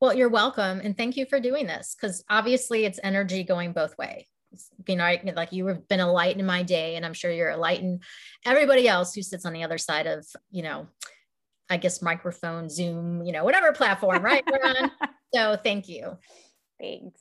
Well, 0.00 0.14
you're 0.14 0.30
welcome. 0.30 0.80
And 0.82 0.96
thank 0.96 1.16
you 1.16 1.26
for 1.26 1.38
doing 1.38 1.66
this 1.66 1.94
because 1.94 2.24
obviously 2.28 2.86
it's 2.86 2.98
energy 3.04 3.44
going 3.44 3.72
both 3.72 3.96
way 3.98 4.26
you 4.86 4.96
know, 4.96 5.16
like 5.36 5.52
you 5.52 5.66
have 5.66 5.86
been 5.88 6.00
a 6.00 6.10
light 6.10 6.38
in 6.38 6.44
my 6.44 6.62
day, 6.62 6.96
and 6.96 7.04
I'm 7.04 7.14
sure 7.14 7.30
you're 7.30 7.50
a 7.50 7.56
light 7.56 7.80
in 7.80 8.00
everybody 8.44 8.88
else 8.88 9.14
who 9.14 9.22
sits 9.22 9.44
on 9.44 9.52
the 9.52 9.64
other 9.64 9.78
side 9.78 10.06
of, 10.06 10.26
you 10.50 10.62
know, 10.62 10.88
I 11.70 11.76
guess 11.76 12.02
microphone, 12.02 12.68
Zoom, 12.68 13.22
you 13.22 13.32
know, 13.32 13.44
whatever 13.44 13.72
platform, 13.72 14.22
right? 14.22 14.44
We're 14.50 14.68
on. 14.68 14.90
So 15.32 15.56
thank 15.62 15.88
you. 15.88 16.18
Thanks. 16.80 17.20